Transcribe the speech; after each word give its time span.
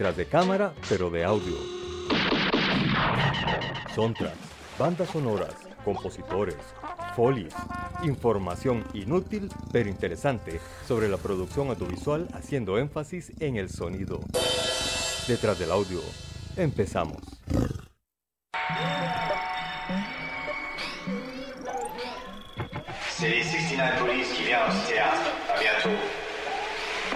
Detrás 0.00 0.16
de 0.16 0.24
cámara, 0.24 0.72
pero 0.88 1.10
de 1.10 1.22
audio. 1.24 1.58
Soundtracks, 3.94 4.34
bandas 4.78 5.10
sonoras, 5.10 5.52
compositores, 5.84 6.56
folies, 7.14 7.52
información 8.02 8.82
inútil 8.94 9.50
pero 9.70 9.90
interesante 9.90 10.58
sobre 10.88 11.06
la 11.06 11.18
producción 11.18 11.68
audiovisual 11.68 12.28
haciendo 12.32 12.78
énfasis 12.78 13.32
en 13.40 13.56
el 13.56 13.68
sonido. 13.68 14.20
Detrás 15.28 15.58
del 15.58 15.70
audio, 15.70 16.00
empezamos. 16.56 17.20
C'est 23.18 23.28
les 23.28 23.44
69 23.44 23.98
Police 23.98 24.32
qui 24.32 24.44
viennent 24.44 24.60
au 24.66 24.88
théâtre. 24.88 25.30
À 25.54 25.60
bientôt. 25.60 26.00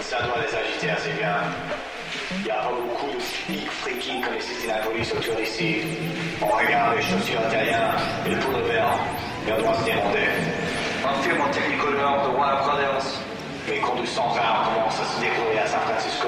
Ça 0.01 0.21
doit 0.21 0.35
les 0.37 1.13
bien. 1.17 1.94
Il 2.31 2.43
n'y 2.43 2.49
a 2.49 2.55
pas 2.55 2.71
beaucoup 2.71 3.15
de 3.15 3.21
speed 3.21 3.67
freaking 3.69 4.21
comme 4.21 4.33
les 4.33 4.41
69 4.41 4.89
Police 4.89 5.13
autour 5.13 5.35
d'ici. 5.35 5.81
On 6.41 6.47
regarde 6.47 6.95
les 6.95 7.01
chaussures 7.03 7.41
italiennes 7.47 7.93
et 8.25 8.29
le 8.29 8.39
poudre 8.39 8.61
vert. 8.61 8.97
Et 9.47 9.51
on 9.53 9.61
doit 9.61 9.73
se 9.75 9.85
demander. 9.85 10.25
Un 11.05 11.21
film 11.21 11.41
en 11.41 11.49
Technicolor 11.51 12.27
de 12.27 12.35
Warner 12.35 12.61
Brothers. 12.65 13.05
Les 13.69 13.79
conduisants 13.79 14.29
rares 14.29 14.71
commencent 14.73 14.99
à 14.99 15.05
se 15.05 15.21
découvrir 15.21 15.61
à 15.63 15.67
San 15.67 15.79
Francisco. 15.81 16.27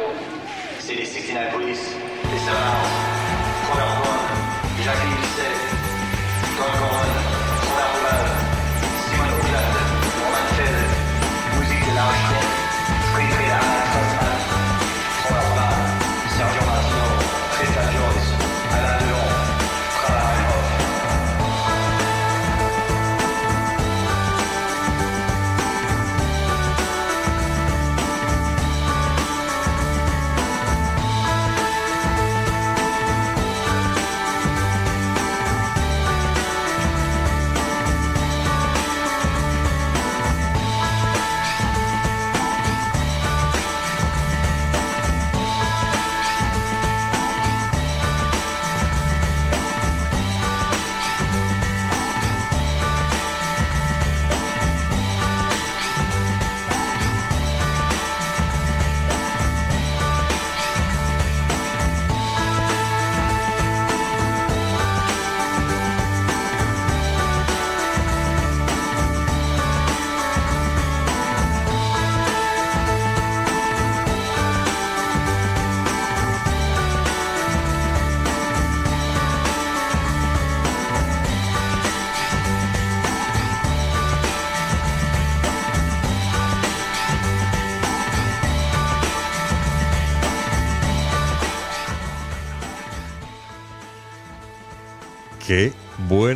C'est 0.79 0.95
les 0.95 1.05
69 1.05 1.53
Police. 1.53 1.95
Et 2.35 2.39
ça 2.45 2.51
balance. 2.51 2.93
Première 3.67 3.93
fois. 3.97 4.17
Jacqueline 4.83 5.15
Bisset. 5.15 5.77
Tom 6.57 6.71
Cohen. 6.79 7.26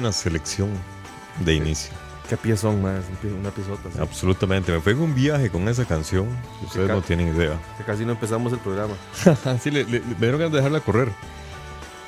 Buena 0.01 0.12
selección 0.12 0.69
de 1.45 1.53
inicio. 1.53 1.94
¿Qué 2.28 2.35
piezón 2.35 2.81
más? 2.81 3.03
Una 3.23 3.51
piezota. 3.51 3.89
sí. 3.94 4.00
Absolutamente. 4.00 4.72
Me 4.72 4.79
fue 4.81 4.94
un 4.95 5.13
viaje 5.13 5.50
con 5.51 5.67
esa 5.69 5.85
canción. 5.85 6.28
que 6.59 6.66
Ustedes 6.66 6.88
no 6.89 7.01
tienen 7.01 7.35
idea. 7.35 7.59
Que 7.78 7.84
casi 7.84 8.03
no 8.06 8.13
empezamos 8.13 8.51
el 8.53 8.59
programa. 8.59 8.95
sí, 9.61 9.69
le, 9.69 9.84
le- 9.84 10.00
me 10.00 10.16
dieron 10.16 10.40
ganas 10.40 10.51
de 10.53 10.57
dejarla 10.57 10.79
correr. 10.79 11.11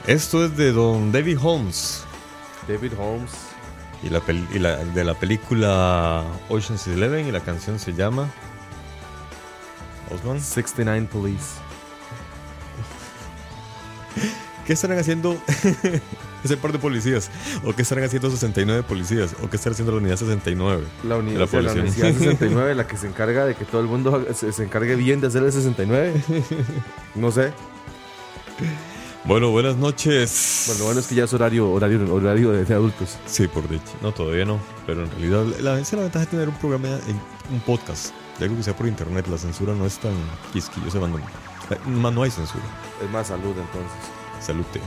Esto 0.08 0.44
es 0.46 0.58
de 0.58 0.72
Don 0.72 1.12
David 1.14 1.38
Holmes 1.42 2.04
David 2.68 2.94
Holmes. 2.98 3.32
y, 4.02 4.10
la 4.10 4.20
pel- 4.22 4.48
y 4.54 4.60
la- 4.60 4.78
de 4.84 5.04
la 5.04 5.14
película 5.14 6.24
Ocean's 6.50 6.88
Eleven 6.88 7.28
y 7.28 7.32
la 7.32 7.42
canción 7.42 7.78
se 7.78 7.94
llama 7.94 8.28
Osman. 10.10 10.42
69 10.42 11.08
Police. 11.12 11.60
¿Qué 14.66 14.74
estarán 14.74 14.98
haciendo 14.98 15.38
ese 16.46 16.58
par 16.58 16.72
de 16.72 16.80
policías? 16.80 17.30
¿O 17.64 17.74
qué 17.74 17.82
estarán 17.84 18.04
haciendo 18.04 18.30
69 18.30 18.84
policías? 18.84 19.36
¿O 19.44 19.50
qué 19.50 19.58
estará 19.58 19.74
haciendo 19.74 19.92
la 19.94 20.00
unidad 20.00 20.18
69? 20.18 20.84
La, 21.08 21.18
uni- 21.18 21.34
La 21.36 21.46
o 21.46 21.48
sea, 21.48 21.62
la 21.62 21.70
policía. 21.74 22.06
Universidad 22.06 22.14
69, 22.36 22.76
la 22.76 22.88
que 22.88 22.98
se 22.98 23.08
encarga 23.08 23.46
de 23.46 23.56
que 23.56 23.66
todo 23.66 23.82
el 23.82 23.88
mundo 23.88 24.26
se, 24.34 24.52
se 24.52 24.64
encargue 24.64 24.96
bien 24.96 25.22
de 25.22 25.28
hacer 25.28 25.44
el 25.44 25.52
69. 25.52 26.14
No 27.16 27.32
sé. 27.32 27.54
Bueno, 29.26 29.52
buenas 29.52 29.78
noches. 29.78 30.66
Bueno, 30.68 30.84
bueno 30.86 31.00
es 31.00 31.08
que 31.08 31.16
ya 31.16 31.24
es 31.24 31.34
horario, 31.34 31.72
horario, 31.72 32.14
horario 32.14 32.52
de, 32.52 32.66
de 32.66 32.74
adultos. 32.74 33.18
Sí, 33.26 33.48
por 33.48 33.70
dicho. 33.70 33.94
No, 34.02 34.12
todavía 34.12 34.44
no. 34.44 34.60
Pero 34.86 35.04
en 35.06 35.12
realidad, 35.12 35.46
la, 35.62 35.80
es 35.80 35.94
la 35.94 36.02
ventaja 36.02 36.26
de 36.26 36.32
tener 36.32 36.50
un 36.50 36.56
programa, 36.56 36.90
en, 36.90 37.20
un 37.54 37.62
podcast, 37.66 38.14
de 38.38 38.46
algo 38.46 38.58
que 38.58 38.64
sea 38.64 38.76
por 38.76 38.86
internet. 38.86 39.26
La 39.30 39.38
censura 39.38 39.74
no 39.74 39.86
es 39.86 39.98
tan 40.00 40.12
quisquillosa. 40.52 41.00
No, 41.00 41.18
más 41.88 42.14
no 42.14 42.24
hay 42.24 42.32
censura. 42.32 42.64
Es 43.02 43.10
más 43.12 43.28
salud 43.28 43.52
entonces. 43.58 43.92
Salute 44.42 44.82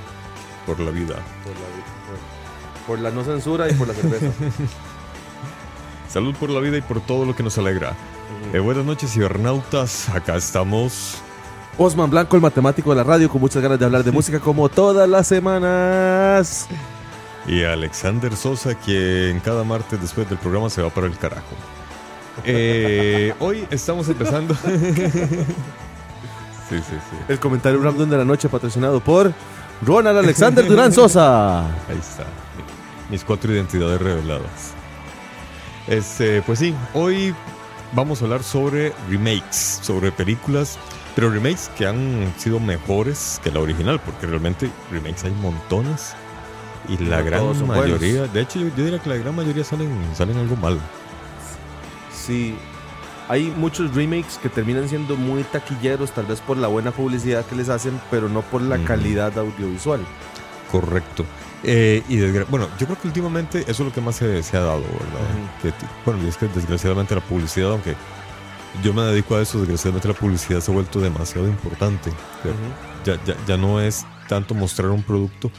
por 0.66 0.80
la 0.80 0.90
vida. 0.90 1.14
Por 1.44 1.52
la, 1.54 1.66
por- 2.06 2.86
por 2.86 2.98
la 3.00 3.10
no 3.10 3.24
censura 3.24 3.68
y 3.70 3.74
por 3.74 3.88
la 3.88 3.94
cerveza. 3.94 4.26
Salud 6.08 6.34
por 6.36 6.50
la 6.50 6.60
vida 6.60 6.76
y 6.78 6.82
por 6.82 7.00
todo 7.00 7.24
lo 7.24 7.34
que 7.34 7.42
nos 7.42 7.58
alegra. 7.58 7.94
Eh, 8.52 8.58
buenas 8.60 8.84
noches, 8.84 9.12
cibernautas. 9.12 10.08
Acá 10.10 10.36
estamos. 10.36 11.16
Osman 11.78 12.08
Blanco, 12.10 12.36
el 12.36 12.42
matemático 12.42 12.90
de 12.90 12.96
la 12.96 13.04
radio, 13.04 13.28
con 13.28 13.40
muchas 13.40 13.60
ganas 13.62 13.78
de 13.78 13.84
hablar 13.84 14.04
de 14.04 14.12
música 14.12 14.38
como 14.40 14.68
todas 14.68 15.08
las 15.08 15.26
semanas. 15.26 16.66
Y 17.46 17.62
Alexander 17.64 18.34
Sosa, 18.36 18.74
que 18.74 19.30
en 19.30 19.40
cada 19.40 19.62
martes 19.64 20.00
después 20.00 20.28
del 20.28 20.38
programa 20.38 20.70
se 20.70 20.82
va 20.82 20.90
para 20.90 21.06
el 21.06 21.16
carajo. 21.18 21.46
Eh, 22.44 23.32
hoy 23.40 23.66
estamos 23.70 24.06
empezando. 24.10 24.54
sí, 24.54 24.68
sí, 26.68 26.82
sí. 26.90 27.16
El 27.28 27.38
comentario 27.40 27.80
random 27.82 28.10
de 28.10 28.18
la 28.18 28.26
noche 28.26 28.50
patrocinado 28.50 29.00
por 29.00 29.32
Ronald 29.82 30.18
Alexander 30.18 30.66
Durán 30.66 30.92
Sosa. 30.92 31.66
Ahí 31.88 31.98
está. 31.98 32.24
Mis 33.10 33.24
cuatro 33.24 33.52
identidades 33.52 34.00
reveladas. 34.00 34.72
Este, 35.86 36.42
pues 36.42 36.58
sí, 36.58 36.74
hoy 36.94 37.34
vamos 37.92 38.20
a 38.20 38.24
hablar 38.24 38.42
sobre 38.42 38.92
remakes, 39.08 39.78
sobre 39.82 40.10
películas 40.10 40.78
Pero 41.14 41.30
remakes 41.30 41.70
que 41.78 41.86
han 41.86 42.34
sido 42.36 42.58
mejores 42.58 43.40
que 43.44 43.52
la 43.52 43.60
original, 43.60 44.00
porque 44.00 44.26
realmente 44.26 44.70
remakes 44.90 45.24
hay 45.24 45.32
montones. 45.32 46.14
Y 46.88 46.98
la 46.98 47.18
No 47.18 47.24
gran 47.24 47.66
mayoría, 47.66 48.26
de 48.26 48.40
hecho 48.40 48.60
yo, 48.60 48.68
yo 48.76 48.84
diría 48.84 49.00
que 49.00 49.08
la 49.08 49.16
gran 49.16 49.34
mayoría 49.34 49.64
salen, 49.64 49.90
salen 50.14 50.36
algo 50.36 50.56
mal. 50.56 50.78
Sí, 52.12 52.56
hay 53.28 53.52
muchos 53.56 53.94
remakes 53.94 54.38
que 54.42 54.48
terminan 54.48 54.88
siendo 54.88 55.16
muy 55.16 55.42
taquilleros, 55.44 56.12
tal 56.12 56.26
vez 56.26 56.40
por 56.40 56.56
la 56.56 56.68
buena 56.68 56.90
publicidad 56.92 57.44
que 57.46 57.56
les 57.56 57.68
hacen, 57.68 58.00
pero 58.10 58.28
no 58.28 58.42
por 58.42 58.62
la 58.62 58.76
Ujú. 58.76 58.84
calidad 58.84 59.36
audiovisual. 59.38 60.00
Correcto. 60.70 61.24
Eh, 61.62 62.02
y 62.08 62.20
bueno, 62.50 62.68
yo 62.78 62.86
creo 62.86 63.00
que 63.00 63.08
últimamente 63.08 63.60
eso 63.62 63.70
es 63.70 63.80
lo 63.80 63.92
que 63.92 64.00
más 64.00 64.16
se, 64.16 64.42
se 64.42 64.56
ha 64.56 64.60
dado, 64.60 64.82
¿verdad? 64.82 65.26
Que 65.62 65.72
bueno, 66.04 66.22
y 66.24 66.28
es 66.28 66.36
que 66.36 66.46
desgraciadamente 66.48 67.14
la 67.14 67.20
publicidad, 67.20 67.72
aunque 67.72 67.94
yo 68.82 68.92
me 68.92 69.02
dedico 69.02 69.36
a 69.36 69.42
eso, 69.42 69.58
desgraciadamente 69.58 70.08
la 70.08 70.14
publicidad 70.14 70.60
se 70.60 70.70
ha 70.70 70.74
vuelto 70.74 71.00
demasiado 71.00 71.46
importante. 71.48 72.10
Ya, 73.04 73.18
ya, 73.24 73.34
ya 73.46 73.56
no 73.56 73.80
es 73.80 74.04
tanto 74.28 74.54
mostrar 74.54 74.90
un 74.90 75.02
producto. 75.02 75.50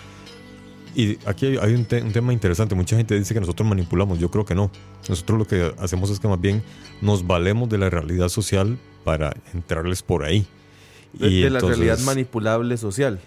Y 1.00 1.20
aquí 1.28 1.46
hay, 1.46 1.58
hay 1.58 1.74
un, 1.76 1.86
te- 1.86 2.02
un 2.02 2.12
tema 2.12 2.34
interesante. 2.34 2.74
Mucha 2.74 2.98
gente 2.98 3.18
dice 3.18 3.34
que 3.34 3.40
nosotros 3.40 3.70
manipulamos. 3.70 4.18
Yo 4.18 4.32
creo 4.32 4.46
que 4.46 4.56
no. 4.56 4.72
Nosotros 5.08 5.38
lo 5.38 5.46
que 5.46 5.72
hacemos 5.78 6.10
es 6.10 6.20
que 6.20 6.28
más 6.28 6.42
bien 6.42 6.64
nos 7.02 7.26
valemos 7.28 7.70
de 7.70 7.78
la 7.78 7.90
realidad 7.92 8.30
social 8.30 8.80
para 9.04 9.32
entrarles 9.54 10.02
por 10.02 10.24
ahí. 10.24 10.48
De, 11.14 11.28
Y 11.30 11.42
de 11.42 11.50
la 11.52 11.60
realidad 11.60 12.00
manipulable 12.00 12.76
social. 12.78 13.20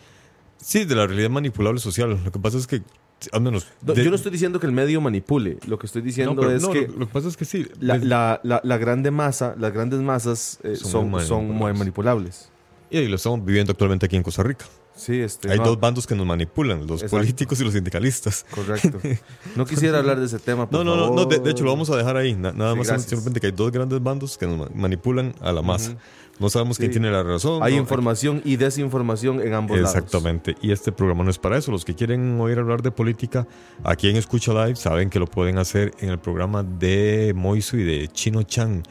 Sí, 0.59 0.85
de 0.85 0.95
la 0.97 1.07
realidad 1.07 1.31
manipulable 1.31 1.79
social. 1.81 2.19
Lo 2.25 2.33
que 2.33 2.39
pasa 2.41 2.59
es 2.59 2.67
que, 2.67 2.83
al 3.31 3.41
menos. 3.41 3.69
No, 3.83 3.95
de- 3.95 4.03
yo 4.03 4.11
no 4.11 4.17
estoy 4.17 4.33
diciendo 4.33 4.59
que 4.59 4.67
el 4.67 4.73
medio 4.73 5.01
manipule, 5.01 5.59
lo 5.69 5.79
que 5.79 5.87
estoy 5.87 6.03
diciendo 6.03 6.35
No, 6.35 6.41
pero 6.41 6.57
es 6.57 6.63
no, 6.63 6.71
que 6.73 6.89
lo, 6.89 6.97
lo 6.99 7.07
que 7.07 7.13
pasa 7.13 7.29
es 7.29 7.37
que 7.37 7.45
sí. 7.45 7.67
la, 7.79 7.95
ves- 7.95 8.05
la, 8.05 8.41
la, 8.43 8.61
la 8.65 8.79
grande 8.79 9.13
masa, 9.13 9.55
las 9.59 9.73
grandes 9.73 10.01
masas 10.01 10.59
eh, 10.65 10.75
Son 10.75 10.91
son, 10.91 11.11
muy 11.11 11.23
son, 11.23 11.39
manipulables. 11.47 11.79
manipulables. 11.79 12.49
Y 12.91 12.97
ahí 12.99 13.07
lo 13.07 13.15
estamos 13.15 13.45
viviendo 13.45 13.71
actualmente 13.71 14.07
aquí 14.07 14.17
en 14.17 14.25
Costa 14.25 14.43
Rica. 14.43 14.65
Sí, 15.01 15.19
este, 15.21 15.51
Hay 15.51 15.59
no, 15.59 15.65
dos 15.65 15.81
bandos 15.81 16.07
que 16.07 16.15
nos 16.15 16.27
manipulan: 16.27 16.81
los 16.87 17.03
Exacto. 17.03 17.17
políticos 17.17 17.61
y 17.61 17.65
los 17.65 17.73
sindicalistas. 17.73 18.45
Correcto. 18.55 18.99
No 19.57 19.65
quisiera 19.65 19.99
hablar 19.99 20.21
de 20.21 20.27
ese 20.27 20.39
tema. 20.39 20.69
por 20.69 20.79
No, 20.79 20.85
no, 20.85 20.97
no, 21.09 21.15
no, 21.15 21.25
de, 21.25 21.51
hecho 21.51 21.65
lo 21.65 21.71
vamos 21.71 21.91
a 21.91 21.97
dejar 21.97 22.17
ahí. 22.17 22.35
Na- 22.35 22.53
nada 22.53 22.73
Sí, 22.73 22.79
más 22.79 22.87
gracias. 22.89 23.09
simplemente 23.11 23.41
que 23.41 23.47
hay 23.49 23.53
dos 23.53 23.73
grandes 23.73 24.03
bandos 24.03 24.37
que 24.39 24.47
nos 24.47 24.59
ma- 24.59 24.69
manipulan 24.75 25.35
a 25.41 25.53
la 25.53 25.63
masa. 25.63 25.97
No 26.39 26.49
sabemos 26.49 26.79
quién 26.79 26.91
tiene 26.91 27.11
la 27.11 27.23
razón. 27.23 27.63
Hay 27.63 27.75
no, 27.75 27.81
información 27.81 28.41
y 28.45 28.57
desinformación 28.57 29.41
en 29.43 29.53
ambos 29.55 29.77
lados. 29.79 29.95
Exactamente. 29.95 30.55
Y 30.63 30.73
este 30.73 30.91
programa 30.93 31.23
no 31.25 31.31
es 31.31 31.39
para 31.39 31.59
eso. 31.59 31.71
Los 31.71 31.85
que 31.85 31.95
quieren 31.95 32.41
oír 32.41 32.59
hablar 32.59 32.81
de 32.83 32.91
política, 32.91 33.47
aquí 33.85 34.09
en 34.09 34.17
Escucha 34.17 34.53
Live, 34.53 34.77
saben 34.77 35.11
que 35.11 35.19
lo 35.19 35.27
pueden 35.27 35.59
hacer 35.59 35.93
en 36.01 36.09
el 36.11 36.19
programa 36.19 36.63
de 36.63 37.33
Moiso 37.37 37.77
y 37.77 37.85
de 37.85 38.09
Chino 38.09 38.43
Chan, 38.43 38.83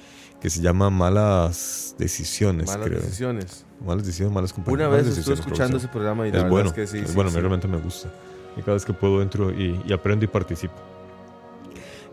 que 0.42 0.50
se 0.50 0.62
llama 0.62 0.90
Malas 0.90 1.96
Decisiones, 1.98 2.68
Malas 2.68 2.88
creo. 2.88 3.00
decisiones. 3.02 3.66
Malas 3.86 4.06
decisiones, 4.06 4.34
malas 4.34 4.54
compañías. 4.54 4.88
Una 4.88 4.98
vez 4.98 5.08
estuve 5.08 5.36
escuchando 5.36 5.78
ese 5.78 5.88
programa 5.88 6.28
y 6.28 6.32
la 6.32 6.38
Es 6.38 6.44
verdad 6.44 6.52
bueno, 6.52 6.70
es 6.70 6.74
que 6.76 6.88
sí. 6.88 6.98
es 7.00 7.10
sí, 7.10 7.16
bueno, 7.16 7.30
sí. 7.30 7.38
realmente 7.38 7.68
me 7.68 7.78
gusta. 7.78 8.10
Y 8.58 8.62
cada 8.62 8.74
vez 8.74 8.86
que 8.86 8.94
puedo 8.94 9.22
entro 9.22 9.52
y, 9.52 9.82
y 9.86 9.94
aprendo 9.94 10.26
y 10.26 10.28
participo. 10.28 10.74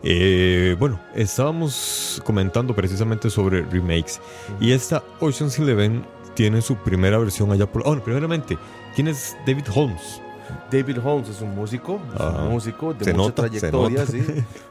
Eh, 0.03 0.75
bueno, 0.79 0.99
estábamos 1.15 2.21
comentando 2.25 2.75
precisamente 2.75 3.29
sobre 3.29 3.63
remakes. 3.63 4.19
Y 4.59 4.71
esta 4.71 5.03
Ocean's 5.19 5.57
Eleven 5.59 6.05
tiene 6.35 6.61
su 6.61 6.75
primera 6.75 7.17
versión 7.17 7.51
allá 7.51 7.65
por... 7.65 7.81
Oh, 7.85 7.97
primeramente, 8.01 8.57
¿quién 8.95 9.07
es 9.07 9.35
David 9.45 9.65
Holmes? 9.73 10.21
David 10.71 10.97
Holmes 11.03 11.29
es 11.29 11.41
un 11.41 11.55
músico, 11.55 11.99
es 12.13 12.21
Ajá. 12.21 12.43
un 12.43 12.49
músico 12.49 12.93
de 12.93 13.05
Se 13.05 13.13
mucha 13.13 13.27
nota, 13.29 13.41
trayectoria, 13.43 14.05
sí. 14.05 14.23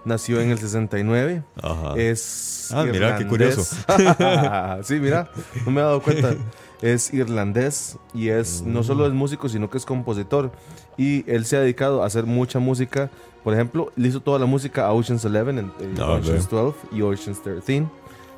Nació 0.04 0.40
en 0.40 0.50
el 0.50 0.58
69. 0.58 1.42
Ajá. 1.62 1.94
Es 1.96 2.70
Ah, 2.74 2.84
mira, 2.84 3.16
qué 3.16 3.22
irlandés. 3.24 3.76
sí, 4.82 4.94
mira, 5.00 5.30
no 5.64 5.70
me 5.72 5.80
he 5.80 5.84
dado 5.84 6.00
cuenta. 6.02 6.34
Es 6.82 7.12
irlandés 7.14 7.96
y 8.12 8.28
es 8.28 8.62
no 8.62 8.82
solo 8.82 9.06
es 9.06 9.12
músico, 9.14 9.48
sino 9.48 9.70
que 9.70 9.78
es 9.78 9.86
compositor. 9.86 10.52
Y 10.98 11.28
él 11.30 11.44
se 11.46 11.56
ha 11.56 11.60
dedicado 11.60 12.02
a 12.02 12.06
hacer 12.06 12.24
mucha 12.26 12.58
música. 12.58 13.10
Por 13.44 13.54
ejemplo, 13.54 13.92
le 13.96 14.08
hizo 14.08 14.20
toda 14.20 14.38
la 14.38 14.46
música 14.46 14.86
a 14.86 14.92
Ocean's 14.92 15.24
Eleven, 15.24 15.58
en- 15.58 15.72
en 15.80 16.00
Ah, 16.00 16.12
Ocean's 16.14 16.50
veo. 16.50 16.74
12 16.74 16.78
y 16.92 17.02
Ocean's 17.02 17.42
13. 17.42 17.86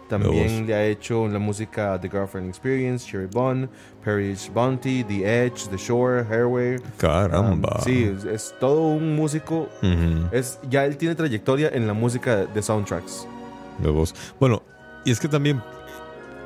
También 0.09 0.61
vos. 0.61 0.67
le 0.67 0.75
ha 0.75 0.87
hecho 0.87 1.29
la 1.29 1.39
música 1.39 2.01
The 2.01 2.09
Girlfriend 2.09 2.49
Experience, 2.49 3.07
Cherry 3.07 3.27
Bond, 3.27 3.69
Paris 4.05 4.51
Bounty, 4.55 5.05
The 5.05 5.45
Edge, 5.45 5.69
The 5.71 5.77
Shore, 5.77 6.25
Hairway. 6.25 6.79
Caramba. 6.97 7.77
Um, 7.79 7.85
sí, 7.85 8.05
es, 8.05 8.25
es 8.25 8.55
todo 8.59 8.81
un 8.83 9.15
músico. 9.17 9.69
Ujú. 9.83 10.29
Es, 10.33 10.59
ya 10.71 10.85
él 10.87 10.97
tiene 10.97 11.15
trayectoria 11.15 11.69
en 11.73 11.87
la 11.87 11.93
música 11.93 12.47
de 12.47 12.63
soundtracks. 12.63 13.27
de 13.79 13.91
voz. 13.91 14.15
Bueno, 14.41 14.63
y 15.05 15.11
es 15.11 15.21
que 15.21 15.29
también 15.29 15.63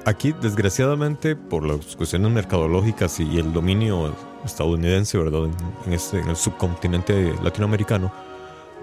aquí, 0.05 0.35
desgraciadamente, 0.41 1.37
por 1.37 1.65
las 1.65 1.97
cuestiones 1.97 2.31
mercadológicas 2.33 3.21
y 3.21 3.39
el 3.39 3.53
dominio 3.53 4.15
estadounidense, 4.45 5.19
¿verdad? 5.19 5.49
En 5.87 5.93
este, 5.93 6.19
en 6.19 6.29
el 6.29 6.37
subcontinente 6.37 7.33
latinoamericano, 7.43 8.13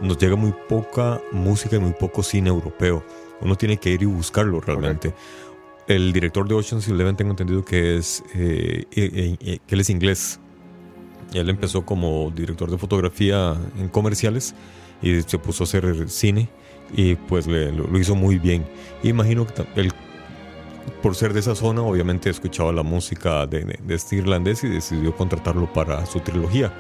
nos 0.02 0.18
llega 0.18 0.38
muy 0.38 0.54
poca 0.70 1.20
música 1.34 1.76
y 1.76 1.80
muy 1.80 1.92
poco 1.92 2.24
cine 2.24 2.48
europeo. 2.50 3.04
Uno 3.42 3.56
tiene 3.56 3.78
que 3.78 3.92
ir 3.92 4.02
y 4.02 4.06
buscarlo 4.06 4.60
realmente. 4.62 5.14
El 5.88 6.14
director 6.14 6.48
de 6.48 6.54
Ocean's 6.56 6.88
Eleven 6.88 7.16
tengo 7.16 7.32
entendido 7.32 7.64
que 7.66 7.98
es 7.98 8.24
eh, 8.36 8.86
eh, 8.92 9.38
eh, 9.40 9.60
que 9.66 9.76
él 9.76 9.82
es 9.82 9.90
inglés. 9.90 10.40
Él 11.34 11.50
empezó 11.50 11.86
como 11.86 12.32
director 12.32 12.70
de 12.70 12.78
fotografía 12.78 13.56
en 13.80 13.88
comerciales 13.90 14.54
y 15.02 15.22
se 15.22 15.38
puso 15.40 15.64
a 15.64 15.66
hacer 15.66 16.10
cine 16.10 16.50
y 16.96 17.16
pues 17.16 17.48
le- 17.48 17.72
lo, 17.72 17.98
hizo 18.00 18.16
muy 18.16 18.40
bien. 18.40 18.66
Imagino 19.04 19.46
que 19.48 19.66
él, 19.76 19.92
por 21.02 21.16
ser 21.16 21.34
de 21.34 21.40
esa 21.40 21.56
zona, 21.56 21.82
obviamente 21.82 22.30
escuchaba 22.30 22.72
la 22.72 22.84
música 22.84 23.46
de, 23.48 23.62
de- 23.64 23.80
de 23.84 23.96
este 23.96 24.16
irlandés 24.18 24.64
y 24.64 24.68
decidió 24.70 25.16
contratarlo 25.16 25.72
para 25.72 26.06
su 26.08 26.20
trilogía, 26.20 26.74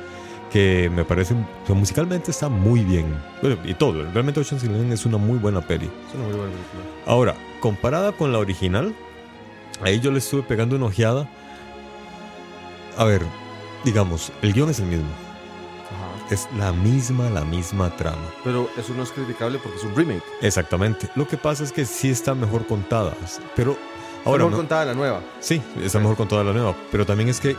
que 0.51 0.89
me 0.93 1.05
parece, 1.05 1.33
o 1.35 1.65
sea, 1.65 1.75
musicalmente 1.75 2.31
está 2.31 2.49
muy 2.49 2.83
bien. 2.83 3.05
Bueno, 3.41 3.57
y 3.63 3.73
todo, 3.75 4.03
realmente 4.11 4.39
Ocean's 4.39 4.63
Eleven 4.63 4.91
es 4.91 5.05
una 5.05 5.17
muy 5.17 5.37
buena 5.37 5.61
peli. 5.61 5.85
Es 5.85 6.15
una 6.15 6.23
muy 6.25 6.33
buena 6.35 6.51
película. 6.51 6.83
Ahora, 7.05 7.35
comparada 7.59 8.11
con 8.13 8.31
la 8.31 8.39
original, 8.39 8.95
ahí 9.83 9.99
yo 9.99 10.11
le 10.11 10.17
estuve 10.19 10.41
pegando 10.43 10.75
una 10.75 10.85
ojeada. 10.87 11.29
A 12.97 13.03
ver, 13.05 13.21
digamos, 13.85 14.31
el 14.41 14.53
guion 14.53 14.69
es 14.69 14.79
el 14.79 14.87
mismo. 14.87 15.05
Ajá. 15.05 16.33
Es 16.33 16.47
la 16.57 16.73
misma, 16.73 17.29
la 17.29 17.45
misma 17.45 17.95
trama. 17.95 18.17
Pero 18.43 18.69
eso 18.77 18.93
no 18.93 19.03
es 19.03 19.11
criticable 19.11 19.59
porque 19.59 19.77
es 19.77 19.83
un 19.83 19.95
remake. 19.95 20.23
Exactamente. 20.41 21.09
Lo 21.15 21.27
que 21.27 21.37
pasa 21.37 21.63
es 21.63 21.71
que 21.71 21.85
sí 21.85 22.09
está 22.09 22.33
mejor 22.35 22.65
contada. 22.67 23.13
Pero 23.55 23.77
Ahora 24.25 24.31
ahora 24.31 24.43
no 24.45 24.49
no- 24.51 24.57
contada 24.57 24.85
la 24.85 24.93
nueva. 24.95 25.21
sí, 25.39 25.61
está 25.81 25.99
mejor 25.99 26.17
contada 26.17 26.43
la 26.43 26.51
nueva. 26.53 26.75
Pero 26.91 27.05
también 27.05 27.29
es 27.29 27.39
que 27.39 27.55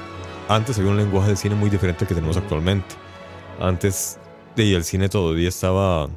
antes 0.50 0.78
había 0.78 0.90
un 0.90 0.96
lenguaje 0.96 1.30
de 1.30 1.36
cine 1.36 1.54
muy 1.54 1.70
diferente 1.70 2.04
al 2.04 2.08
que 2.08 2.14
tenemos 2.14 2.36
actualmente. 2.36 2.96
Antes 3.60 4.18
y 4.56 4.74
el 4.74 4.84
cine 4.84 5.08
todavía 5.08 5.48
estaba, 5.48 6.10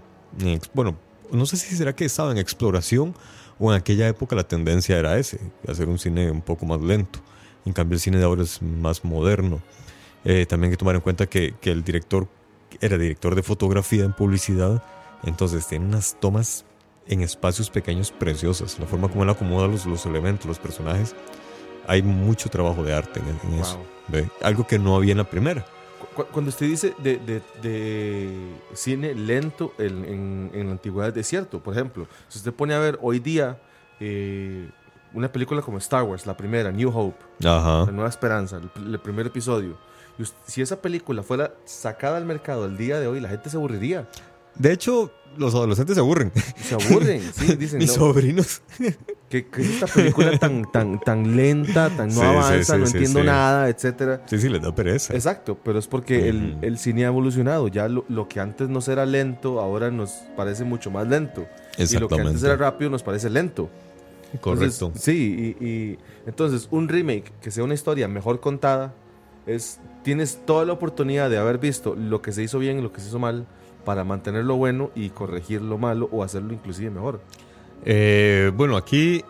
bueno, 0.74 0.98
no 1.32 1.46
sé 1.46 1.56
si 1.56 1.76
será 1.76 1.96
que 1.96 2.06
estaba 2.06 2.32
en 2.32 2.40
exploración 2.40 3.16
o 3.60 3.72
en 3.72 3.80
aquella 3.80 4.08
época 4.08 4.36
la 4.36 4.44
tendencia 4.44 4.98
era 4.98 5.18
ese, 5.18 5.40
hacer 5.68 5.88
un 5.88 6.00
cine 6.00 6.32
un 6.32 6.42
poco 6.42 6.66
más 6.66 6.82
lento. 6.82 7.20
En 7.66 7.74
cambio 7.74 7.96
el 7.96 8.02
cine 8.02 8.18
de 8.18 8.26
ahora 8.26 8.42
es 8.42 8.62
más 8.62 9.06
moderno. 9.06 9.62
Eh, 10.26 10.48
también 10.48 10.70
hay 10.70 10.74
que 10.74 10.80
tomar 10.80 10.96
en 10.96 11.02
cuenta 11.02 11.28
que, 11.28 11.54
que 11.62 11.72
el 11.72 11.84
director 11.84 12.28
era 12.82 12.98
director 12.98 13.36
de 13.36 13.44
fotografía 13.44 14.04
en 14.04 14.14
publicidad, 14.14 14.84
entonces 15.24 15.68
tiene 15.68 15.86
unas 15.86 16.20
tomas 16.20 16.66
en 17.08 17.22
espacios 17.22 17.70
pequeños 17.70 18.12
preciosas. 18.12 18.80
La 18.80 18.88
forma 18.88 19.10
como 19.10 19.24
él 19.24 19.30
acomoda 19.30 19.68
los, 19.68 19.86
los 19.86 20.06
elementos, 20.08 20.48
los 20.48 20.60
personajes. 20.60 21.16
Hay 21.88 22.02
mucho 22.02 22.50
trabajo 22.50 22.84
de 22.84 22.94
arte 22.94 23.20
en, 23.20 23.52
en 23.54 23.60
eso. 23.60 23.78
¿ve? 24.08 24.30
Algo 24.42 24.66
que 24.66 24.80
no 24.80 24.96
había 24.96 25.12
en 25.12 25.18
la 25.20 25.24
primera. 25.30 25.66
Cu- 26.16 26.26
Cuando 26.32 26.50
usted 26.50 26.68
dice 26.68 26.94
de, 27.00 27.18
de- 27.18 27.42
de 27.62 28.54
cine 28.74 29.14
lento 29.16 29.74
en, 29.78 30.06
en- 30.06 30.52
en 30.54 30.66
la 30.68 30.72
antigüedad 30.74 31.18
es 31.18 31.28
cierto. 31.28 31.60
Por 31.62 31.74
ejemplo, 31.74 32.08
si 32.28 32.38
usted 32.40 32.54
pone 32.54 32.74
a 32.74 32.80
ver 32.80 33.00
hoy 33.02 33.20
día 33.20 33.58
eh, 34.00 34.70
una 35.14 35.32
película 35.32 35.62
como 35.62 35.78
Star 35.78 36.04
Wars, 36.04 36.26
la 36.26 36.36
primera, 36.38 36.72
New 36.72 36.90
Hope, 36.96 37.18
Ajá. 37.46 37.86
La 37.86 37.92
Nueva 37.92 38.10
Esperanza, 38.10 38.58
el, 38.58 38.94
el 38.94 39.00
primer 39.00 39.28
episodio. 39.28 39.78
y 40.20 40.24
si 40.46 40.62
esa 40.62 40.82
película 40.82 41.24
fuera 41.24 41.54
sacada 41.66 42.18
al 42.18 42.26
mercado 42.26 42.66
el 42.66 42.78
día 42.78 43.00
de 43.00 43.08
hoy, 43.08 43.20
la 43.20 43.30
gente 43.30 43.50
se 43.50 43.58
aburriría. 43.58 44.08
De 44.56 44.72
hecho, 44.72 45.12
los 45.38 45.54
adolescentes 45.56 45.96
se 45.96 46.00
aburren. 46.02 46.32
Se 46.62 46.76
aburren, 46.76 47.22
sí, 47.34 47.56
dicen, 47.56 47.80
Mis 47.80 47.90
no, 47.98 48.06
sobrinos. 48.06 48.62
¿qué, 49.30 49.48
qué 49.48 49.62
es 49.62 49.70
esta 49.70 49.88
película 49.88 50.38
tan, 50.38 50.72
tan, 50.72 51.00
tan 51.00 51.36
lenta, 51.36 51.90
tan 51.90 52.10
no 52.10 52.14
Sí, 52.14 52.22
avanza, 52.22 52.76
sí, 52.76 52.80
no 52.82 52.86
entiendo 52.86 53.24
nada, 53.24 53.70
etcétera? 53.70 54.22
Sí, 54.28 54.38
sí, 54.40 54.50
les 54.50 54.62
da 54.62 54.74
pereza. 54.76 55.14
Exacto, 55.14 55.58
pero 55.64 55.80
es 55.80 55.88
porque 55.88 56.30
el, 56.30 56.58
el 56.62 56.78
cine 56.78 57.06
ha 57.06 57.08
evolucionado. 57.08 57.68
Ya 57.68 57.88
lo, 57.88 58.06
lo 58.10 58.28
que 58.28 58.40
antes 58.40 58.70
nos 58.70 58.88
era 58.88 59.06
lento, 59.06 59.60
ahora 59.60 59.90
nos 59.90 60.12
parece 60.38 60.64
mucho 60.64 60.92
más 60.92 61.08
lento. 61.08 61.48
Y 61.78 61.98
lo 61.98 62.08
que 62.08 62.16
antes 62.16 62.44
era 62.44 62.54
Exactamente. 62.54 62.56
rápido 62.58 62.90
nos 62.92 63.02
parece 63.04 63.30
lento. 63.30 63.70
Entonces, 64.34 64.78
Correcto. 64.80 65.00
sí, 65.00 65.56
y, 65.60 65.66
y 65.66 66.00
entonces 66.26 66.68
un 66.72 66.88
remake 66.90 67.32
que 67.42 67.52
sea 67.52 67.64
una 67.64 67.76
historia 67.76 68.08
mejor 68.08 68.40
contada, 68.40 68.94
es 69.46 69.80
tienes 70.04 70.40
toda 70.46 70.66
la 70.66 70.74
oportunidad 70.74 71.30
de 71.30 71.38
haber 71.38 71.60
visto 71.60 71.96
lo 71.96 72.22
que 72.22 72.32
se 72.32 72.42
hizo 72.44 72.58
bien 72.60 72.80
y 72.80 72.82
lo 72.82 72.92
que 72.92 73.00
se 73.02 73.10
hizo 73.10 73.20
mal 73.20 73.46
para 73.86 74.04
mantener 74.04 74.46
lo 74.46 74.56
bueno 74.56 74.92
y 74.96 75.10
corregir 75.10 75.62
lo 75.62 75.78
malo 75.78 76.10
o 76.12 76.24
hacerlo 76.24 76.54
inclusive 76.54 76.90
mejor. 76.92 77.22
Eh, 77.86 78.52
bueno, 78.56 78.78
aquí 78.78 79.24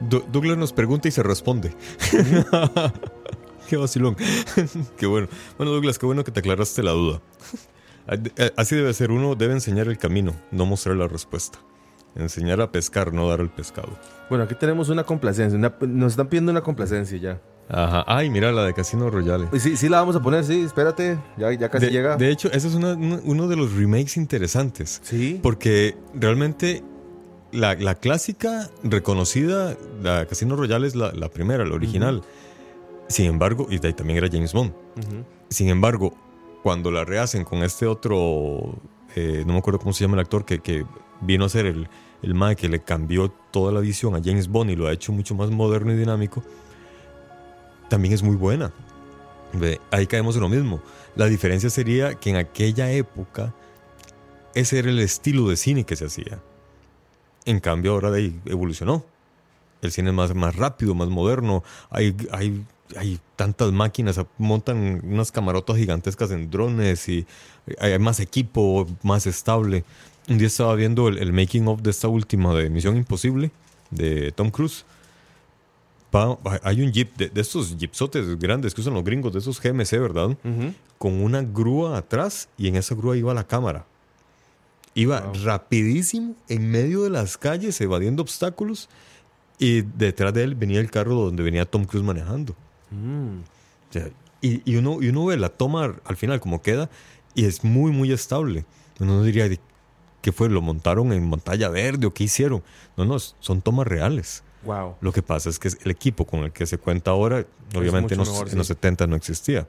Douglas 0.00 0.56
nos 0.58 0.72
pregunta 0.72 1.08
y 1.08 1.10
se 1.10 1.22
responde. 1.22 1.72
qué 3.68 3.76
vacilón. 3.76 4.16
qué 4.96 5.06
bueno. 5.06 5.28
Bueno, 5.56 5.72
Douglas, 5.72 5.98
qué 5.98 6.06
bueno 6.06 6.24
que 6.24 6.32
te 6.32 6.40
aclaraste 6.40 6.82
la 6.82 6.92
duda. 6.92 7.20
Así 8.56 8.76
debe 8.76 8.92
ser. 8.92 9.10
Uno 9.10 9.34
debe 9.34 9.54
enseñar 9.54 9.88
el 9.88 9.98
camino, 9.98 10.34
no 10.50 10.66
mostrar 10.66 10.96
la 10.96 11.08
respuesta. 11.08 11.58
Enseñar 12.16 12.60
a 12.60 12.70
pescar, 12.70 13.12
no 13.12 13.28
dar 13.28 13.40
el 13.40 13.50
pescado. 13.50 13.88
Bueno, 14.28 14.44
aquí 14.44 14.54
tenemos 14.54 14.88
una 14.88 15.04
complacencia. 15.04 15.58
una- 15.58 15.74
nos 15.80 16.12
están 16.12 16.28
pidiendo 16.28 16.52
una 16.52 16.60
complacencia 16.62 17.18
ya. 17.18 17.40
Ajá. 17.68 18.04
Ay, 18.06 18.28
mira 18.30 18.52
la 18.52 18.64
de 18.64 18.74
Casino 18.74 19.08
Royale. 19.10 19.48
Sí, 19.58 19.76
sí 19.76 19.88
la 19.88 20.00
vamos 20.00 20.14
a 20.16 20.22
poner, 20.22 20.44
sí, 20.44 20.60
espérate. 20.60 21.18
Ya, 21.38 21.52
ya 21.52 21.68
casi 21.70 21.86
De, 21.86 21.92
llega. 21.92 22.16
de 22.16 22.30
hecho, 22.30 22.50
ese 22.52 22.68
es 22.68 22.74
una- 22.74 22.94
uno 22.94 23.48
de 23.48 23.56
los 23.56 23.72
remakes 23.72 24.16
interesantes. 24.16 25.00
sí. 25.02 25.40
Porque 25.42 25.96
realmente 26.14 26.82
la, 27.52 27.74
la 27.74 27.94
clásica 27.94 28.68
reconocida, 28.82 29.76
la 30.02 30.26
Casino 30.26 30.56
Royale 30.56 30.86
es 30.86 30.94
la, 30.94 31.12
la 31.12 31.28
primera, 31.30 31.64
la 31.64 31.74
original. 31.74 32.22
Sin 33.08 33.26
embargo, 33.26 33.66
y 33.70 33.78
de 33.78 33.88
ahí 33.88 33.94
también 33.94 34.18
era 34.18 34.28
James 34.30 34.52
Bond. 34.52 34.72
Sin 35.50 35.68
embargo, 35.68 36.14
cuando 36.62 36.90
la 36.90 37.04
rehacen 37.04 37.44
con 37.44 37.62
este 37.62 37.86
otro, 37.86 38.74
eh, 39.14 39.44
no 39.46 39.52
me 39.52 39.58
acuerdo 39.58 39.78
cómo 39.78 39.92
se 39.92 40.04
llama 40.04 40.14
el 40.14 40.20
actor, 40.20 40.44
que, 40.44 40.58
que 40.60 40.84
vino 41.20 41.44
a 41.44 41.48
ser 41.48 41.66
el, 41.66 41.88
el 42.22 42.34
Mae 42.34 42.56
que 42.56 42.68
le 42.68 42.80
cambió 42.82 43.30
toda 43.50 43.72
la 43.72 43.80
visión 43.80 44.14
a 44.16 44.20
James 44.24 44.48
Bond 44.48 44.70
y 44.70 44.76
lo 44.76 44.86
ha 44.86 44.92
hecho 44.92 45.12
mucho 45.12 45.34
más 45.34 45.50
moderno 45.50 45.92
y 45.92 45.96
dinámico, 45.96 46.42
también 47.88 48.14
es 48.14 48.22
muy 48.22 48.36
buena. 48.36 48.72
Ve, 49.52 49.80
Ahí 49.90 50.06
caemos 50.06 50.34
en 50.36 50.42
lo 50.42 50.48
mismo. 50.48 50.80
La 51.16 51.26
diferencia 51.26 51.70
sería 51.70 52.14
que 52.14 52.30
en 52.30 52.36
aquella 52.36 52.90
época 52.90 53.54
ese 54.54 54.78
era 54.78 54.90
el 54.90 55.00
estilo 55.00 55.48
de 55.48 55.56
cine 55.56 55.84
que 55.84 55.96
se 55.96 56.06
hacía. 56.06 56.40
En 57.44 57.60
cambio 57.60 57.92
ahora 57.92 58.10
de 58.10 58.32
evolucionó. 58.46 59.04
El 59.82 59.92
cine 59.92 60.10
es 60.10 60.14
más, 60.14 60.34
más 60.34 60.56
rápido, 60.56 60.94
más 60.94 61.08
moderno. 61.08 61.62
Hay, 61.90 62.16
hay, 62.32 62.64
hay 62.96 63.20
tantas 63.36 63.72
máquinas, 63.72 64.20
montan 64.38 65.02
unas 65.04 65.30
camarotas 65.30 65.76
gigantescas 65.76 66.30
en 66.30 66.50
drones 66.50 67.08
y 67.08 67.26
hay 67.78 67.98
más 67.98 68.20
equipo, 68.20 68.86
más 69.02 69.26
estable. 69.26 69.84
Un 70.28 70.38
día 70.38 70.46
estaba 70.46 70.74
viendo 70.74 71.08
el 71.08 71.32
making 71.32 71.68
of 71.68 71.82
de 71.82 71.90
esta 71.90 72.08
última 72.08 72.54
de 72.54 72.70
Misión 72.70 72.96
Imposible 72.96 73.50
de 73.90 74.32
Tom 74.32 74.50
Cruise. 74.50 74.86
Hay 76.62 76.80
un 76.82 76.92
jeep 76.92 77.16
de, 77.16 77.28
de 77.28 77.40
estos 77.40 77.76
jeepsotes 77.76 78.38
grandes 78.38 78.72
que 78.74 78.80
usan 78.80 78.94
los 78.94 79.02
gringos, 79.04 79.32
de 79.32 79.40
esos 79.40 79.60
GMC, 79.60 79.90
¿verdad? 80.00 80.36
Con 80.98 81.20
una 81.22 81.42
grúa 81.42 81.98
atrás 81.98 82.48
y 82.56 82.68
en 82.68 82.76
esa 82.76 82.94
grúa 82.94 83.16
iba 83.16 83.34
la 83.34 83.44
cámara. 83.46 83.84
Iba 84.94 85.20
Wow. 85.22 85.34
rapidísimo 85.44 86.36
en 86.48 86.70
medio 86.70 87.02
de 87.02 87.10
las 87.10 87.36
calles, 87.36 87.80
evadiendo 87.80 88.22
obstáculos. 88.22 88.88
Y 89.58 89.82
detrás 89.82 90.32
de 90.34 90.44
él 90.44 90.54
venía 90.54 90.78
el 90.80 90.88
carro 90.90 91.14
donde 91.16 91.42
venía 91.42 91.64
Tom 91.64 91.84
Cruise 91.84 92.04
manejando. 92.06 92.54
Mm. 92.92 93.40
O 93.40 93.92
sea, 93.92 94.08
y, 94.40 94.62
y 94.70 94.76
uno, 94.76 94.98
y 95.02 95.08
uno 95.08 95.24
ve 95.26 95.36
la 95.36 95.48
toma 95.48 95.96
al 96.04 96.16
final 96.16 96.38
como 96.38 96.62
queda 96.62 96.90
y 97.34 97.44
es 97.46 97.64
muy, 97.64 97.90
muy 97.90 98.12
estable. 98.12 98.64
Uno 99.00 99.16
no 99.16 99.22
diría 99.24 99.48
que 100.22 100.30
fue, 100.32 100.48
lo 100.48 100.62
montaron 100.62 101.12
en 101.12 101.28
pantalla 101.28 101.68
verde 101.70 102.06
o 102.06 102.14
qué 102.14 102.22
hicieron. 102.24 102.62
No, 102.96 103.04
no, 103.04 103.18
son 103.18 103.62
tomas 103.62 103.88
reales. 103.88 104.43
Wow. 104.64 104.96
Lo 105.00 105.12
que 105.12 105.22
pasa 105.22 105.48
es 105.50 105.58
que 105.58 105.68
el 105.68 105.90
equipo 105.90 106.24
con 106.26 106.40
el 106.40 106.52
que 106.52 106.66
se 106.66 106.78
cuenta 106.78 107.10
ahora, 107.10 107.44
obviamente 107.74 108.14
en 108.14 108.18
los, 108.18 108.28
mejor, 108.30 108.48
en 108.48 108.58
los 108.58 108.66
sí. 108.66 108.74
70 108.74 109.06
no 109.06 109.16
existía. 109.16 109.66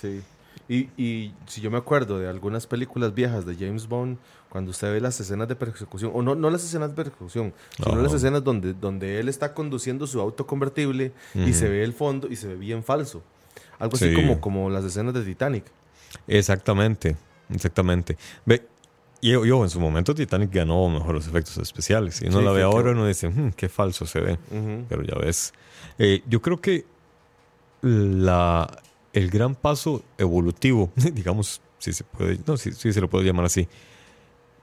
Sí. 0.00 0.22
Y, 0.68 0.88
y 0.96 1.32
si 1.46 1.60
yo 1.60 1.70
me 1.70 1.78
acuerdo 1.78 2.18
de 2.18 2.28
algunas 2.28 2.66
películas 2.66 3.14
viejas 3.14 3.46
de 3.46 3.54
James 3.54 3.86
Bond, 3.88 4.18
cuando 4.48 4.70
usted 4.70 4.92
ve 4.92 5.00
las 5.00 5.20
escenas 5.20 5.48
de 5.48 5.54
persecución, 5.56 6.10
o 6.14 6.22
no, 6.22 6.34
no 6.34 6.50
las 6.50 6.64
escenas 6.64 6.90
de 6.90 6.96
persecución, 6.96 7.52
sino 7.76 8.00
las 8.02 8.12
escenas 8.14 8.42
donde, 8.42 8.72
donde 8.72 9.20
él 9.20 9.28
está 9.28 9.52
conduciendo 9.54 10.06
su 10.06 10.20
auto 10.20 10.46
convertible 10.46 11.12
y 11.34 11.52
se 11.52 11.68
ve 11.68 11.84
el 11.84 11.92
fondo 11.92 12.26
y 12.28 12.36
se 12.36 12.48
ve 12.48 12.54
bien 12.56 12.82
falso. 12.82 13.22
Algo 13.78 13.96
así 13.96 14.08
Sí. 14.08 14.14
como, 14.14 14.40
como 14.40 14.70
las 14.70 14.84
escenas 14.84 15.12
de 15.14 15.22
Titanic. 15.22 15.64
Exactamente, 16.26 17.16
exactamente. 17.52 18.16
Ve, 18.44 18.66
y 19.20 19.30
yo, 19.32 19.44
yo, 19.44 19.62
en 19.64 19.70
su 19.70 19.80
momento 19.80 20.14
Titanic 20.14 20.52
ganó 20.52 20.88
mejores 20.88 21.26
efectos 21.26 21.56
especiales. 21.58 22.20
Y 22.22 22.26
uno 22.26 22.38
Sí, 22.40 22.44
la 22.44 22.52
ve 22.52 22.58
sí, 22.60 22.62
ahora 22.64 22.90
y 22.90 22.92
uno 22.92 23.06
dice, 23.06 23.28
"Hmm, 23.28 23.50
qué 23.52 23.68
falso 23.68 24.06
se 24.06 24.20
ve. 24.20 24.32
Ujú. 24.50 24.84
Pero 24.88 25.02
ya 25.02 25.14
ves. 25.18 25.52
Eh, 25.98 26.22
yo 26.28 26.40
creo 26.42 26.60
que 26.60 26.84
la, 27.82 28.70
el 29.12 29.30
gran 29.30 29.54
paso 29.54 30.02
evolutivo, 30.18 30.90
digamos, 30.96 31.60
si 31.78 31.92
se 31.92 32.04
puede, 32.04 32.38
no, 32.46 32.56
si, 32.56 32.72
si 32.72 32.92
se 32.92 33.00
lo 33.00 33.08
puedo 33.10 33.24
llamar 33.24 33.44
así, 33.46 33.68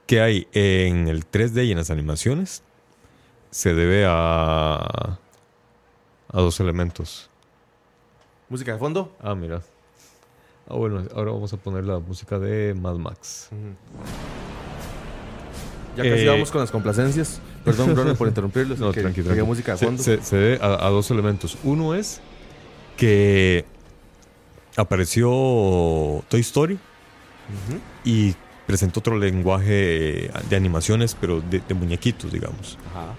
que 0.06 0.20
hay 0.20 0.46
en 0.52 1.08
el 1.08 1.24
3D 1.28 1.64
y 1.66 1.70
en 1.72 1.78
las 1.78 1.90
animaciones, 1.90 2.62
se 3.50 3.72
debe 3.74 4.04
a, 4.06 5.18
a 6.28 6.40
dos 6.40 6.60
elementos. 6.60 7.30
Música 8.48 8.72
de 8.72 8.78
fondo. 8.78 9.16
Ah, 9.20 9.34
mira. 9.34 9.62
Ah, 10.68 10.74
bueno, 10.74 11.02
ahora 11.14 11.32
vamos 11.32 11.52
a 11.52 11.56
poner 11.56 11.84
la 11.84 11.98
música 11.98 12.38
de 12.38 12.74
Mad 12.74 12.96
Max. 12.96 13.48
Ya 15.96 16.02
casi 16.02 16.22
Eh, 16.24 16.28
vamos 16.28 16.50
con 16.50 16.60
las 16.60 16.70
complacencias. 16.70 17.40
Perdón, 17.64 17.94
Ronald, 17.96 18.16
por 18.16 18.28
interrumpirlos. 18.28 18.78
No, 18.78 18.92
tranqui, 18.92 19.16
quería 19.16 19.32
tranqui. 19.32 19.42
música 19.46 19.72
de 19.72 19.78
Se- 19.78 19.84
fondo. 19.86 20.02
Se, 20.02 20.22
se 20.22 20.36
debe 20.36 20.58
a, 20.64 20.86
a 20.86 20.90
dos 20.90 21.10
elementos. 21.10 21.56
Uno 21.64 21.94
es 21.94 22.20
que 22.96 23.64
apareció 24.76 25.30
Toy 26.28 26.40
Story 26.40 26.78
y 28.04 28.34
presentó 28.66 29.00
otro 29.00 29.18
lenguaje 29.18 30.30
de 30.48 30.56
animaciones, 30.56 31.16
pero 31.20 31.40
de, 31.40 31.60
de 31.66 31.74
muñequitos, 31.74 32.32
digamos. 32.32 32.78
Ajá. 32.90 33.14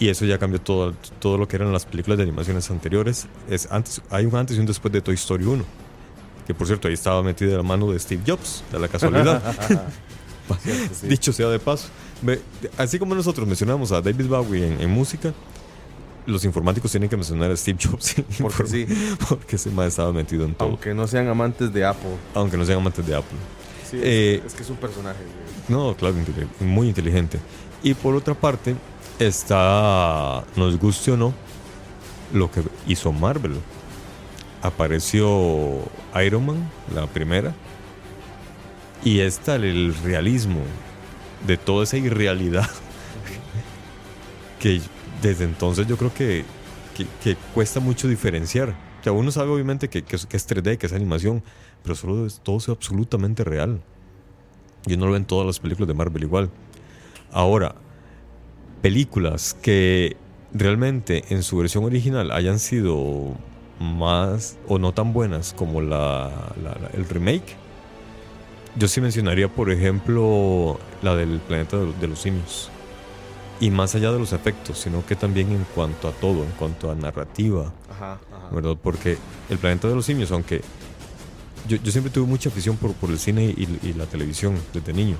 Y 0.00 0.08
eso 0.08 0.24
ya 0.24 0.38
cambió 0.38 0.60
todo, 0.60 0.94
todo 1.18 1.38
lo 1.38 1.48
que 1.48 1.56
eran 1.56 1.72
las 1.72 1.84
películas 1.84 2.18
de 2.18 2.22
animaciones 2.24 2.70
anteriores. 2.70 3.26
Es 3.50 3.66
antes, 3.72 4.00
hay 4.10 4.26
un 4.26 4.36
antes 4.36 4.56
y 4.56 4.60
un 4.60 4.66
después 4.66 4.92
de 4.92 5.00
Toy 5.00 5.14
Story 5.16 5.44
1. 5.44 5.64
Que 6.46 6.54
por 6.54 6.66
cierto, 6.66 6.86
ahí 6.88 6.94
estaba 6.94 7.22
metida 7.22 7.56
la 7.56 7.62
mano 7.62 7.90
de 7.90 7.98
Steve 7.98 8.22
Jobs, 8.26 8.62
de 8.70 8.78
la 8.78 8.88
casualidad. 8.88 9.42
Cierto, 10.62 10.94
sí. 10.94 11.06
Dicho 11.08 11.32
sea 11.32 11.48
de 11.48 11.58
paso. 11.58 11.88
Así 12.76 12.98
como 12.98 13.14
nosotros 13.14 13.46
mencionamos 13.46 13.92
a 13.92 14.00
David 14.00 14.26
Bowie 14.26 14.66
en, 14.66 14.80
en 14.80 14.90
música, 14.90 15.32
los 16.26 16.44
informáticos 16.44 16.90
tienen 16.90 17.08
que 17.08 17.16
mencionar 17.16 17.50
a 17.50 17.56
Steve 17.56 17.78
Jobs. 17.82 18.16
Porque 18.40 18.66
sí. 18.66 18.86
Porque 19.28 19.56
ese 19.56 19.70
man 19.70 19.88
estaba 19.88 20.12
metido 20.12 20.44
en 20.44 20.54
todo. 20.54 20.68
Aunque, 20.68 20.90
Aunque 20.90 21.00
no 21.00 21.06
sean 21.06 21.28
amantes 21.28 21.72
de 21.72 21.84
Apple. 21.84 22.10
no 22.34 22.64
sean 22.64 22.78
amantes 22.78 23.06
de 23.06 23.14
Apple. 23.14 23.38
Sí, 23.90 23.98
Eh, 24.02 24.42
es 24.46 24.54
que 24.54 24.62
es 24.62 24.70
un 24.70 24.76
personaje. 24.76 25.20
No, 25.68 25.94
claro, 25.96 26.14
muy 26.60 26.88
inteligente. 26.88 27.38
Y 27.82 27.94
por 27.94 28.14
otra 28.14 28.34
parte, 28.34 28.74
está, 29.18 30.44
nos 30.56 30.78
guste 30.78 31.12
o 31.12 31.16
no, 31.16 31.32
lo 32.32 32.50
que 32.50 32.62
hizo 32.86 33.12
Marvel. 33.12 33.54
Apareció 34.62 35.78
Iron 36.24 36.46
Man, 36.46 36.70
la 36.94 37.06
primera. 37.06 37.54
Y 39.04 39.20
está 39.20 39.56
el, 39.56 39.64
el 39.64 39.94
realismo 39.94 40.60
de 41.46 41.56
toda 41.56 41.84
esa 41.84 41.96
irrealidad. 41.96 42.68
que 44.58 44.80
desde 45.22 45.44
entonces 45.44 45.86
yo 45.86 45.96
creo 45.96 46.12
que, 46.12 46.44
que, 47.22 47.36
cuesta 47.54 47.80
mucho 47.80 48.08
diferenciar. 48.08 48.74
O 49.06 49.12
uno 49.12 49.30
sabe 49.30 49.50
obviamente 49.50 49.88
que, 49.88 50.02
que 50.02 50.16
es, 50.16 50.26
que 50.26 50.36
es 50.36 50.46
3D, 50.46 50.76
que 50.76 50.86
es 50.86 50.92
animación, 50.92 51.42
pero 51.82 51.94
solo 51.94 52.26
es, 52.26 52.40
todo 52.40 52.58
es 52.58 52.68
absolutamente 52.68 53.42
real. 53.42 53.80
Y 54.86 54.94
uno 54.94 55.06
lo 55.06 55.12
ve 55.12 55.18
en 55.18 55.24
todas 55.24 55.46
las 55.46 55.60
películas 55.60 55.88
de 55.88 55.94
Marvel 55.94 56.22
igual. 56.22 56.50
Ahora, 57.32 57.74
películas 58.82 59.56
que 59.62 60.16
realmente 60.52 61.24
en 61.30 61.42
su 61.42 61.56
versión 61.56 61.84
original 61.84 62.30
hayan 62.32 62.58
sido 62.58 63.34
más 63.80 64.58
o 64.66 64.78
no 64.78 64.92
tan 64.92 65.12
buenas 65.12 65.54
como 65.56 65.80
la- 65.80 66.52
el 66.92 67.08
remake, 67.08 67.56
yo 68.76 68.88
sí 68.88 69.00
mencionaría, 69.00 69.48
por 69.48 69.70
ejemplo, 69.70 70.78
la 71.02 71.14
del 71.16 71.38
planeta 71.40 71.76
de, 71.78 72.08
los- 72.08 72.18
simios. 72.18 72.70
Y 73.60 73.70
más 73.70 73.94
allá 73.96 74.12
de 74.12 74.18
los 74.20 74.32
efectos, 74.32 74.78
sino 74.78 75.04
que 75.04 75.16
también 75.16 75.50
en 75.50 75.64
cuanto 75.74 76.06
a 76.08 76.12
todo, 76.12 76.44
en 76.44 76.50
cuanto 76.52 76.90
a 76.90 76.94
narrativa, 76.94 77.72
Ajá, 77.90 78.12
ajá. 78.32 78.48
¿verdad? 78.52 78.76
Porque 78.80 79.18
el 79.50 79.58
planeta 79.58 79.88
de 79.88 79.96
los 79.96 80.06
simios, 80.06 80.30
aunque 80.30 80.60
yo, 81.66 81.76
yo 81.82 81.90
siempre 81.90 82.12
tuve 82.12 82.26
mucha 82.26 82.50
afición 82.50 82.76
por, 82.76 82.92
por 82.92 83.10
el 83.10 83.18
cine 83.18 83.44
y, 83.46 83.78
y 83.82 83.94
la 83.94 84.06
televisión 84.06 84.54
desde 84.72 84.92
niño. 84.92 85.16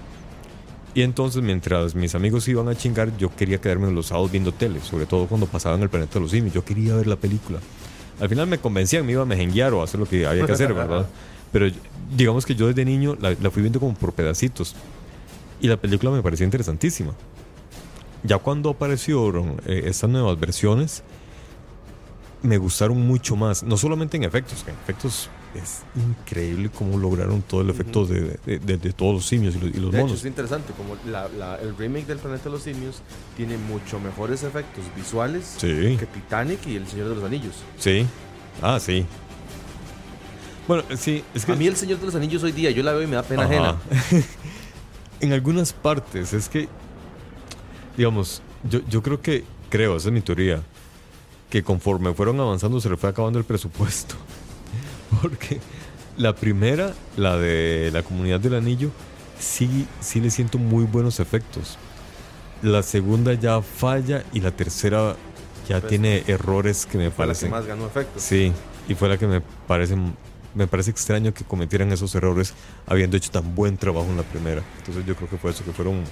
Y 0.95 1.03
entonces, 1.03 1.43
mientras 1.43 1.95
mis 1.97 2.15
amigos 2.15 2.47
iban 2.49 2.69
a 2.69 2.75
chingar, 2.77 3.17
yo 3.19 3.35
quería 3.35 3.61
quedarme 3.61 3.91
los 3.93 4.07
sábados 4.07 4.31
viendo 4.31 4.53
tele, 4.53 4.81
sobre 4.81 5.07
todo 5.07 5.27
cuando 5.27 5.47
pasaban 5.47 5.83
el 5.83 5.89
planeta 5.91 6.15
de 6.15 6.21
los 6.21 6.31
simios. 6.31 6.55
Yo 6.55 6.65
quería 6.65 6.95
ver 6.95 7.07
la 7.09 7.17
película. 7.17 7.59
Al 8.21 8.29
final 8.29 8.47
me 8.47 8.59
convencían, 8.59 9.05
me 9.05 9.13
iba 9.13 9.23
a 9.23 9.27
mejenguear 9.27 9.75
o 9.75 9.81
a 9.81 9.85
hacer 9.85 10.01
lo 10.01 10.07
que 10.07 10.27
había 10.27 10.47
que 10.47 10.53
hacer, 10.53 10.73
¿verdad? 10.75 11.07
Pero 11.53 11.67
digamos 12.17 12.45
que 12.47 12.55
yo 12.55 12.67
desde 12.69 12.85
niño 12.85 13.17
la, 13.21 13.35
la 13.41 13.51
fui 13.51 13.63
viendo 13.63 13.81
como 13.81 13.95
por 13.95 14.13
pedacitos. 14.13 14.75
Y 15.61 15.69
la 15.69 15.77
película 15.77 16.11
me 16.13 16.23
pareció 16.23 16.45
interesantísima. 16.45 17.13
Ya 18.23 18.39
cuando 18.39 18.71
aparecieron 18.71 19.61
eh, 19.67 19.83
estas 19.87 20.11
nuevas 20.11 20.39
versiones, 20.39 21.03
me 22.43 22.59
gustaron 22.59 23.01
mucho 23.07 23.35
más. 23.37 23.63
No 23.63 23.77
solamente 23.77 24.17
en 24.17 24.25
efectos, 24.25 24.63
que 24.63 24.71
en 24.71 24.77
efectos 24.77 25.29
es 25.55 25.83
increíble 25.97 26.71
cómo 26.71 26.99
lograron 26.99 27.43
todo 27.43 27.63
el 27.63 27.71
efecto 27.71 28.05
de, 28.07 28.39
de- 28.45 28.59
de- 28.59 28.77
de 28.77 28.93
todos 28.93 29.15
los 29.15 29.27
simios 29.27 29.57
y 29.57 29.59
los, 29.61 29.71
y 29.75 29.81
los 29.81 29.91
De 29.91 29.99
hecho, 29.99 30.07
monos. 30.07 30.21
es 30.21 30.27
interesante, 30.27 30.73
como 30.77 30.95
la- 31.11 31.29
la- 31.29 31.57
el 31.57 31.77
remake 31.77 32.07
del 32.07 32.19
Planeta 32.19 32.45
de 32.45 32.51
los 32.51 32.63
Simios 32.63 33.03
tiene 33.37 33.57
mucho 33.57 33.99
mejores 33.99 34.43
efectos 34.45 34.85
visuales 34.95 35.55
Sí. 35.57 35.97
que 35.99 36.07
Titanic 36.07 36.65
y 36.67 36.77
El 36.77 36.87
Señor 36.87 37.09
de 37.09 37.15
los 37.17 37.25
Anillos. 37.25 37.55
Sí. 37.79 38.07
Ah, 38.63 38.79
sí. 38.79 39.05
Bueno, 40.69 40.85
sí, 40.99 41.25
es 41.35 41.47
que 41.47 41.53
A 41.53 41.57
mí 41.57 41.67
El 41.67 41.77
Señor 41.77 41.99
de 41.99 42.07
los 42.07 42.15
Anillos 42.15 42.43
hoy 42.43 42.53
día, 42.53 42.71
yo 42.71 42.83
la 42.83 42.93
veo 42.93 43.03
y 43.03 43.07
me 43.07 43.17
da 43.17 43.23
pena 43.23 43.45
Ajá. 43.45 43.79
ajena. 43.91 44.23
en 45.21 45.33
algunas 45.33 45.73
partes 45.73 46.35
es 46.35 46.49
que, 46.49 46.69
digamos, 47.97 48.43
yo, 48.69 48.81
yo 48.89 49.03
creo 49.03 49.21
que, 49.23 49.45
creo, 49.71 49.97
esa 49.97 50.09
es 50.09 50.13
mi 50.13 50.21
teoría, 50.21 50.63
que 51.49 51.63
conforme 51.63 52.13
fueron 52.13 52.39
avanzando 52.39 52.81
se 52.81 52.91
le 52.91 52.99
fue 52.99 53.09
acabando 53.09 53.39
el 53.39 53.47
presupuesto. 53.47 54.15
Porque 55.23 55.59
la 56.19 56.35
primera, 56.35 56.93
la 57.17 57.39
de 57.39 57.91
la 57.91 58.03
comunidad 58.03 58.39
del 58.39 58.55
anillo, 58.55 58.91
sí, 59.41 59.87
sí 60.01 60.21
le 60.21 60.31
siento 60.31 60.59
muy 60.59 60.85
buenos 60.85 61.19
efectos. 61.19 61.79
La 62.61 62.83
segunda 62.83 63.33
ya 63.33 63.63
falla 63.63 64.23
y 64.35 64.41
la 64.41 64.51
tercera 64.51 65.17
ya 65.67 65.81
Pues, 65.81 65.89
tiene 65.91 66.25
errores 66.27 66.85
que 66.85 66.99
me 66.99 67.11
Fue 67.11 67.27
la 67.27 67.33
que 67.33 67.39
parecen... 67.39 67.51
más 67.51 67.65
ganó 67.67 67.87
efectos. 67.87 68.23
Sí, 68.23 68.53
y 68.87 68.95
fue 68.95 69.09
la 69.09 69.17
que 69.17 69.27
me 69.27 69.41
parece 69.67 69.97
me 70.59 70.67
parece 70.67 70.91
extraño 70.91 71.33
que 71.33 71.45
cometieran 71.45 71.91
esos 71.93 72.15
errores 72.15 72.53
habiendo 72.87 73.17
hecho 73.17 73.31
tan 73.31 73.55
buen 73.55 73.79
trabajo 73.79 74.07
en 74.11 74.17
la 74.19 74.23
primera. 74.25 74.63
Entonces 74.79 75.07
yo 75.07 75.15
creo 75.17 75.31
que 75.31 75.39
fue 75.39 75.53
eso, 75.53 75.65
que 75.65 75.73
fueron 75.73 76.03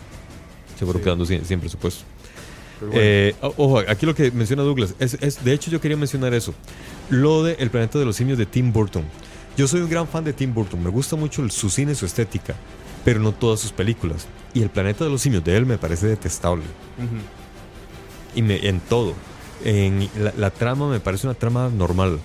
se 0.79 0.85
fueron 0.85 1.01
Sí. 1.01 1.05
quedando 1.05 1.27
sin, 1.27 1.45
sin 1.45 1.61
presupuesto. 1.61 2.05
Bueno, 2.81 2.95
Eh, 2.97 3.35
ojo, 3.41 3.79
aquí 3.79 4.05
lo 4.07 4.15
que 4.15 4.31
menciona 4.31 4.63
Douglas, 4.63 4.95
es, 4.99 5.15
es- 5.21 5.43
de 5.45 5.53
hecho 5.53 5.71
yo 5.71 5.81
quería 5.81 5.97
mencionar 5.97 6.33
eso, 6.35 6.55
lo 7.11 7.43
de 7.43 7.55
El 7.59 7.71
planeta 7.71 7.99
de 7.99 8.05
los 8.05 8.17
simios 8.17 8.37
de 8.39 8.45
Tim 8.47 8.73
Burton. 8.73 9.03
Yo 9.57 9.67
soy 9.67 9.81
un 9.81 9.89
gran 9.89 10.07
fan 10.07 10.23
de 10.25 10.35
Tim 10.35 10.53
Burton, 10.53 10.83
me 10.83 10.91
gusta 10.91 11.17
mucho 11.17 11.43
el- 11.43 11.51
su 11.51 11.71
cine, 11.71 11.95
su 11.95 12.05
estética, 12.05 12.55
pero 13.05 13.19
no 13.21 13.33
todas 13.33 13.61
sus 13.61 13.73
películas. 13.73 14.27
Y 14.53 14.63
El 14.63 14.69
planeta 14.71 15.05
de 15.05 15.11
los 15.11 15.23
simios 15.23 15.43
de 15.45 15.57
él 15.57 15.65
me 15.67 15.79
parece 15.79 16.07
detestable. 16.07 16.65
ujú. 16.99 17.17
Y 18.39 18.43
me, 18.43 18.69
en 18.69 18.81
todo. 18.81 19.15
En 19.65 20.11
la, 20.19 20.35
la 20.37 20.51
trama 20.51 20.91
me 20.91 21.01
parece 21.01 21.27
una 21.27 21.33
trama 21.35 21.71
normal. 21.71 22.19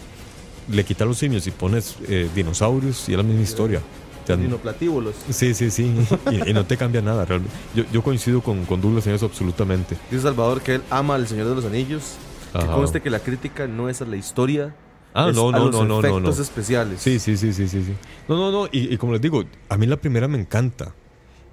Le 0.70 0.84
quitas 0.86 1.08
los 1.08 1.18
simios 1.18 1.46
y 1.48 1.52
pones 1.52 1.96
eh, 2.08 2.30
dinosaurios 2.36 3.08
y 3.10 3.14
es 3.14 3.18
la 3.18 3.24
misma 3.24 3.42
historia. 3.42 3.82
Dinoplatíbulos. 4.28 5.16
sí, 5.30 5.54
sí, 5.54 5.70
sí. 5.72 5.94
Y, 6.32 6.50
y 6.52 6.54
no 6.54 6.66
te 6.66 6.78
cambia 6.78 7.02
nada 7.02 7.26
realmente. 7.26 7.54
Yo, 7.76 7.84
yo 7.92 8.02
coincido 8.02 8.42
con, 8.42 8.66
con 8.66 8.80
Douglas 8.80 9.06
en 9.08 9.16
eso 9.16 9.26
absolutamente. 9.26 9.98
Dice 10.10 10.24
Salvador 10.24 10.62
que 10.62 10.76
él 10.76 10.84
ama 10.90 11.16
al 11.16 11.28
Señor 11.28 11.50
de 11.50 11.56
los 11.56 11.66
Anillos. 11.66 12.16
Que 12.54 12.66
conste 12.66 13.02
que 13.02 13.10
la 13.10 13.20
crítica 13.20 13.66
no 13.68 13.90
es 13.90 14.02
a 14.02 14.06
la 14.06 14.16
historia, 14.18 14.76
Ah, 15.14 15.28
es 15.30 15.36
no, 15.36 15.50
a 15.50 15.52
no, 15.52 15.60
los 15.66 15.72
no, 15.72 15.84
no, 15.84 15.88
no, 16.02 16.08
efectos 16.08 16.38
no. 16.38 16.44
especiales. 16.44 17.02
Sí, 17.02 17.20
sí, 17.20 17.36
sí, 17.36 17.52
sí, 17.52 17.68
sí, 17.68 17.84
sí. 17.84 17.94
No, 18.30 18.38
no, 18.38 18.52
no. 18.52 18.68
Y, 18.72 18.94
y 18.94 18.98
como 18.98 19.12
les 19.14 19.22
digo, 19.22 19.44
a 19.68 19.78
mí 19.78 19.86
la 19.86 19.98
primera 19.98 20.28
me 20.30 20.38
encanta. 20.40 20.94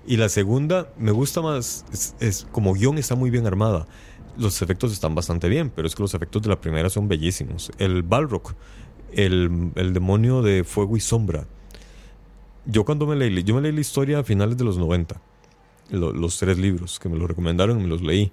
Y 0.06 0.16
la 0.16 0.28
segunda 0.28 0.92
me 0.98 1.10
gusta 1.10 1.40
más. 1.40 1.84
Es, 1.92 2.14
es- 2.20 2.46
como 2.52 2.74
guion 2.74 2.98
está 2.98 3.16
muy 3.16 3.30
bien 3.30 3.46
armada. 3.48 3.86
Los 4.36 4.62
efectos 4.62 4.92
están 4.92 5.16
bastante 5.16 5.48
bien, 5.48 5.70
pero 5.74 5.88
es 5.88 5.96
que 5.96 6.02
los 6.02 6.14
efectos 6.14 6.42
de 6.42 6.48
la 6.50 6.60
primera 6.60 6.88
son 6.90 7.08
bellísimos. 7.08 7.72
El 7.78 8.04
Balrog, 8.04 8.54
el, 9.26 9.72
el 9.74 9.92
demonio 9.92 10.42
de 10.42 10.64
fuego 10.64 10.96
y 10.96 11.00
sombra. 11.00 11.46
Yo 12.66 12.84
cuando 12.84 13.06
me 13.06 13.16
leí, 13.16 13.42
yo 13.44 13.54
me 13.54 13.60
leí 13.62 13.72
la 13.72 13.80
historia 13.80 14.18
a 14.20 14.24
finales 14.24 14.56
de 14.56 14.64
los 14.64 14.78
90. 14.78 15.20
lo- 15.90 16.12
los 16.12 16.38
tres 16.38 16.58
libros 16.58 16.98
que 17.00 17.08
me 17.08 17.16
lo 17.16 17.26
recomendaron 17.26 17.78
me 17.80 17.88
los 17.88 18.02
leí. 18.02 18.30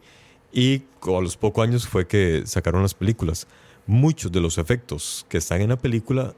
Y 0.51 0.83
a 1.03 1.21
los 1.21 1.37
pocos 1.37 1.65
años 1.67 1.87
fue 1.87 2.05
que 2.07 2.43
sacaron 2.45 2.81
las 2.81 2.93
películas. 2.93 3.47
Muchos 3.87 4.31
de 4.31 4.41
los 4.41 4.57
efectos 4.57 5.25
que 5.29 5.37
están 5.37 5.61
en 5.61 5.69
la 5.69 5.77
película 5.77 6.33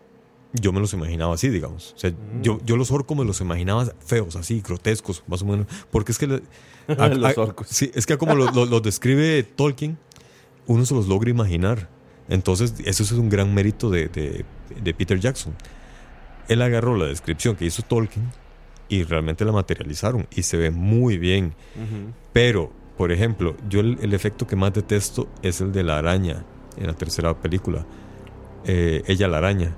yo 0.54 0.72
me 0.72 0.80
los 0.80 0.94
imaginaba 0.94 1.34
así, 1.36 1.50
digamos. 1.50 1.94
O 1.96 2.00
sea, 2.00 2.14
yo, 2.42 2.60
yo 2.66 2.78
los 2.78 2.90
orcos 2.92 3.18
me 3.18 3.26
los 3.26 3.42
imaginaba 3.42 3.86
feos, 4.06 4.36
así, 4.36 4.62
grotescos, 4.62 5.24
más 5.28 5.42
o 5.42 5.46
menos. 5.46 5.68
Porque 5.92 6.12
es 6.14 6.18
que... 6.18 6.28
le- 6.28 6.42
a- 6.98 7.08
Los 7.10 7.38
a- 7.38 7.42
orcos. 7.42 7.68
Sí, 7.68 7.92
es 7.94 8.06
que 8.06 8.18
como 8.18 8.34
lo, 8.36 8.50
lo- 8.52 8.66
lo 8.66 8.80
describe 8.80 9.44
Tolkien, 9.44 9.98
uno 10.68 10.86
se 10.86 10.94
los 10.96 11.08
logra 11.08 11.30
imaginar. 11.30 11.90
Entonces, 12.30 12.74
eso 12.86 13.04
es 13.04 13.12
un 13.14 13.30
gran 13.30 13.54
mérito 13.54 13.90
de, 13.90 14.08
de- 14.10 14.46
de 14.82 14.94
Peter 14.94 15.20
Jackson. 15.20 15.54
Él 16.48 16.62
agarró 16.62 16.96
la 16.98 17.06
descripción 17.06 17.56
que 17.56 17.66
hizo 17.66 17.84
Tolkien 17.84 18.26
y 18.90 19.04
realmente 19.04 19.44
la 19.46 19.52
materializaron 19.52 20.28
y 20.34 20.44
se 20.44 20.58
ve 20.58 20.72
muy 20.72 21.18
bien. 21.18 21.54
Pero, 22.34 22.72
por 22.98 23.12
ejemplo, 23.12 23.56
yo 23.70 23.80
el, 23.82 23.98
el 24.02 24.14
efecto 24.14 24.48
que 24.48 24.56
más 24.56 24.74
detesto 24.74 25.28
es 25.42 25.62
el 25.62 25.72
de 25.72 25.84
la 25.84 25.98
araña 25.98 26.44
en 26.78 26.88
la 26.88 26.94
tercera 26.94 27.34
película. 27.40 27.86
Eh, 28.66 29.04
ella 29.08 29.28
la 29.28 29.38
araña. 29.38 29.76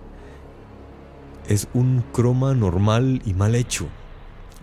Es 1.47 1.67
un 1.73 2.03
croma 2.13 2.53
normal 2.53 3.21
y 3.25 3.33
mal 3.33 3.55
hecho. 3.55 3.87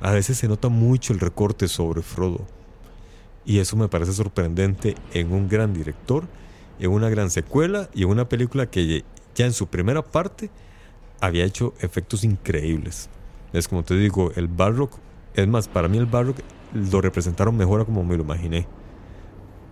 A 0.01 0.13
veces 0.13 0.39
se 0.39 0.47
nota 0.49 0.69
mucho 0.69 1.13
el 1.13 1.21
recorte 1.21 1.67
sobre 1.69 2.03
Frodo. 2.03 2.47
Y 3.45 3.59
eso 3.59 3.77
me 3.77 3.89
parece 3.89 4.13
sorprendente 4.13 4.95
en 5.13 5.33
un 5.33 5.49
gran 5.49 5.73
director, 5.73 6.27
en 6.79 6.91
una 6.91 7.09
gran 7.09 7.31
secuela 7.31 7.89
y 7.95 8.03
en 8.03 8.09
una 8.11 8.29
película 8.29 8.67
que 8.67 9.05
ya 9.35 9.47
en 9.47 9.53
su 9.53 9.67
primera 9.69 10.03
parte 10.03 10.51
había 11.21 11.45
hecho 11.45 11.75
efectos 11.81 12.25
increíbles. 12.25 13.09
Es 13.53 13.69
como 13.69 13.83
te 13.85 13.95
digo, 13.97 14.33
el 14.37 14.49
Balrog, 14.49 14.91
es 15.35 15.47
más, 15.49 15.69
para 15.69 15.89
mí 15.89 15.99
el 15.99 16.07
Balrog 16.07 16.37
lo 16.75 17.01
representaron 17.01 17.57
mejor 17.57 17.81
a 17.81 17.85
como 17.85 18.05
me 18.05 18.17
lo 18.17 18.23
imaginé. 18.25 18.67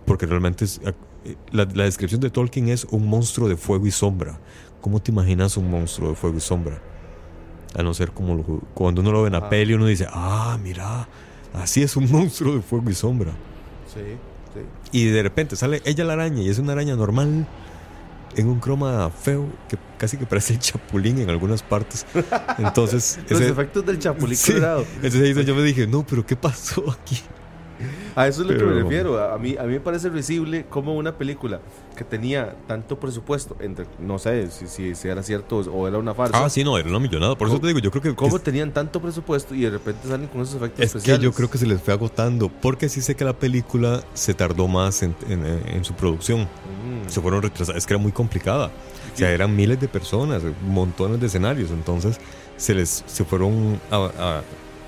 Porque 0.05 0.25
realmente 0.25 0.65
es, 0.65 0.79
eh, 0.83 1.35
la, 1.51 1.65
la 1.73 1.83
descripción 1.85 2.21
de 2.21 2.29
Tolkien 2.29 2.69
es 2.69 2.85
un 2.85 3.07
monstruo 3.07 3.49
de 3.49 3.57
fuego 3.57 3.85
y 3.87 3.91
sombra. 3.91 4.39
¿Cómo 4.81 4.99
te 5.01 5.11
imaginas 5.11 5.57
un 5.57 5.69
monstruo 5.69 6.09
de 6.09 6.15
fuego 6.15 6.37
y 6.37 6.41
sombra? 6.41 6.79
A 7.75 7.81
no 7.83 7.93
ser 7.93 8.11
como 8.11 8.35
lo- 8.35 8.61
cuando 8.73 9.01
uno 9.01 9.11
lo 9.11 9.21
ve 9.23 9.27
en 9.27 9.33
la 9.33 9.39
Ah. 9.39 9.49
peli, 9.49 9.73
uno 9.73 9.85
dice, 9.87 10.07
ah, 10.11 10.57
mira, 10.61 11.07
así 11.53 11.81
es 11.81 11.95
un 11.97 12.09
monstruo 12.11 12.55
de 12.55 12.61
fuego 12.61 12.89
y 12.89 12.93
sombra. 12.93 13.31
Sí. 13.91 14.01
Y 14.95 15.05
de 15.05 15.23
repente 15.23 15.55
sale 15.57 15.81
ella 15.83 16.05
la 16.05 16.13
araña 16.13 16.41
y 16.41 16.47
es 16.49 16.57
una 16.57 16.71
araña 16.71 16.95
normal 16.95 17.45
en 18.37 18.47
un 18.47 18.59
croma 18.59 19.09
feo 19.09 19.47
que 19.67 19.77
casi 19.97 20.15
que 20.17 20.25
parece 20.25 20.53
el 20.53 20.59
chapulín 20.59 21.19
en 21.19 21.29
algunas 21.29 21.63
partes. 21.63 22.05
Entonces, 22.57 23.19
Los 23.29 23.41
ese- 23.41 23.49
efectos 23.51 23.85
del 23.85 23.99
chapulín 23.99 24.35
Sí. 24.37 24.53
colorado. 24.53 24.85
Entonces 25.01 25.45
yo 25.45 25.53
me 25.55 25.63
dije, 25.63 25.85
no, 25.87 26.05
pero 26.07 26.25
¿qué 26.25 26.35
pasó 26.35 26.83
aquí? 26.91 27.19
A 28.15 28.27
eso 28.27 28.41
es 28.43 28.47
lo 28.49 28.57
que 28.57 28.63
me 28.63 28.81
refiero. 28.83 29.21
A 29.33 29.37
mí, 29.37 29.55
a 29.59 29.63
mí 29.63 29.73
me 29.73 29.79
parece 29.79 30.09
risible 30.09 30.65
como 30.69 30.95
una 30.95 31.17
película 31.17 31.59
que 31.95 32.03
tenía 32.03 32.55
tanto 32.67 32.99
presupuesto, 32.99 33.55
entre, 33.59 33.85
no 33.99 34.19
sé 34.19 34.49
si, 34.51 34.67
si, 34.67 34.95
si 34.95 35.07
era 35.07 35.23
cierto 35.23 35.57
o 35.57 35.87
era 35.87 35.97
una 35.97 36.13
farsa. 36.13 36.43
Ah, 36.45 36.49
sí, 36.49 36.63
no, 36.63 36.77
era 36.77 36.89
una 36.89 36.99
millonada. 36.99 37.35
Por 37.37 37.47
eso 37.47 37.59
te 37.59 37.67
digo, 37.67 37.79
yo 37.79 37.91
creo 37.91 38.01
que... 38.03 38.15
¿Cómo 38.15 38.37
que- 38.37 38.43
tenían 38.43 38.71
tanto 38.71 39.01
presupuesto 39.01 39.53
y 39.55 39.61
de 39.61 39.69
repente 39.71 40.07
salen 40.07 40.27
con 40.27 40.41
esos 40.41 40.55
efectos 40.55 40.95
es 40.95 41.03
que 41.03 41.17
yo 41.19 41.31
creo 41.33 41.49
que 41.49 41.57
se 41.57 41.65
les 41.65 41.81
fue 41.81 41.93
agotando, 41.93 42.49
porque 42.49 42.89
sí 42.89 43.01
sé 43.01 43.15
que 43.15 43.25
la 43.25 43.33
película 43.33 44.03
se 44.13 44.33
tardó 44.33 44.67
más 44.67 45.03
en, 45.03 45.15
en- 45.29 45.45
en 45.45 45.83
su 45.85 45.93
producción. 45.93 46.41
Mm. 46.43 47.07
Se 47.09 47.21
fueron 47.21 47.41
retrasadas, 47.41 47.79
es 47.79 47.85
que 47.85 47.93
era 47.93 48.01
muy 48.01 48.11
complicada. 48.11 48.71
O 49.13 49.17
sea, 49.17 49.31
eran 49.31 49.55
miles 49.55 49.79
de 49.79 49.87
personas, 49.87 50.41
montones 50.67 51.19
de 51.21 51.27
escenarios, 51.27 51.71
entonces 51.71 52.19
se 52.57 52.73
les 52.73 53.03
se 53.07 53.23
fueron 53.23 53.79
a- 53.89 54.09
a- 54.19 54.41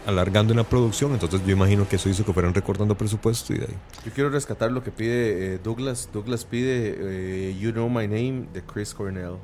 alargando 0.07 0.53
en 0.53 0.57
la 0.57 0.63
producción, 0.63 1.11
entonces 1.11 1.41
yo 1.45 1.51
imagino 1.51 1.87
que 1.87 1.97
eso 1.97 2.09
hizo 2.09 2.25
que 2.25 2.33
fueran 2.33 2.53
recortando 2.53 2.97
presupuesto 2.97 3.53
y 3.53 3.57
de 3.59 3.65
ahí. 3.65 3.77
Yo 4.05 4.11
quiero 4.13 4.29
rescatar 4.31 4.71
lo 4.71 4.81
que 4.83 4.89
pide 4.91 5.55
eh, 5.55 5.59
Douglas. 5.63 6.09
Douglas 6.11 6.45
pide 6.45 6.95
eh, 6.97 7.57
You 7.59 7.71
Know 7.73 7.89
My 7.89 8.07
Name 8.07 8.47
de 8.53 8.63
Chris 8.63 8.93
Cornell. 8.93 9.35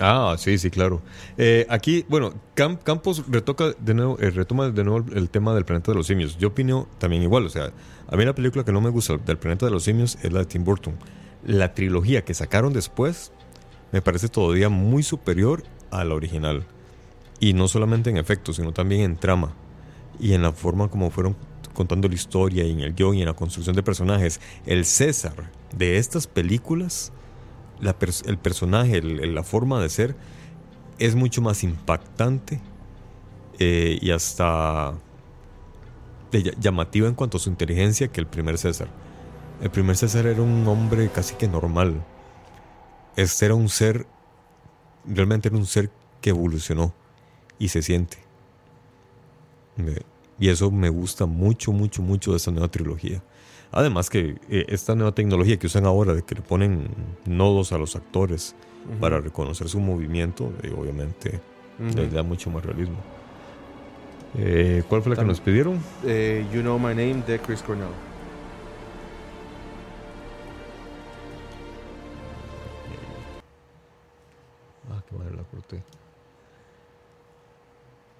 Ah, 0.00 0.34
sí, 0.38 0.58
sí, 0.58 0.70
claro. 0.70 1.02
Eh, 1.38 1.66
aquí, 1.68 2.04
bueno, 2.08 2.34
Cam- 2.56 2.82
Campos 2.82 3.22
retoca 3.28 3.74
de 3.78 3.94
nuevo, 3.94 4.18
eh, 4.18 4.30
retoma 4.30 4.68
de 4.70 4.82
nuevo 4.82 5.04
el, 5.08 5.16
el 5.18 5.30
tema 5.30 5.54
del 5.54 5.64
planeta 5.64 5.92
de 5.92 5.96
los 5.98 6.08
simios. 6.08 6.36
Yo 6.36 6.48
opino 6.48 6.88
también 6.98 7.22
igual, 7.22 7.46
o 7.46 7.48
sea, 7.48 7.70
a 8.08 8.16
mí 8.16 8.24
la 8.24 8.34
película 8.34 8.64
que 8.64 8.72
no 8.72 8.80
me 8.80 8.90
gusta 8.90 9.18
del 9.18 9.38
planeta 9.38 9.66
de 9.66 9.72
los 9.72 9.84
simios 9.84 10.18
es 10.22 10.32
la 10.32 10.40
de 10.40 10.46
Tim 10.46 10.64
Burton. 10.64 10.94
La 11.46 11.74
trilogía 11.74 12.24
que 12.24 12.34
sacaron 12.34 12.72
después 12.72 13.30
me 13.92 14.02
parece 14.02 14.28
todavía 14.28 14.68
muy 14.68 15.02
superior 15.04 15.62
a 15.92 16.02
la 16.04 16.14
original. 16.14 16.64
Y 17.38 17.52
no 17.52 17.68
solamente 17.68 18.10
en 18.10 18.16
efectos, 18.16 18.56
sino 18.56 18.72
también 18.72 19.02
en 19.02 19.16
trama. 19.16 19.52
Y 20.20 20.34
en 20.34 20.42
la 20.42 20.52
forma 20.52 20.88
como 20.88 21.10
fueron 21.10 21.36
contando 21.74 22.08
la 22.08 22.14
historia 22.14 22.64
y 22.64 22.70
en 22.70 22.80
el 22.80 22.94
guion 22.94 23.16
y 23.16 23.20
en 23.22 23.26
la 23.26 23.34
construcción 23.34 23.74
de 23.74 23.82
personajes. 23.82 24.40
El 24.64 24.84
César 24.84 25.50
de 25.76 25.98
estas 25.98 26.26
películas 26.26 27.12
la 27.80 27.98
pers- 27.98 28.26
el 28.28 28.38
personaje, 28.38 28.98
el- 28.98 29.34
la 29.34 29.42
forma 29.42 29.80
de 29.80 29.88
ser, 29.88 30.16
es 30.98 31.16
mucho 31.16 31.42
más 31.42 31.64
impactante 31.64 32.60
eh, 33.58 33.98
y 34.00 34.10
hasta 34.10 34.94
llamativa 36.60 37.06
en 37.08 37.14
cuanto 37.14 37.36
a 37.36 37.40
su 37.40 37.48
inteligencia 37.50 38.08
que 38.08 38.20
el 38.20 38.26
primer 38.26 38.58
César. 38.58 38.88
El 39.60 39.70
primer 39.70 39.96
César 39.96 40.26
era 40.26 40.42
un 40.42 40.66
hombre 40.66 41.08
casi 41.08 41.34
que 41.36 41.46
normal. 41.46 42.04
Este 43.16 43.46
era 43.46 43.54
un 43.54 43.68
ser, 43.68 44.06
realmente 45.04 45.48
era 45.48 45.56
un 45.56 45.66
ser 45.66 45.90
que 46.20 46.30
evolucionó 46.30 46.92
y 47.58 47.68
se 47.68 47.82
siente. 47.82 48.18
Y 50.38 50.48
eso 50.48 50.70
me 50.70 50.88
gusta 50.88 51.26
mucho, 51.26 51.72
mucho, 51.72 52.02
mucho 52.02 52.32
de 52.32 52.38
esta 52.38 52.50
nueva 52.50 52.68
trilogía. 52.68 53.22
Además 53.70 54.08
que 54.10 54.36
eh, 54.48 54.66
esta 54.68 54.94
nueva 54.94 55.12
tecnología 55.12 55.58
que 55.58 55.66
usan 55.66 55.84
ahora 55.84 56.14
de 56.14 56.22
que 56.22 56.36
le 56.36 56.42
ponen 56.42 56.88
nodos 57.26 57.72
a 57.72 57.78
los 57.78 57.96
actores 57.96 58.54
para 59.00 59.20
reconocer 59.20 59.68
su 59.68 59.80
movimiento, 59.80 60.52
eh, 60.62 60.72
obviamente 60.76 61.40
le 61.78 62.08
da 62.08 62.22
mucho 62.22 62.50
más 62.50 62.64
realismo. 62.64 62.96
Eh, 64.36 64.82
¿Cuál 64.88 65.02
fue 65.02 65.14
la 65.14 65.22
que 65.22 65.26
nos 65.26 65.40
pidieron? 65.40 65.80
Eh, 66.04 66.44
you 66.52 66.60
Know 66.60 66.78
My 66.78 66.88
Name 66.88 67.22
de 67.26 67.38
Chris 67.38 67.62
Cornell. 67.62 67.88
Ah, 74.90 75.02
qué 75.08 75.16
madre 75.16 75.36
la 75.36 75.44
corté. 75.44 75.82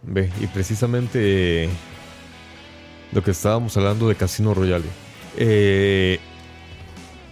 Ve, 0.06 0.30
y 0.40 0.46
precisamente 0.48 1.64
eh, 1.64 1.68
lo 3.12 3.22
que 3.22 3.30
estábamos 3.30 3.76
hablando 3.76 4.08
de 4.08 4.14
Casino 4.14 4.54
Royale. 4.54 4.84
Eh, 5.36 6.18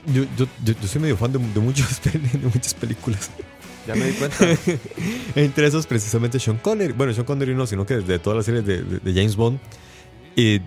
yo, 0.07 0.25
yo, 0.37 0.47
yo, 0.65 0.75
yo 0.81 0.89
soy 0.89 1.01
medio 1.01 1.17
fan 1.17 1.33
de, 1.33 1.39
de 1.39 1.61
muchas, 1.61 2.03
pel- 2.05 2.21
de 2.31 2.39
muchas 2.49 2.75
películas. 2.75 3.31
Ya 3.87 3.95
me 3.95 4.07
di 4.07 4.13
cuenta. 4.13 4.37
Entre 5.35 5.67
esas, 5.67 5.87
precisamente 5.87 6.39
Sean 6.39 6.57
Connery. 6.59 6.93
Bueno, 6.93 7.13
Sean 7.13 7.27
Connery 7.27 7.55
no, 7.55 7.67
sino 7.67 7.85
que 7.85 7.97
de 7.97 8.19
todas 8.19 8.37
las 8.37 8.47
series 8.47 8.65
de, 8.65 8.83
de- 8.83 8.99
de 9.01 9.13
James 9.13 9.37
Bond. 9.37 9.59
Y, 10.37 10.61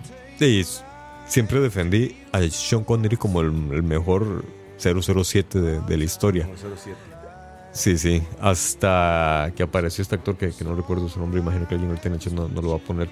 siempre 1.26 1.60
defendí 1.60 2.16
a 2.32 2.40
Sean 2.48 2.84
Connery 2.84 3.16
como 3.16 3.40
el, 3.40 3.48
el 3.72 3.82
mejor 3.82 4.44
007 4.78 5.60
de, 5.60 5.80
de 5.80 5.96
la 5.96 6.04
historia. 6.04 6.44
Como 6.44 6.56
07. 6.76 6.96
Sí, 7.76 7.98
sí. 7.98 8.22
Hasta 8.40 9.52
que 9.54 9.62
apareció 9.62 10.00
este 10.02 10.14
actor 10.14 10.36
que, 10.36 10.50
que 10.50 10.64
no 10.64 10.74
recuerdo 10.74 11.08
su 11.08 11.20
nombre. 11.20 11.40
Imagino 11.40 11.68
que 11.68 11.74
alguien 11.74 11.90
ahorita 11.90 12.08
en 12.08 12.14
el 12.14 12.20
chat 12.20 12.32
no, 12.32 12.48
no 12.48 12.62
lo 12.62 12.70
va 12.70 12.76
a 12.76 12.80
poner. 12.80 13.08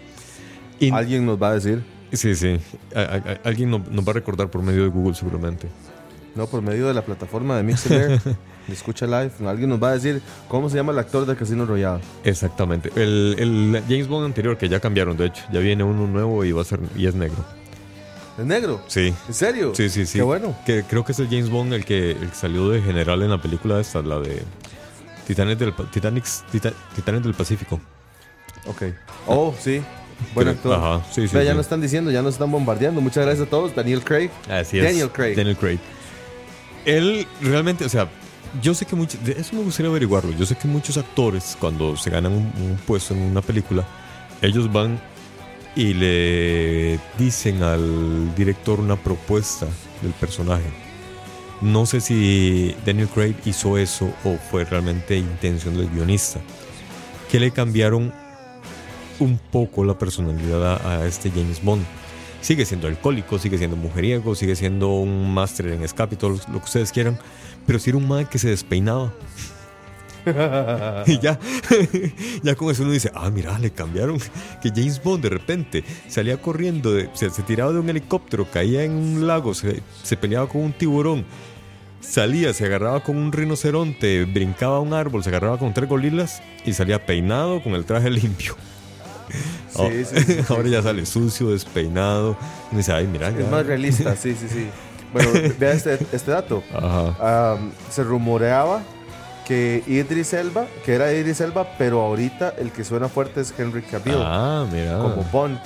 Y- 0.81 0.91
Alguien 0.91 1.27
nos 1.27 1.41
va 1.41 1.51
a 1.51 1.55
decir, 1.55 1.85
sí, 2.13 2.35
sí. 2.35 2.59
A- 2.95 3.01
a- 3.01 3.17
a- 3.17 3.41
alguien 3.45 3.71
no- 3.71 3.85
nos 3.91 4.05
va 4.07 4.11
a 4.11 4.15
recordar 4.15 4.51
por 4.51 4.63
medio 4.63 4.83
de 4.83 4.89
Google 4.89 5.15
seguramente. 5.15 5.69
no, 6.35 6.47
por 6.49 6.63
medio 6.63 6.89
de 6.89 6.95
la 6.95 7.03
plataforma 7.05 7.57
de 7.57 7.63
Mixer, 7.63 8.19
de 8.67 8.73
Escucha 8.73 9.07
Live, 9.07 9.31
alguien 9.47 9.69
nos 9.69 9.81
va 9.81 9.91
a 9.91 9.93
decir 9.93 10.21
cómo 10.49 10.69
se 10.69 10.75
llama 10.77 10.91
el 10.93 10.99
actor 10.99 11.27
de 11.27 11.37
Casino 11.37 11.65
Royale. 11.67 12.03
Exactamente. 12.25 12.91
El, 12.97 13.37
el 13.39 13.83
James 13.89 14.09
Bond 14.09 14.25
anterior, 14.27 14.59
que 14.59 14.69
ya 14.69 14.81
cambiaron, 14.81 15.17
de 15.17 15.27
hecho. 15.27 15.45
Ya 15.53 15.61
viene 15.61 15.85
uno 15.85 16.07
nuevo 16.09 16.45
y 16.45 16.51
va 16.51 16.63
a 16.63 16.65
ser 16.65 16.81
y 16.97 17.07
es 17.07 17.15
negro. 17.15 17.37
¿Es 18.39 18.45
negro? 18.45 18.83
Sí. 18.89 19.15
¿En 19.29 19.35
serio? 19.35 19.73
Sí, 19.75 19.89
sí, 19.89 20.07
sí. 20.07 20.19
Qué 20.19 20.23
bueno. 20.25 20.57
Que 20.67 20.83
creo 20.83 21.05
que 21.05 21.13
es 21.13 21.19
el 21.21 21.27
James 21.29 21.51
Bond 21.51 21.73
el 21.73 21.85
que, 21.85 22.13
el 22.13 22.31
que 22.31 22.35
salió 22.35 22.69
de 22.69 22.83
general 22.83 23.23
en 23.23 23.31
la 23.31 23.41
película 23.41 23.81
esta, 23.81 24.03
la 24.03 24.19
de 24.19 24.43
Titanes 25.27 25.59
del, 25.59 25.73
Titanic, 25.93 26.25
Tita- 26.53 26.73
Titanes 26.97 27.23
del 27.23 27.35
Pacífico. 27.35 27.81
Ok. 28.67 28.83
Oh, 29.27 29.55
sí. 29.61 29.81
Buen 30.35 30.49
actor. 30.49 30.75
Ajá, 30.75 31.05
sí, 31.13 31.27
sí. 31.29 31.35
Ya 31.35 31.43
sí. 31.43 31.49
nos 31.49 31.61
están 31.61 31.81
diciendo, 31.81 32.11
ya 32.11 32.23
nos 32.23 32.35
están 32.35 32.51
bombardeando. 32.51 33.01
Muchas 33.01 33.25
gracias 33.25 33.47
a 33.47 33.51
todos. 33.51 33.75
Daniel 33.75 34.03
Craig. 34.03 34.31
Así 34.51 34.79
es. 34.79 34.85
Daniel 34.85 35.11
Craig. 35.11 35.37
Daniel 35.37 35.57
Craig. 35.57 35.79
Él 36.85 37.27
realmente, 37.41 37.85
o 37.85 37.89
sea, 37.89 38.09
yo 38.63 38.75
sé 38.75 38.85
que 38.87 38.95
muchos, 38.97 39.23
de 39.25 39.33
eso 39.33 39.57
me 39.57 39.63
gustaría 39.63 39.91
averiguarlo. 39.91 40.33
Yo 40.33 40.45
sé 40.47 40.55
que 40.57 40.69
muchos 40.69 40.97
actores, 40.97 41.57
cuando 41.59 41.97
se 41.97 42.11
ganan 42.11 42.33
un, 42.33 42.53
un 42.61 42.79
puesto 42.87 43.15
en 43.15 43.23
una 43.23 43.43
película, 43.43 43.85
ellos 44.43 44.71
van 44.73 45.01
y 45.77 45.95
le 45.95 46.99
dicen 47.19 47.63
al 47.63 48.35
director 48.35 48.81
una 48.81 48.97
propuesta 48.97 49.67
del 50.03 50.13
personaje. 50.13 50.85
No 51.61 51.87
sé 51.87 52.01
si 52.01 52.75
Daniel 52.85 53.09
Craig 53.09 53.37
hizo 53.45 53.79
eso 53.79 54.13
o 54.25 54.37
fue 54.51 54.65
realmente 54.65 55.17
intención 55.17 55.77
del 55.77 55.89
guionista. 55.89 56.41
Que 57.31 57.41
le 57.41 57.51
cambiaron 57.51 58.13
un 59.19 59.39
poco 59.51 59.85
la 59.85 59.99
personalidad 59.99 60.87
a, 60.87 61.07
este 61.07 61.31
James 61.31 61.63
Bond. 61.63 61.85
Sigue 62.41 62.67
siendo 62.67 62.87
alcohólico, 62.87 63.39
sigue 63.39 63.57
siendo 63.57 63.77
mujeriego, 63.77 64.35
sigue 64.35 64.55
siendo 64.55 64.91
un 64.91 65.33
máster 65.33 65.69
en 65.69 65.83
escape, 65.83 66.17
todo 66.17 66.31
lo, 66.31 66.59
que 66.59 66.65
ustedes 66.65 66.93
quieran. 66.93 67.19
Pero 67.67 67.79
si 67.79 67.91
era 67.91 67.97
un 67.97 68.07
man 68.07 68.27
que 68.27 68.39
se 68.39 68.51
despeinaba. 68.51 69.13
y 71.07 71.19
ya, 71.19 71.39
ya 72.43 72.55
con 72.55 72.71
eso 72.71 72.83
uno 72.83 72.93
dice, 72.93 73.11
ah, 73.15 73.31
mira, 73.31 73.59
le 73.59 73.71
cambiaron. 73.71 74.19
Que 74.63 74.71
James 74.71 75.03
Bond 75.03 75.23
de 75.25 75.29
repente 75.31 75.85
salía 76.09 76.41
corriendo, 76.41 76.93
de- 76.93 77.11
se, 77.15 77.31
se 77.31 77.43
tiraba 77.43 77.73
de 77.73 77.79
un 77.81 77.89
helicóptero, 77.91 78.47
caía 78.51 78.83
en 78.85 78.93
un 78.93 79.27
lago, 79.27 79.55
se, 79.55 79.83
se 80.03 80.17
peleaba 80.17 80.49
con 80.49 80.63
un 80.63 80.73
tiburón, 80.73 81.25
salía, 82.01 82.53
se 82.55 82.65
agarraba 82.67 83.01
con 83.03 83.17
un 83.17 83.33
rinoceronte, 83.33 84.25
brincaba 84.25 84.77
a 84.79 84.81
un 84.81 84.95
árbol, 84.95 85.23
se 85.23 85.29
agarraba 85.31 85.59
con 85.59 85.75
tres 85.75 85.89
gorilas 85.89 86.43
y 86.65 86.73
salía 86.73 87.05
peinado 87.05 87.63
con 87.63 87.75
el 87.75 87.85
traje 87.85 88.11
limpio. 88.11 88.57
Oh, 89.77 89.89
sí, 89.91 90.05
sí, 90.05 90.21
sí, 90.23 90.39
Ahora 90.49 90.69
ya 90.69 90.83
sale 90.83 91.05
sucio, 91.05 91.51
despeinado. 91.51 92.37
Y 92.71 92.77
dice, 92.77 92.93
ay, 92.93 93.07
mira. 93.09 93.31
Es 93.31 93.39
ya". 93.39 93.51
más 93.51 93.67
realista, 93.67 94.15
sí, 94.15 94.35
sí, 94.39 94.47
sí. 94.49 94.69
Bueno, 95.13 95.31
vea 95.59 95.73
este, 95.73 95.99
este 96.13 96.31
dato. 96.31 96.63
Ajá. 96.73 97.53
Am, 97.55 97.73
se 97.91 98.05
rumoreaba 98.05 98.83
que 99.47 99.83
Idris 99.87 100.33
Elba, 100.33 100.67
que 100.85 100.95
era 100.95 101.13
Idris 101.13 101.41
Elba, 101.41 101.67
pero 101.79 102.01
ahorita 102.01 102.55
el 102.59 102.71
que 102.73 102.85
suena 102.85 103.09
fuerte 103.09 103.41
es 103.43 103.53
Henry 103.59 103.83
Cavill 103.83 104.15
Ah, 104.19 104.65
mira. 104.73 104.99
como 104.99 105.23
Bond 105.33 105.59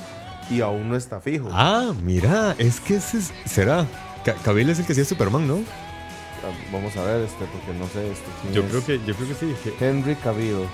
y 0.49 0.61
aún 0.61 0.89
no 0.89 0.95
está 0.95 1.21
fijo. 1.21 1.49
Ah, 1.51 1.91
mira, 2.03 2.55
es 2.57 2.79
que 2.79 2.95
ese 2.95 3.19
es- 3.19 3.31
será. 3.45 3.85
Ca- 4.25 4.35
Cavill 4.43 4.69
es 4.69 4.79
el 4.79 4.85
que 4.85 4.93
sí 4.95 5.01
es 5.01 5.07
Superman, 5.07 5.47
¿no? 5.47 5.55
Ah, 6.43 6.51
Vamos 6.73 6.95
a 6.97 7.03
ver 7.03 7.21
este, 7.21 7.45
porque 7.45 7.77
no 7.77 7.85
sé 7.87 8.11
este. 8.11 8.53
Yo 8.53 8.63
es. 8.63 8.69
creo 8.69 8.85
que, 8.85 8.99
yo 9.05 9.15
creo 9.15 9.27
que 9.29 9.35
sí. 9.35 9.55
que- 9.63 9.85
Henry 9.89 10.15
Cavill. 10.15 10.65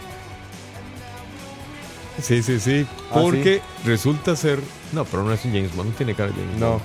sí, 2.22 2.42
sí, 2.44 2.60
sí. 2.60 2.88
Ah, 3.12 3.16
Porque 3.22 3.62
resulta 3.86 4.36
ser. 4.36 4.60
No, 4.94 5.06
pero 5.06 5.24
no 5.24 5.34
es 5.34 5.44
un 5.46 5.52
James 5.52 5.76
Bond, 5.76 5.90
no 5.92 5.96
tiene 5.96 6.16
cara 6.16 6.30
de 6.30 6.36
James 6.42 6.60
No. 6.60 6.72
Bond. 6.74 6.84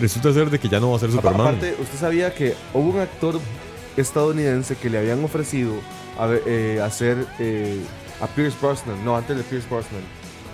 Resulta 0.00 0.32
ser 0.32 0.50
de 0.50 0.58
que 0.58 0.68
ya 0.68 0.80
no 0.80 0.90
va 0.90 0.96
a 0.96 1.00
ser 1.00 1.10
Superman. 1.10 1.40
Aparte, 1.48 1.76
usted 1.80 1.98
sabía 1.98 2.34
que 2.34 2.54
hubo 2.74 2.90
un 2.90 3.00
actor 3.00 3.40
estadounidense 4.00 4.76
que 4.76 4.90
le 4.90 4.98
habían 4.98 5.22
ofrecido 5.24 5.74
a 6.18 6.28
eh, 6.46 6.80
hacer 6.82 7.26
eh, 7.38 7.78
a 8.20 8.26
Pierce 8.26 8.56
Brosnan, 8.60 9.04
no, 9.04 9.16
antes 9.16 9.36
de 9.36 9.42
Pierce 9.42 9.68
Brosnan. 9.68 10.02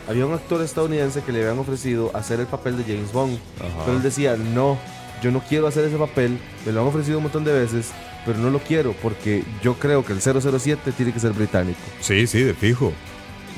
Había 0.08 0.24
un 0.26 0.34
actor 0.34 0.62
estadounidense 0.62 1.22
que 1.22 1.32
le 1.32 1.40
habían 1.42 1.58
ofrecido 1.58 2.10
hacer 2.14 2.38
el 2.40 2.46
papel 2.46 2.76
de 2.76 2.84
James 2.84 3.12
Bond. 3.12 3.38
Ajá. 3.58 3.84
Pero 3.84 3.96
él 3.96 4.02
decía, 4.02 4.36
no, 4.36 4.78
yo 5.22 5.30
no 5.32 5.40
quiero 5.40 5.66
hacer 5.66 5.84
ese 5.84 5.96
papel, 5.96 6.38
me 6.64 6.72
lo 6.72 6.82
han 6.82 6.86
ofrecido 6.86 7.16
un 7.18 7.24
montón 7.24 7.44
de 7.44 7.52
veces, 7.52 7.90
pero 8.24 8.38
no 8.38 8.50
lo 8.50 8.60
quiero 8.60 8.92
porque 9.02 9.42
yo 9.62 9.74
creo 9.74 10.04
que 10.04 10.12
el 10.12 10.20
007 10.20 10.92
tiene 10.92 11.12
que 11.12 11.18
ser 11.20 11.32
británico. 11.32 11.78
Sí, 12.00 12.26
sí, 12.28 12.42
de 12.42 12.54
fijo. 12.54 12.92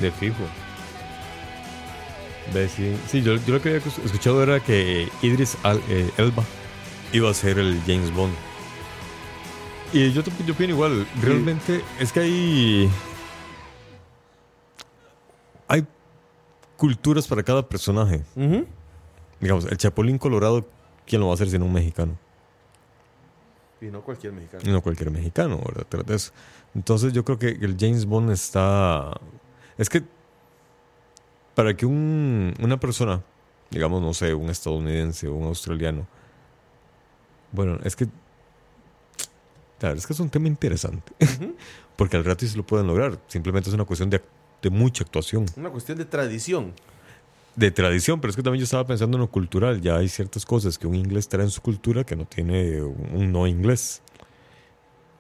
De 0.01 0.11
fijo. 0.11 0.37
Sí, 2.75 2.97
sí 3.11 3.23
yo, 3.23 3.37
yo 3.37 3.55
lo 3.55 3.61
que 3.63 3.69
había 3.69 3.83
escuchado 4.05 4.43
era 4.43 4.59
que 4.61 5.09
Idris 5.21 5.57
Al- 5.63 5.83
eh, 5.91 6.11
Elba 6.17 6.43
iba 7.13 7.31
a 7.31 7.35
ser 7.35 7.59
el 7.59 7.79
James 7.87 8.13
Bond. 8.15 8.33
Y 9.93 10.13
yo, 10.13 10.23
yo 10.23 10.53
opino 10.53 10.73
igual. 10.75 11.07
Realmente 11.23 11.83
es 11.99 12.13
que 12.13 12.21
hay. 12.21 12.91
Hay 15.67 15.87
culturas 16.77 17.27
para 17.27 17.43
cada 17.43 17.67
personaje. 17.67 18.23
Digamos, 19.41 19.65
el 19.67 19.77
Chapulín 19.79 20.19
Colorado, 20.19 20.67
¿quién 21.07 21.21
lo 21.21 21.27
va 21.29 21.33
a 21.33 21.35
hacer 21.35 21.49
sino 21.49 21.65
un 21.65 21.73
mexicano? 21.73 22.17
Y 23.81 23.87
no 23.87 24.03
cualquier 24.03 24.33
mexicano. 24.33 24.63
no 24.73 24.83
cualquier 24.83 25.11
mexicano, 25.11 25.59
¿verdad? 25.65 25.87
Tras 25.89 26.05
de 26.07 26.15
eso. 26.17 26.33
Entonces 26.75 27.13
yo 27.13 27.25
creo 27.25 27.39
que 27.39 27.49
el 27.49 27.77
James 27.79 28.05
Bond 28.07 28.31
está... 28.31 29.13
Es 29.77 29.89
que 29.89 30.03
para 31.55 31.75
que 31.77 31.87
un- 31.87 32.55
una 32.61 32.79
persona, 32.81 33.23
digamos, 33.71 34.03
no 34.03 34.13
sé, 34.15 34.35
un 34.35 34.51
estadounidense 34.51 35.29
o 35.29 35.35
un 35.35 35.47
australiano, 35.47 36.07
bueno, 37.53 37.79
es 37.85 37.95
que... 37.97 38.09
Claro, 39.79 39.97
es 39.97 40.07
que 40.07 40.13
es 40.13 40.21
un 40.21 40.31
tema 40.31 40.49
interesante. 40.49 41.13
Porque 41.97 42.17
al 42.17 42.25
rato 42.25 42.47
sí 42.47 42.57
lo 42.57 42.65
pueden 42.67 42.87
lograr. 42.87 43.19
Simplemente 43.29 43.69
es 43.71 43.75
una 43.75 43.85
cuestión 43.85 44.11
de, 44.11 44.23
de 44.63 44.71
mucha 44.71 45.05
actuación. 45.05 45.47
Una 45.57 45.71
cuestión 45.71 45.99
de 45.99 46.05
tradición. 46.05 46.73
De 47.57 47.71
tradición, 47.73 48.21
pero 48.21 48.31
es 48.31 48.37
que 48.37 48.43
también 48.43 48.61
yo 48.61 48.65
estaba 48.65 48.87
pensando 48.87 49.17
en 49.17 49.21
lo 49.23 49.31
cultural. 49.31 49.81
Ya 49.81 49.97
hay 49.97 50.09
ciertas 50.09 50.47
cosas 50.47 50.79
que 50.79 50.87
un 50.87 50.95
inglés 50.95 51.29
trae 51.29 51.43
en 51.45 51.51
su 51.51 51.61
cultura 51.61 52.05
que 52.05 52.15
no 52.15 52.25
tiene 52.25 52.81
un 52.83 53.33
no 53.33 53.47
inglés. 53.49 54.01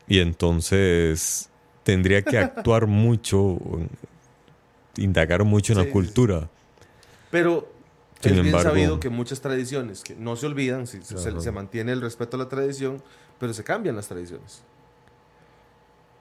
Y 0.06 0.20
entonces 0.20 1.50
tendría 1.82 2.22
que 2.22 2.38
actuar 2.38 2.86
mucho, 2.88 3.58
indagar 4.96 5.44
mucho 5.44 5.72
en 5.72 5.78
Sí, 5.78 5.80
la 5.80 5.86
sí, 5.86 5.92
cultura. 5.92 6.48
Pero 7.30 7.70
Sin 8.20 8.30
es 8.32 8.34
bien 8.36 8.46
embargo- 8.46 8.70
sabido 8.70 9.00
que 9.00 9.08
muchas 9.10 9.40
tradiciones 9.40 10.02
que 10.02 10.14
no 10.14 10.36
se 10.36 10.46
olvidan, 10.46 10.86
si 10.86 11.02
se, 11.02 11.18
se- 11.18 11.40
se 11.40 11.52
mantiene 11.52 11.92
el 11.92 12.00
respeto 12.00 12.36
a 12.36 12.38
la 12.40 12.48
tradición, 12.48 13.02
pero 13.38 13.52
se 13.54 13.62
cambian 13.64 13.96
las 13.96 14.06
tradiciones. 14.08 14.62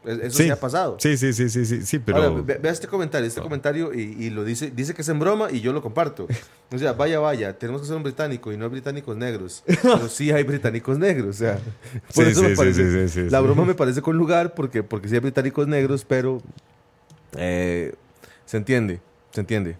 Es- 0.06 0.20
Eso 0.20 0.38
Sí. 0.38 0.44
sí 0.46 0.50
ha 0.52 0.60
pasado. 0.60 0.96
Sí, 1.00 1.18
sí, 1.18 1.34
sí, 1.34 1.50
sí, 1.50 1.66
sí, 1.66 1.82
sí, 1.86 2.00
pero... 2.00 2.18
Ahora, 2.24 2.42
ve- 2.42 2.60
vea 2.62 2.72
este 2.72 2.88
comentario, 2.88 3.28
este 3.28 3.42
Ah. 3.42 3.44
comentario 3.44 3.94
y, 3.94 4.00
y 4.18 4.30
lo 4.30 4.46
dice, 4.46 4.72
dice 4.72 4.94
que 4.94 5.02
es 5.02 5.10
en 5.10 5.20
broma 5.20 5.50
y 5.52 5.60
yo 5.60 5.74
lo 5.74 5.82
comparto. 5.82 6.28
O 6.72 6.78
sea, 6.78 6.92
vaya, 6.94 7.20
vaya, 7.20 7.58
tenemos 7.58 7.82
que 7.82 7.88
ser 7.88 7.96
un 7.98 8.04
británico 8.04 8.52
y 8.52 8.58
no 8.58 8.66
hay 8.66 8.72
británicos 8.72 9.16
negros. 9.18 9.64
Pero 9.82 10.08
sí 10.10 10.32
hay 10.32 10.44
británicos 10.44 10.98
negros, 11.00 11.36
o 11.36 11.40
sea. 11.40 11.60
por 12.14 12.26
Sí, 12.26 12.32
eso 12.32 12.44
me 12.44 12.56
parece- 12.56 13.30
la 13.30 13.40
broma 13.42 13.64
me 13.66 13.74
parece 13.74 14.02
con 14.02 14.18
lugar 14.18 14.54
porque, 14.54 14.84
porque 14.84 15.08
sí 15.10 15.16
hay 15.16 15.22
británicos 15.22 15.66
negros, 15.68 16.04
pero 16.06 16.42
eh, 17.38 17.96
se 18.46 18.58
entiende, 18.58 19.00
se 19.32 19.40
entiende. 19.42 19.78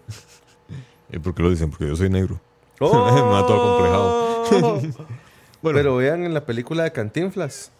¿Y 1.10 1.18
por 1.18 1.34
qué 1.34 1.42
lo 1.42 1.50
dicen? 1.50 1.70
Porque 1.70 1.86
yo 1.86 1.96
soy 1.96 2.08
negro. 2.10 2.40
Me 2.80 2.86
da 2.88 3.46
todo 3.46 5.18
Bueno, 5.62 5.78
Pero 5.78 5.96
vean 5.96 6.24
en 6.24 6.34
la 6.34 6.46
película 6.46 6.84
de 6.84 6.92
Cantinflas, 6.92 7.72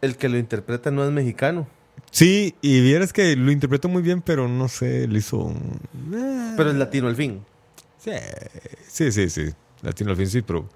el 0.00 0.16
que 0.16 0.28
lo 0.28 0.38
interpreta 0.38 0.90
no 0.90 1.04
es 1.04 1.10
mexicano. 1.10 1.66
Sí, 2.10 2.54
y 2.60 2.80
vieras 2.80 3.12
que 3.12 3.36
lo 3.36 3.52
interpretó 3.52 3.88
muy 3.88 4.02
bien, 4.02 4.20
pero 4.22 4.48
no 4.48 4.68
sé, 4.68 5.06
le 5.06 5.18
hizo. 5.18 5.50
eh, 6.12 6.54
Pero 6.56 6.70
es 6.70 6.76
latino 6.76 7.06
al 7.08 7.16
fin. 7.16 7.44
Sí, 7.98 8.12
sí, 8.88 9.12
sí, 9.12 9.28
sí. 9.30 9.50
Latino 9.82 10.10
al 10.10 10.16
fin 10.16 10.26
sí, 10.26 10.42
pero. 10.42 10.68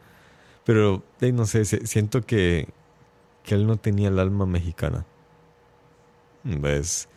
Pero, 0.64 1.03
no 1.33 1.47
sé, 1.47 1.64
siento 1.64 2.23
que. 2.23 2.69
Que 3.43 3.55
él 3.55 3.67
no 3.67 3.77
tenía 3.77 4.09
el 4.09 4.19
alma 4.19 4.47
mexicana. 4.47 5.05
¿Ves? 6.45 7.09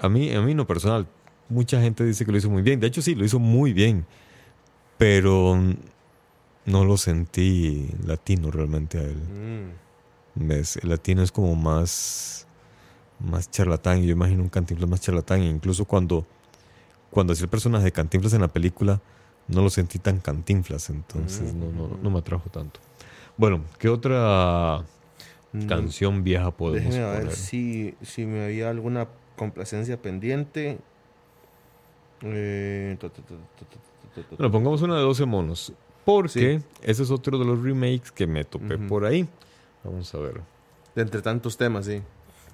A 0.00 0.08
mí, 0.08 0.32
a 0.34 0.40
mí, 0.40 0.52
en 0.52 0.56
lo 0.58 0.66
personal, 0.66 1.06
mucha 1.48 1.80
gente 1.80 2.04
dice 2.04 2.24
que 2.24 2.30
lo 2.32 2.38
hizo 2.38 2.50
muy 2.50 2.62
bien. 2.62 2.78
De 2.80 2.86
hecho, 2.86 3.02
sí, 3.02 3.14
lo 3.14 3.24
hizo 3.24 3.38
muy 3.38 3.72
bien. 3.72 4.04
Pero 4.98 5.58
no 6.68 6.84
lo 6.84 6.96
sentí 6.96 7.88
latino 8.04 8.50
realmente 8.50 8.98
a 8.98 9.02
él. 9.02 9.16
El 10.38 10.88
latino 10.88 11.22
es 11.22 11.32
como 11.32 11.54
más, 11.56 12.46
más 13.18 13.50
charlatán. 13.50 14.02
Yo 14.02 14.12
imagino 14.12 14.42
un 14.42 14.48
Cantinflas 14.48 14.88
más 14.88 15.00
charlatán. 15.00 15.42
Incluso 15.42 15.84
cuando, 15.84 16.26
cuando 17.10 17.32
hacía 17.32 17.44
el 17.44 17.50
personaje 17.50 17.84
de 17.84 17.92
Cantinflas 17.92 18.34
en 18.34 18.42
la 18.42 18.48
película, 18.48 19.00
no 19.48 19.62
lo 19.62 19.70
sentí 19.70 19.98
tan 19.98 20.20
Cantinflas. 20.20 20.90
Entonces 20.90 21.54
no, 21.54 22.10
me 22.10 22.18
atrajo 22.18 22.48
tanto. 22.50 22.80
Bueno, 23.36 23.62
¿qué 23.78 23.88
otra 23.88 24.84
mm. 25.52 25.66
canción 25.66 26.22
vieja 26.22 26.50
podemos 26.50 26.92
Déjeme 26.92 27.06
poner? 27.06 27.20
A 27.20 27.24
ver 27.24 27.32
si, 27.32 27.94
me 28.18 28.44
había 28.44 28.70
alguna 28.70 29.08
complacencia 29.36 30.00
pendiente. 30.00 30.78
Bueno, 32.20 32.98
pongamos 34.50 34.82
una 34.82 34.96
de 34.96 35.02
12 35.02 35.24
monos. 35.24 35.72
Porque 36.08 36.62
ese 36.80 37.02
es 37.02 37.10
otro 37.10 37.38
de 37.38 37.44
los 37.44 37.62
remakes 37.62 38.10
que 38.10 38.26
me 38.26 38.42
topé 38.42 38.78
por 38.78 39.04
ahí. 39.04 39.28
Vamos 39.84 40.14
a 40.14 40.18
ver. 40.18 40.40
De 40.94 41.02
entre 41.02 41.20
tantos 41.20 41.58
temas, 41.58 41.84
sí. 41.84 42.00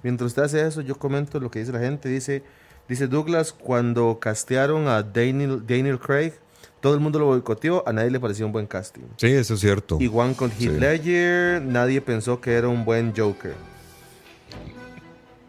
Mientras 0.03 0.27
usted 0.27 0.43
hace 0.43 0.67
eso, 0.67 0.81
yo 0.81 0.95
comento 0.99 1.39
lo 1.39 1.49
que 1.49 1.59
dice 1.59 1.71
la 1.71 1.79
gente. 1.79 2.09
Dice, 2.09 2.43
dice 2.89 3.07
Douglas, 3.07 3.53
cuando 3.53 4.19
castearon 4.19 4.89
a 4.89 5.01
Daniel, 5.03 5.63
Daniel 5.65 5.97
Craig, 5.99 6.33
todo 6.81 6.95
el 6.95 6.99
mundo 6.99 7.17
lo 7.17 7.27
boicoteó, 7.27 7.81
a 7.87 7.93
nadie 7.93 8.11
le 8.11 8.19
pareció 8.19 8.45
un 8.45 8.51
buen 8.51 8.67
casting. 8.67 9.03
Sí, 9.15 9.27
eso 9.27 9.53
es 9.53 9.61
cierto. 9.61 9.99
Igual 10.01 10.35
con 10.35 10.49
Heath 10.51 10.59
Sí. 10.59 10.67
Ledger, 10.69 11.61
nadie 11.61 12.01
pensó 12.01 12.41
que 12.41 12.51
era 12.55 12.67
un 12.67 12.83
buen 12.83 13.13
Joker. 13.15 13.55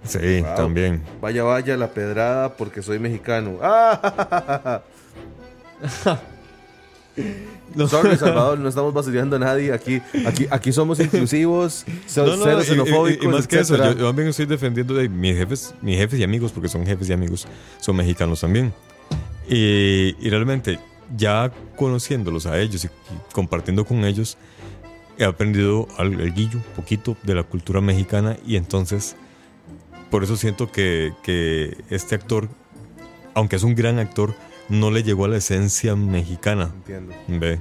Sí, 0.05 0.43
Wow. 0.43 0.55
también. 0.55 1.03
Vaya, 1.21 1.43
vaya 1.43 1.77
la 1.77 1.89
pedrada 1.91 2.57
porque 2.57 2.83
soy 2.83 3.01
mexicano. 3.01 3.59
¡Ah! 3.61 4.81
Sorry, 7.89 8.17
Salvador, 8.17 8.59
no 8.59 8.69
estamos 8.69 8.93
basureando 8.95 9.37
a 9.37 9.39
nadie. 9.39 9.73
Aquí, 9.73 10.01
aquí, 10.27 10.47
aquí 10.51 10.73
somos 10.73 10.99
inclusivos, 11.01 11.85
No, 12.17 12.37
no, 12.37 12.45
cero 12.45 12.59
y- 12.59 12.63
y- 12.63 12.65
xenofóbicos, 12.67 13.25
y, 13.25 13.29
más 13.29 13.47
que 13.47 13.61
eso, 13.61 13.77
yo, 13.77 13.93
yo 13.97 14.07
también 14.07 14.29
estoy 14.29 14.47
defendiendo 14.47 14.95
de 14.95 15.09
mis 15.09 15.37
jefes, 15.37 15.75
mis 15.83 15.97
jefes 15.99 16.19
y 16.21 16.23
amigos, 16.25 16.53
porque 16.53 16.69
son 16.69 16.87
jefes 16.87 17.09
y 17.09 17.13
amigos, 17.13 17.47
son 17.81 17.97
mexicanos 17.97 18.41
también. 18.41 18.73
Y, 19.49 20.17
y 20.21 20.31
realmente, 20.31 20.79
ya 21.17 21.53
conociéndolos 21.77 22.47
a 22.47 22.59
ellos 22.59 22.85
y, 22.85 22.89
y 22.89 22.91
compartiendo 23.33 23.85
con 23.85 24.05
ellos, 24.05 24.37
he 25.19 25.25
aprendido 25.25 25.87
al, 25.99 26.21
el 26.21 26.35
guillo, 26.35 26.59
poquito 26.75 27.17
de 27.23 27.35
la 27.35 27.43
cultura 27.43 27.81
mexicana, 27.81 28.37
y 28.47 28.57
entonces, 28.57 29.17
por 30.11 30.25
eso 30.25 30.37
siento 30.37 30.71
que, 30.73 31.13
que 31.23 31.77
este 31.91 32.15
actor, 32.15 32.49
aunque 33.35 33.57
es 33.57 33.63
un 33.63 33.75
gran 33.75 33.99
actor, 33.99 34.35
no 34.69 34.91
le 34.91 35.03
llegó 35.03 35.25
a 35.25 35.29
la 35.29 35.37
esencia 35.37 35.95
mexicana. 35.97 36.71
Entiendo. 36.75 37.15
Ve. 37.29 37.61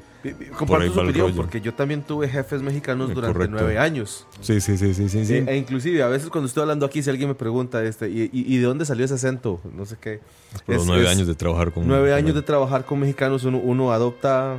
Comparto 0.57 0.91
su 0.91 0.99
opinión 0.99 1.33
porque 1.35 1.61
yo 1.61 1.75
también 1.75 2.01
tuve 2.01 2.27
jefes 2.27 2.63
mexicanos 2.63 3.11
Eh, 3.11 3.13
durante 3.13 3.33
correcto. 3.33 3.57
nueve 3.59 3.77
años. 3.77 4.25
Sí, 4.41 4.59
sí, 4.59 4.75
sí, 4.75 4.95
sí, 4.95 5.07
sí. 5.07 5.23
sí. 5.23 5.33
E, 5.35 5.45
e 5.51 5.55
inclusive 5.57 6.01
a 6.01 6.07
veces 6.07 6.29
cuando 6.29 6.47
estoy 6.47 6.61
hablando 6.61 6.83
aquí, 6.85 7.03
si 7.03 7.11
alguien 7.11 7.29
me 7.29 7.35
pregunta, 7.35 7.83
este, 7.83 8.09
¿y, 8.09 8.23
y- 8.33 8.55
y 8.55 8.57
de 8.57 8.63
dónde 8.63 8.85
salió 8.85 9.05
ese 9.05 9.13
acento? 9.13 9.61
No 9.71 9.85
sé 9.85 9.97
qué. 10.01 10.21
Por 10.65 10.75
los 10.77 10.87
nueve 10.87 11.03
es- 11.03 11.09
años 11.09 11.27
de 11.27 11.35
trabajar 11.35 11.71
con 11.71 11.87
Nueve 11.87 12.11
años 12.13 12.33
de 12.33 12.41
trabajar 12.41 12.85
con 12.85 12.99
mexicanos, 13.01 13.43
uno, 13.43 13.59
uno 13.59 13.91
adopta 13.93 14.57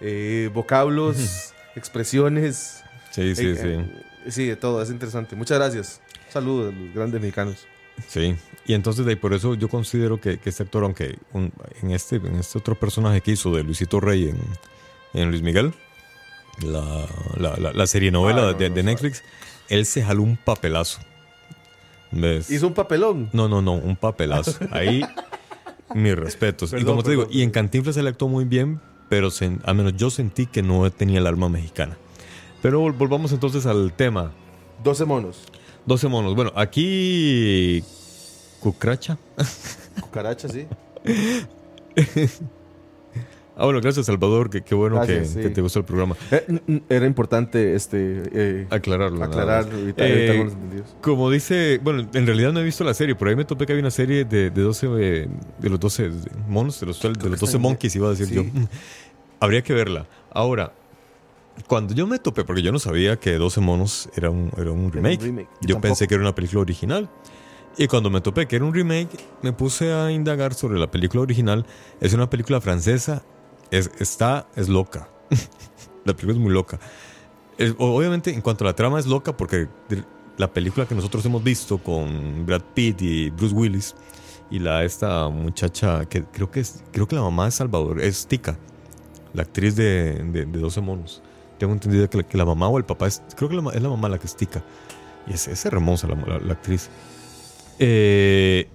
eh, 0.00 0.50
vocablos, 0.52 1.52
expresiones. 1.76 2.82
Sí, 3.12 3.36
sí, 3.36 3.46
eh, 3.46 3.56
sí. 3.56 3.68
eh, 4.26 4.30
sí, 4.32 4.46
de 4.46 4.56
todo, 4.56 4.82
es 4.82 4.90
interesante. 4.90 5.36
Muchas 5.36 5.58
gracias. 5.58 6.00
Saludos 6.28 6.74
a 6.74 6.76
los 6.76 6.92
grandes 6.92 7.20
mexicanos. 7.20 7.68
Sí, 8.08 8.34
y 8.66 8.74
entonces 8.74 9.04
de 9.06 9.12
ahí, 9.12 9.16
por 9.16 9.34
eso 9.34 9.54
yo 9.54 9.68
considero 9.68 10.20
que, 10.20 10.38
que 10.38 10.50
este 10.50 10.62
actor, 10.64 10.84
aunque 10.84 11.18
un- 11.32 11.52
en, 11.82 11.90
este, 11.92 12.16
en 12.16 12.36
este 12.36 12.58
otro 12.58 12.74
personaje 12.74 13.20
que 13.20 13.32
hizo 13.32 13.52
de 13.54 13.62
Luisito 13.62 14.00
Rey 14.00 14.28
en, 14.30 14.38
en 15.20 15.30
Luis 15.30 15.42
Miguel, 15.42 15.72
la, 16.62 17.06
la, 17.36 17.56
la, 17.56 17.72
la 17.72 17.86
serie 17.86 18.10
novela 18.10 18.40
Ah, 18.42 18.52
no, 18.52 18.54
de, 18.54 18.68
no, 18.68 18.74
de 18.74 18.82
suave. 18.82 18.82
Netflix, 18.82 19.22
él 19.68 19.86
se 19.86 20.02
jaló 20.04 20.22
un 20.22 20.36
papelazo. 20.36 21.00
¿Ves? 22.10 22.50
Hizo 22.50 22.66
un 22.68 22.74
papelón. 22.74 23.28
No, 23.32 23.48
no, 23.48 23.60
no, 23.62 23.72
un 23.74 23.96
papelazo. 23.96 24.56
Ahí, 24.70 25.02
mis 25.94 26.14
respetos. 26.16 26.72
y 26.72 26.84
como 26.84 27.02
te 27.02 27.10
digo, 27.10 27.22
perdón, 27.22 27.36
y 27.38 27.42
en 27.42 27.50
Cantinflas 27.50 27.96
él 27.96 28.06
actuó 28.06 28.28
muy 28.28 28.44
bien, 28.44 28.80
pero 29.08 29.28
sen- 29.28 29.60
al 29.64 29.74
menos 29.74 29.96
yo 29.96 30.10
sentí 30.10 30.46
que 30.46 30.62
no 30.62 30.88
tenía 30.90 31.18
el 31.18 31.26
alma 31.26 31.48
mexicana. 31.48 31.96
Pero 32.62 32.82
vol- 32.82 32.96
volvamos 32.96 33.32
entonces 33.32 33.66
al 33.66 33.92
tema. 33.92 34.32
12 34.82 35.04
monos. 35.04 35.44
12 35.86 36.08
monos. 36.08 36.34
Bueno, 36.34 36.52
aquí. 36.56 37.82
Cucracha. 38.60 39.18
Cucaracha, 40.00 40.48
sí. 40.48 40.66
Ah, 43.56 43.66
bueno, 43.66 43.80
gracias, 43.80 44.06
Salvador. 44.06 44.50
que 44.50 44.62
Qué 44.62 44.74
bueno 44.74 45.00
que, 45.02 45.14
Gracias, 45.14 45.34
sí. 45.34 45.40
que 45.40 45.48
te 45.50 45.60
gustó 45.60 45.78
el 45.78 45.84
programa. 45.84 46.16
Eh, 46.32 46.80
era 46.88 47.06
importante 47.06 47.76
este, 47.76 48.22
eh, 48.32 48.66
Aclararlo. 48.68 49.16
nada 49.18 49.30
aclarar, 49.30 49.66
más. 49.66 49.74
evitar, 49.78 50.06
Eh, 50.08 50.26
evitar 50.26 50.36
entendidos. 50.48 50.96
Como 51.00 51.30
dice, 51.30 51.78
bueno, 51.80 52.08
en 52.14 52.26
realidad 52.26 52.52
no 52.52 52.58
he 52.58 52.64
visto 52.64 52.82
la 52.82 52.94
serie, 52.94 53.14
por 53.14 53.28
ahí 53.28 53.36
me 53.36 53.44
topé 53.44 53.64
que 53.66 53.72
había 53.72 53.82
una 53.84 53.92
serie 53.92 54.24
de, 54.24 54.50
de 54.50 54.60
12, 54.60 54.88
eh, 54.98 55.28
de 55.60 55.70
los 55.70 55.78
12 55.78 56.10
monos, 56.48 56.80
de 56.80 56.86
los, 56.86 57.00
de 57.00 57.08
los 57.10 57.18
que 57.18 57.28
12 57.28 57.44
está 57.44 57.56
en- 57.56 57.62
monkeys, 57.62 57.94
iba 57.94 58.08
a 58.08 58.10
decir 58.10 58.26
sí. 58.26 58.34
yo. 58.34 58.42
Habría 59.38 59.62
que 59.62 59.72
verla. 59.72 60.08
Ahora, 60.32 60.72
cuando 61.66 61.94
yo 61.94 62.06
me 62.06 62.18
topé, 62.18 62.44
porque 62.44 62.62
yo 62.62 62.72
no 62.72 62.78
sabía 62.78 63.18
que 63.18 63.34
12 63.34 63.60
monos 63.60 64.08
era 64.16 64.30
un, 64.30 64.50
era 64.56 64.70
un 64.72 64.90
remake. 64.92 65.22
remake. 65.22 65.48
Yo 65.60 65.80
pensé 65.80 66.06
que 66.08 66.14
era 66.14 66.22
una 66.22 66.34
película 66.34 66.60
original. 66.62 67.08
Y 67.76 67.86
cuando 67.88 68.08
me 68.10 68.20
topé 68.20 68.46
que 68.46 68.56
era 68.56 68.64
un 68.64 68.72
remake, 68.74 69.10
me 69.42 69.52
puse 69.52 69.92
a 69.92 70.10
indagar 70.12 70.54
sobre 70.54 70.78
la 70.78 70.90
película 70.90 71.22
original. 71.22 71.66
Es 72.00 72.12
una 72.14 72.30
película 72.30 72.60
francesa. 72.60 73.24
Es, 73.70 73.90
está, 73.98 74.46
es 74.54 74.68
loca. 74.68 75.08
la 76.04 76.12
película 76.14 76.34
es 76.34 76.38
muy 76.40 76.52
loca. 76.52 76.78
Es- 77.58 77.74
obviamente, 77.78 78.32
en 78.32 78.40
cuanto 78.42 78.64
a 78.64 78.68
la 78.68 78.74
trama, 78.76 78.98
es 79.00 79.06
loca 79.06 79.36
porque 79.36 79.68
la 80.36 80.52
película 80.52 80.86
que 80.86 80.94
nosotros 80.94 81.24
hemos 81.26 81.42
visto 81.42 81.78
con 81.78 82.44
Brad 82.46 82.62
Pitt 82.74 83.02
y 83.02 83.30
Bruce 83.30 83.54
Willis 83.54 83.94
y 84.50 84.58
la 84.58 84.84
esta 84.84 85.28
muchacha 85.28 86.04
que 86.06 86.24
creo 86.24 86.50
que 86.50 86.60
es, 86.60 86.82
creo 86.92 87.08
que 87.08 87.16
la 87.16 87.22
mamá 87.22 87.48
es 87.48 87.54
Salvador, 87.54 88.00
es 88.00 88.26
Tika, 88.26 88.56
la 89.32 89.42
actriz 89.42 89.74
de, 89.74 90.12
de, 90.24 90.44
de 90.46 90.58
12 90.60 90.80
monos. 90.80 91.22
Tengo 91.58 91.72
entendido 91.72 92.08
que 92.08 92.36
la, 92.36 92.44
mamá 92.44 92.68
o 92.68 92.78
el 92.78 92.84
papá 92.84 93.06
es, 93.06 93.22
creo 93.36 93.48
que 93.48 93.56
la 93.56 93.70
es 93.72 93.82
la 93.82 93.88
mamá 93.88 94.08
la 94.08 94.18
que 94.18 94.26
es 94.26 94.36
Tika. 94.36 94.64
Y 95.26 95.34
es, 95.34 95.48
es 95.48 95.64
hermosa 95.64 96.08
la, 96.08 96.52
actriz. 96.52 96.90
Eh, 97.78 98.68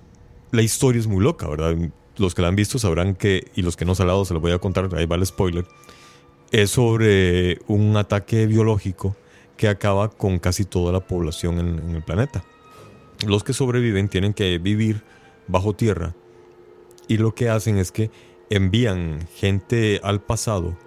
la 0.52 0.62
historia 0.62 1.00
es 1.00 1.08
muy 1.08 1.24
loca, 1.24 1.48
¿verdad? 1.48 1.76
Los 2.18 2.36
que 2.36 2.42
la 2.42 2.48
han 2.48 2.56
visto 2.56 2.80
sabrán 2.80 3.16
que, 3.16 3.52
y 3.56 3.62
los 3.62 3.78
que 3.78 3.86
no 3.86 3.96
se 3.96 4.04
han 4.04 4.08
dado 4.08 4.26
se 4.26 4.34
los 4.34 4.42
voy 4.42 4.52
a 4.52 4.60
contar, 4.60 4.90
ahí 4.96 5.06
va 5.06 5.16
el 5.16 5.26
spoiler. 5.26 5.66
Es 6.52 6.72
sobre 6.72 7.60
un 7.68 7.96
ataque 7.98 8.48
biológico 8.48 9.16
que 9.58 9.68
acaba 9.68 10.10
con 10.10 10.40
casi 10.40 10.66
toda 10.66 10.92
la 10.92 11.02
población 11.02 11.60
en 11.60 11.96
el 11.96 12.02
planeta. 12.02 12.44
Los 13.28 13.44
que 13.44 13.54
sobreviven 13.54 14.08
tienen 14.08 14.34
que 14.34 14.58
vivir 14.58 15.04
bajo 15.48 15.74
tierra 15.74 16.16
y 17.10 17.18
lo 17.18 17.36
que 17.36 17.50
hacen 17.50 17.78
es 17.78 17.92
que 17.92 18.12
envían 18.50 19.28
gente 19.36 20.00
al 20.04 20.22
pasado 20.22 20.78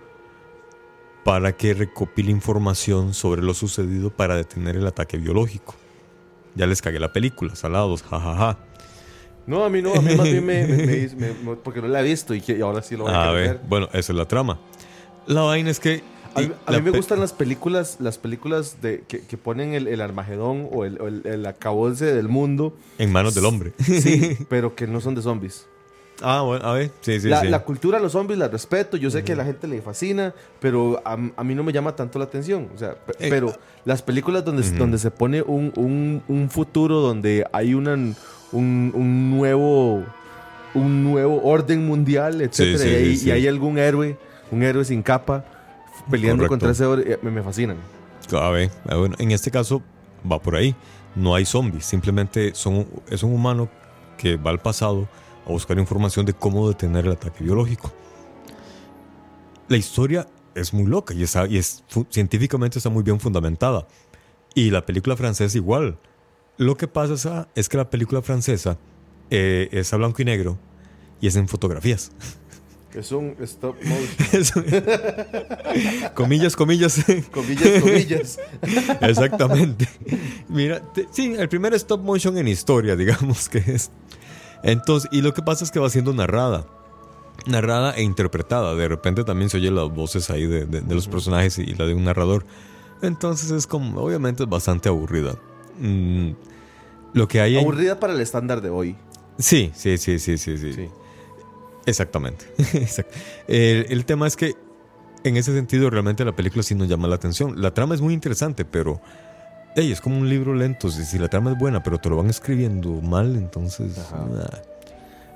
para 1.25 1.57
que 1.57 1.75
recopile 1.75 2.31
información 2.31 3.15
sobre 3.15 3.43
lo 3.43 3.55
sucedido 3.55 4.11
para 4.11 4.37
detener 4.37 4.77
el 4.77 4.87
ataque 4.87 5.17
biológico. 5.19 5.75
Ya 6.55 6.67
les 6.67 6.83
cagué 6.83 6.99
la 7.01 7.13
película, 7.13 7.55
salados, 7.57 8.03
jajaja. 8.03 8.59
No, 9.47 9.65
a 9.65 9.71
mí 9.71 9.83
no, 9.83 9.93
a 9.95 10.01
mí 10.03 10.15
más 10.17 10.25
bien 10.31 10.45
me, 10.45 10.67
me- 10.67 10.77
me 11.17 11.33
me- 11.35 11.57
porque 11.57 11.81
no 11.81 11.89
la 11.89 12.01
he 12.01 12.05
visto 12.05 12.35
y, 12.35 12.41
que- 12.41 12.59
y 12.59 12.61
ahora 12.61 12.83
sí 12.83 12.97
lo 12.97 13.05
voy 13.05 13.13
a, 13.13 13.29
A 13.29 13.33
ver, 13.33 13.61
bueno, 13.69 13.87
esa 13.93 14.13
es 14.13 14.17
la 14.19 14.27
trama. 14.27 14.59
La 15.27 15.43
vaina 15.43 15.71
es 15.71 15.81
que... 15.81 16.03
A, 16.35 16.41
mí- 16.41 16.53
a 16.67 16.73
mí 16.73 16.81
me 16.83 16.91
gustan 16.91 17.21
las 17.21 17.33
películas, 17.33 17.99
las 18.01 18.17
películas 18.19 18.81
de, 18.81 19.05
que, 19.07 19.21
que 19.27 19.37
ponen 19.37 19.75
el, 19.75 19.87
el 19.87 20.01
Armagedón 20.01 20.67
o 20.73 20.85
el, 20.87 20.99
el, 21.01 21.27
el 21.31 21.47
acabose 21.47 22.07
del 22.07 22.29
mundo, 22.29 22.75
En 22.99 23.13
manos 23.13 23.35
del 23.35 23.45
hombre. 23.45 23.73
sí, 23.79 24.39
pero 24.49 24.75
que 24.75 24.87
no 24.87 25.01
son 25.03 25.15
de 25.15 25.21
zombies. 25.23 25.67
Ah, 26.23 26.41
bueno, 26.43 26.65
a 26.67 26.73
ver. 26.75 26.91
Sí, 27.01 27.21
sí, 27.21 27.29
la, 27.29 27.41
sí. 27.41 27.49
la 27.49 27.61
cultura 27.61 27.99
de 27.99 28.03
los 28.05 28.13
zombies 28.13 28.39
la 28.39 28.49
respeto, 28.49 28.97
yo 28.97 29.11
sé 29.11 29.23
que 29.25 29.33
a 29.33 29.37
la 29.37 29.45
gente 29.45 29.67
le 29.69 29.81
fascina, 29.83 30.33
pero 30.61 31.01
a, 31.05 31.13
a 31.37 31.45
mí 31.45 31.55
no 31.55 31.63
me 31.63 31.73
llama 31.73 31.95
tanto 31.97 32.19
la 32.19 32.25
atención. 32.27 32.69
O 32.75 32.79
sea, 32.79 32.97
Eh, 33.19 33.29
pero 33.31 33.53
las 33.85 34.03
películas 34.03 34.45
donde, 34.45 34.63
Ujú. 34.63 34.77
donde 34.79 34.99
se 34.99 35.11
pone 35.11 35.43
un, 35.43 35.73
un- 35.77 36.23
un 36.29 36.51
futuro 36.51 37.01
donde 37.01 37.45
hay 37.53 37.75
una, 37.75 37.95
un, 37.95 38.15
un 38.53 39.31
nuevo 39.31 40.05
un 40.75 41.05
nuevo 41.05 41.43
orden 41.45 41.87
mundial, 41.87 42.41
etcétera, 42.41 42.91
y, 42.91 42.95
hay, 42.95 43.21
y 43.25 43.31
hay 43.31 43.47
algún 43.47 43.77
héroe, 43.77 44.17
un 44.51 44.63
héroe 44.63 44.85
sin 44.87 45.03
capa 45.03 45.45
peleando 46.11 46.47
Correcto. 46.47 46.49
contra 46.49 46.71
ese 46.71 46.85
héroe, 46.85 47.05
eh, 47.13 47.19
me, 47.21 47.31
me 47.31 47.43
fascinan. 47.43 47.77
A 48.33 48.49
ver, 48.49 48.71
ah, 48.89 48.97
bueno, 48.97 49.15
en 49.19 49.31
este 49.33 49.51
caso 49.51 49.83
va 50.31 50.41
por 50.41 50.57
ahí. 50.57 50.75
no 51.15 51.35
hay 51.35 51.45
zombies, 51.45 51.85
simplemente 51.85 52.55
son, 52.55 52.87
es 53.11 53.23
un 53.23 53.35
humano 53.35 53.69
que 54.17 54.37
va 54.37 54.51
al 54.51 54.61
pasado 54.61 55.07
a 55.47 55.51
buscar 55.51 55.79
información 55.79 56.27
de 56.27 56.33
cómo 56.35 56.69
detener 56.69 57.07
el 57.07 57.13
ataque 57.13 57.43
biológico. 57.45 57.93
La 59.69 59.77
historia 59.77 60.27
es 60.55 60.73
muy 60.75 60.85
loca 60.87 61.15
y, 61.15 61.23
está, 61.23 61.47
y 61.47 61.57
es, 61.59 61.83
científicamente 62.11 62.79
está 62.79 62.91
muy 62.91 63.03
bien 63.03 63.19
fundamentada. 63.21 63.87
Y 64.55 64.71
la 64.71 64.85
película 64.85 65.17
francesa 65.17 65.57
igual. 65.57 65.99
Lo 66.59 66.77
que 66.77 66.87
pasa 66.89 67.15
es, 67.15 67.27
ah, 67.27 67.49
es 67.55 67.69
que 67.69 67.77
la 67.79 67.89
película 67.89 68.21
francesa 68.23 68.79
eh, 69.31 69.69
es 69.73 69.93
a 69.93 69.97
blanco 69.97 70.21
y 70.21 70.27
negro 70.27 70.59
y 71.21 71.27
es 71.27 71.37
en 71.37 71.49
fotografías. 71.49 72.13
Es 72.95 73.11
un 73.11 73.35
stop 73.41 73.75
motion. 73.83 74.65
Comillas, 76.15 76.55
comillas. 76.55 77.03
comillas, 77.33 77.81
comillas. 77.83 78.39
Exactamente. 79.01 79.89
Mira, 80.49 80.81
te- 80.93 81.09
sí, 81.11 81.35
el 81.39 81.49
primer 81.49 81.73
stop 81.75 82.03
motion 82.03 82.37
en 82.37 82.49
historia, 82.49 82.95
digamos 82.95 83.49
que 83.49 83.59
es. 83.67 83.91
Entonces, 84.63 85.09
y 85.13 85.23
lo 85.23 85.35
que 85.35 85.43
pasa 85.43 85.65
es 85.65 85.71
que 85.71 85.79
va 85.81 85.91
siendo 85.91 86.13
narrada. 86.13 86.67
Narrada 87.47 87.95
e 87.97 88.03
interpretada. 88.03 88.75
De 88.75 88.87
repente 88.89 89.25
también 89.25 89.51
se 89.51 89.57
oye 89.57 89.71
las 89.71 89.89
voces 89.91 90.31
ahí 90.31 90.47
de, 90.47 90.67
de- 90.67 90.81
de 90.83 90.95
los 90.95 91.09
personajes 91.09 91.59
y 91.59 91.75
la 91.75 91.87
de 91.87 91.95
un 91.95 92.05
narrador. 92.05 92.45
Entonces 93.01 93.51
es 93.51 93.67
como, 93.67 94.01
obviamente 94.01 94.45
es 94.45 94.49
bastante 94.49 94.89
aburrida. 94.89 95.35
Mm, 95.81 96.31
lo 97.15 97.27
que 97.29 97.41
hay 97.41 97.55
en- 97.57 97.63
Aburrida 97.65 97.99
para 97.99 98.13
el 98.13 98.21
estándar 98.21 98.61
de 98.61 98.71
hoy. 98.71 98.97
Sí, 99.39 99.73
sí, 99.75 99.99
sí, 99.99 100.19
sí, 100.19 100.39
sí, 100.39 100.57
sí. 100.59 100.73
Sí. 100.75 100.89
Exactamente. 101.87 102.45
Exact- 102.59 103.09
El, 103.49 103.87
el 103.89 104.05
tema 104.05 104.27
es 104.29 104.37
que 104.37 104.55
en 105.25 105.37
ese 105.37 105.53
sentido 105.55 105.91
realmente 105.91 106.25
la 106.25 106.37
película 106.37 106.63
sí 106.63 106.75
nos 106.75 106.89
llama 106.89 107.09
la 107.09 107.17
atención. 107.17 107.61
La 107.61 107.73
trama 107.75 107.95
es 107.95 108.01
muy 108.01 108.15
interesante, 108.15 108.65
pero 108.65 109.01
ey, 109.77 109.93
es 109.93 110.01
como 110.01 110.19
un 110.19 110.29
libro 110.29 110.55
lento. 110.55 110.91
Si, 110.91 111.05
si 111.05 111.19
la 111.19 111.29
trama 111.29 111.53
es 111.53 111.59
buena, 111.59 111.83
pero 111.83 111.99
te 111.99 112.09
lo 112.09 112.17
van 112.17 112.31
escribiendo 112.31 113.01
mal, 113.01 113.37
entonces... 113.37 113.99
Ajá. 113.99 114.27
ah. 114.39 114.63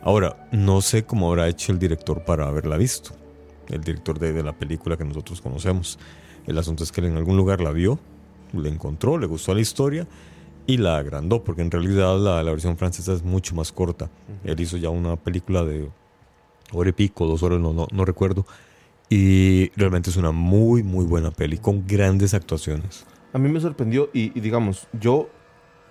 Ahora, 0.03 0.49
no 0.53 0.83
sé 0.83 1.05
cómo 1.05 1.29
habrá 1.29 1.49
hecho 1.49 1.73
el 1.73 1.81
director 1.81 2.25
para 2.25 2.47
haberla 2.47 2.77
visto. 2.77 3.11
El 3.69 3.83
director 3.83 4.21
de, 4.21 4.33
de 4.33 4.45
la 4.45 4.53
película 4.53 4.97
que 4.97 5.05
nosotros 5.05 5.41
conocemos. 5.41 5.99
El 6.47 6.59
asunto 6.59 6.85
es 6.85 6.93
que 6.93 7.01
él 7.01 7.09
en 7.09 7.17
algún 7.17 7.37
lugar 7.37 7.61
la 7.61 7.73
vio, 7.73 7.99
la 8.53 8.69
encontró, 8.69 9.19
le 9.19 9.27
gustó 9.27 9.53
la 9.53 9.61
historia 9.61 10.07
y 10.65 10.77
la 10.77 10.99
agrandó, 10.99 11.43
porque 11.43 11.63
en 11.63 11.73
realidad 11.73 12.19
la, 12.19 12.43
la 12.43 12.51
versión 12.53 12.77
francesa 12.77 13.13
es 13.13 13.25
mucho 13.25 13.57
más 13.57 13.73
corta. 13.73 14.09
Él 14.45 14.61
hizo 14.61 14.77
ya 14.77 14.91
una 14.91 15.17
película 15.17 15.65
de 15.65 15.89
hora 16.73 16.89
y 16.89 16.93
pico, 16.93 17.27
dos 17.27 17.43
horas, 17.43 17.59
no, 17.59 17.73
no, 17.73 17.89
no 17.91 18.05
recuerdo. 18.05 18.47
Y 19.09 19.71
realmente 19.77 20.11
es 20.11 20.17
una 20.17 20.31
muy, 20.31 20.85
muy 20.85 21.05
buena 21.05 21.33
peli, 21.33 21.59
con 21.59 21.85
grandes 21.87 22.35
actuaciones. 22.35 23.05
A 23.33 23.39
mí 23.39 23.49
me 23.49 23.61
sorprendió 23.61 24.09
y, 24.13 24.37
y 24.37 24.41
digamos, 24.41 24.87
yo, 24.99 25.29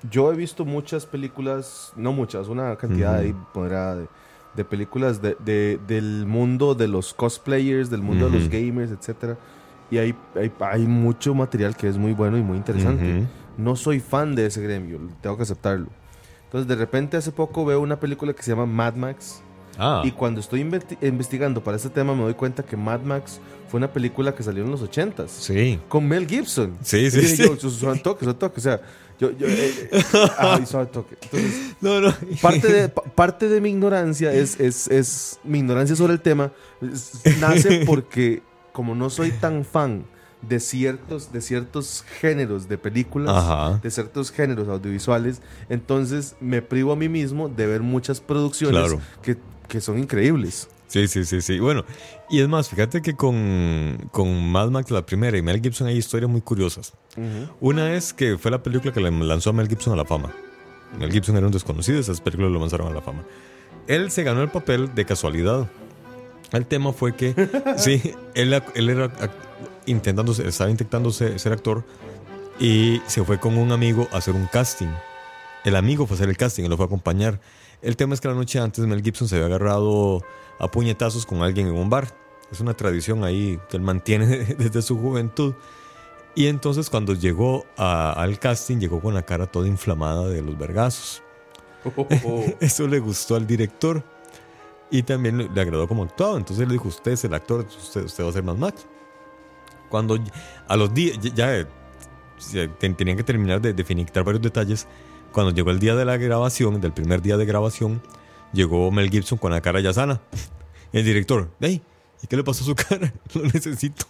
yo 0.10 0.32
he 0.32 0.36
visto 0.36 0.66
muchas 0.66 1.06
películas, 1.06 1.94
no 1.96 2.12
muchas, 2.14 2.48
una 2.48 2.76
cantidad 2.76 3.16
ahí 3.16 3.36
moderada 3.54 3.96
de, 3.98 4.08
de 4.56 4.66
películas 4.66 5.22
de, 5.22 5.36
de- 5.44 5.80
del 5.88 6.26
mundo 6.26 6.76
de 6.76 6.88
los 6.88 7.14
cosplayers, 7.14 7.90
del 7.90 8.02
mundo 8.02 8.30
de 8.30 8.40
los 8.40 8.50
gamers, 8.50 8.92
etcétera. 8.92 9.38
Y 9.92 9.98
hay, 10.00 10.16
hay, 10.36 10.52
hay 10.62 10.88
mucho 10.88 11.36
material 11.36 11.76
que 11.76 11.88
es 11.88 11.98
muy 11.98 12.14
bueno 12.14 12.38
y 12.38 12.42
muy 12.42 12.58
interesante. 12.58 13.20
Ujú. 13.20 13.28
No 13.58 13.76
soy 13.76 14.00
fan 14.00 14.34
de 14.36 14.48
ese 14.48 14.62
gremio, 14.62 15.00
tengo 15.22 15.38
que 15.38 15.44
aceptarlo. 15.44 15.88
Entonces, 16.46 16.68
de 16.68 16.76
repente, 16.76 17.18
hace 17.18 17.32
poco 17.32 17.66
veo 17.66 17.80
una 17.82 18.00
película 18.00 18.34
que 18.34 18.42
se 18.42 18.52
llama 18.52 18.66
Mad 18.66 18.96
Max. 18.96 19.42
Ah, 19.78 20.02
Y 20.06 20.12
cuando 20.12 20.40
estoy 20.40 20.62
investi- 20.64 20.98
investigando 21.02 21.62
para 21.64 21.76
este 21.78 21.90
tema, 21.90 22.16
me 22.16 22.22
doy 22.24 22.34
cuenta 22.34 22.64
que 22.64 22.78
Mad 22.78 23.02
Max 23.02 23.42
fue 23.76 23.80
una 23.80 23.92
película 23.92 24.34
que 24.34 24.42
salió 24.42 24.64
en 24.64 24.72
los 24.72 24.82
80s. 24.82 25.28
sí. 25.28 25.80
Con 25.90 26.08
Mel 26.08 26.26
Gibson. 26.26 26.78
Sí, 26.82 26.98
Y 27.00 27.12
sí, 27.12 27.20
dije 27.20 27.36
sí. 27.36 27.44
yo, 27.44 27.58
su- 27.58 27.70
suave 27.72 28.00
toque, 28.00 28.24
suave 28.24 28.40
toque. 28.40 28.60
O 28.60 28.64
sea, 28.64 28.80
yo. 29.20 29.32
yo 29.32 29.48
eh, 29.50 29.90
ay, 30.38 30.66
suave 30.66 30.86
toque. 30.86 31.18
Entonces, 31.24 31.76
No, 31.82 32.00
no. 32.00 32.14
parte 32.42 32.72
de, 32.72 32.88
pa- 32.88 33.02
parte 33.04 33.50
de 33.50 33.60
mi 33.60 33.72
ignorancia 33.72 34.32
es, 34.32 34.58
es, 34.62 34.88
es. 34.88 35.40
Mi 35.44 35.60
ignorancia 35.60 35.94
sobre 35.98 36.14
el 36.14 36.22
tema 36.22 36.54
nace 37.42 37.84
porque, 37.86 38.44
como 38.72 38.96
no 38.96 39.10
soy 39.10 39.32
tan 39.32 39.66
fan 39.66 40.06
de 40.42 40.62
ciertos, 40.62 41.34
de 41.34 41.42
ciertos 41.42 42.06
géneros 42.22 42.70
de 42.70 42.78
películas, 42.78 43.36
Ajá. 43.36 43.80
de 43.84 43.92
ciertos 43.92 44.32
géneros 44.32 44.70
audiovisuales, 44.70 45.42
entonces 45.68 46.38
me 46.40 46.62
privo 46.62 46.94
a 46.94 46.96
mí 46.96 47.10
mismo 47.10 47.50
de 47.50 47.68
ver 47.68 47.82
muchas 47.82 48.22
producciones 48.22 48.80
Claro. 48.80 49.02
que, 49.22 49.36
que 49.68 49.82
son 49.82 50.00
increíbles. 50.00 50.70
Sí, 50.96 51.10
sí, 51.10 51.26
sí, 51.26 51.42
sí. 51.42 51.60
Bueno, 51.60 51.84
y 52.30 52.40
es 52.40 52.48
más, 52.48 52.70
fíjate 52.70 53.02
que 53.02 53.18
con, 53.18 54.08
con 54.14 54.50
Mad 54.50 54.70
Max, 54.70 54.92
la 54.92 55.06
primera, 55.06 55.38
y 55.38 55.42
Mel 55.42 55.60
Gibson 55.62 55.88
hay 55.88 55.98
historias 55.98 56.32
muy 56.32 56.40
curiosas. 56.40 56.94
Una 57.60 57.96
es 57.96 58.14
que 58.14 58.38
fue 58.38 58.50
la 58.50 58.64
película 58.64 58.94
que 58.94 59.02
le 59.02 59.12
lanzó 59.12 59.50
a 59.50 59.54
Mel 59.54 59.68
Gibson 59.68 59.92
a 59.92 59.98
la 59.98 60.06
fama. 60.06 60.34
Mel 60.98 61.12
Gibson 61.12 61.36
era 61.36 61.48
un 61.48 61.52
desconocido, 61.52 62.00
esas 62.00 62.22
películas 62.22 62.50
lo 62.50 62.62
lanzaron 62.62 62.88
a 62.88 62.92
la 62.96 63.02
fama. 63.02 63.26
Él 63.88 64.10
se 64.10 64.24
ganó 64.24 64.42
el 64.42 64.48
papel 64.48 64.96
de 64.96 65.04
casualidad. 65.04 65.70
El 66.54 66.66
tema 66.66 66.94
fue 66.94 67.14
que, 67.14 67.36
sí, 67.76 68.14
él, 68.34 68.54
él 68.76 68.90
era 68.90 69.12
intentando, 69.86 70.32
estaba 70.32 70.70
intentando 70.70 71.12
ser, 71.12 71.38
ser 71.42 71.52
actor 71.52 71.84
y 72.58 73.02
se 73.06 73.22
fue 73.26 73.38
con 73.38 73.58
un 73.58 73.74
amigo 73.74 74.08
a 74.14 74.20
hacer 74.20 74.34
un 74.34 74.48
casting. 74.48 74.94
El 75.66 75.76
amigo 75.76 76.08
fue 76.08 76.16
a 76.16 76.20
hacer 76.20 76.30
el 76.30 76.38
casting 76.38 76.64
y 76.64 76.70
lo 76.70 76.78
fue 76.78 76.86
a 76.86 76.88
acompañar. 76.88 77.42
El 77.82 77.98
tema 77.98 78.14
es 78.14 78.22
que 78.22 78.30
la 78.30 78.34
noche 78.34 78.60
antes 78.60 78.86
Mel 78.86 79.04
Gibson 79.04 79.28
se 79.28 79.36
había 79.36 79.48
agarrado 79.48 80.24
a 80.60 80.70
puñetazos 80.70 81.26
con 81.26 81.42
alguien 81.44 81.68
en 81.68 81.74
un 81.76 81.90
bar. 81.90 82.08
Es 82.52 82.60
una 82.60 82.74
tradición 82.74 83.24
ahí 83.24 83.60
que 83.70 83.78
él 83.78 83.84
mantiene 83.84 84.28
desde 84.58 84.82
su 84.82 84.98
juventud. 85.00 85.54
Y 86.36 86.48
entonces 86.48 86.90
cuando 86.90 87.14
llegó 87.14 87.66
a- 87.78 88.12
al 88.14 88.40
casting, 88.40 88.78
llegó 88.78 89.00
con 89.00 89.14
la 89.14 89.24
cara 89.24 89.48
toda 89.48 89.68
inflamada 89.68 90.28
de 90.28 90.42
los 90.42 90.58
vergazos. 90.58 91.22
Eso 92.60 92.88
le 92.88 93.00
gustó 93.00 93.36
al 93.36 93.48
director 93.48 94.04
y 94.92 95.04
también 95.04 95.38
le, 95.38 95.62
agradó 95.62 95.88
como 95.88 96.04
actuado. 96.04 96.38
Entonces 96.38 96.68
le 96.68 96.74
dijo, 96.74 96.88
usted 96.90 97.12
es 97.14 97.24
el 97.26 97.34
actor, 97.34 97.66
usted, 97.66 98.04
usted 98.06 98.24
va 98.24 98.30
a 98.30 98.34
ser 98.34 98.44
más 98.44 98.58
Max. 98.58 98.86
Cuando 99.90 100.18
a 100.68 100.76
los 100.76 100.94
días, 100.94 101.18
ya, 101.22 101.34
ya, 101.34 101.68
se- 102.38 102.68
ten- 102.68 102.96
tenían 102.96 103.18
que 103.18 103.24
terminar 103.24 103.62
de, 103.62 103.74
de 103.74 103.84
finiquitar 103.84 104.24
varios 104.24 104.42
detalles, 104.42 104.88
cuando 105.32 105.54
llegó 105.54 105.70
el 105.72 105.80
día 105.80 105.96
de 105.96 106.06
la 106.06 106.18
grabación, 106.18 106.80
del 106.82 106.92
primer 106.94 107.22
día 107.22 107.38
de 107.38 107.46
grabación, 107.46 108.02
llegó 108.56 108.92
Mel 108.92 109.10
Gibson 109.10 109.38
con 109.38 109.52
la 109.52 109.62
cara 109.62 109.80
ya 109.82 109.94
sana. 109.94 110.22
El 110.92 111.06
director, 111.06 111.52
hey, 111.60 111.82
¿y 112.24 112.28
qué 112.28 112.38
le 112.38 112.44
pasó 112.44 112.64
a 112.64 112.68
su 112.68 112.76
cara? 112.76 113.14
Lo 113.34 113.44
necesito. 113.44 114.06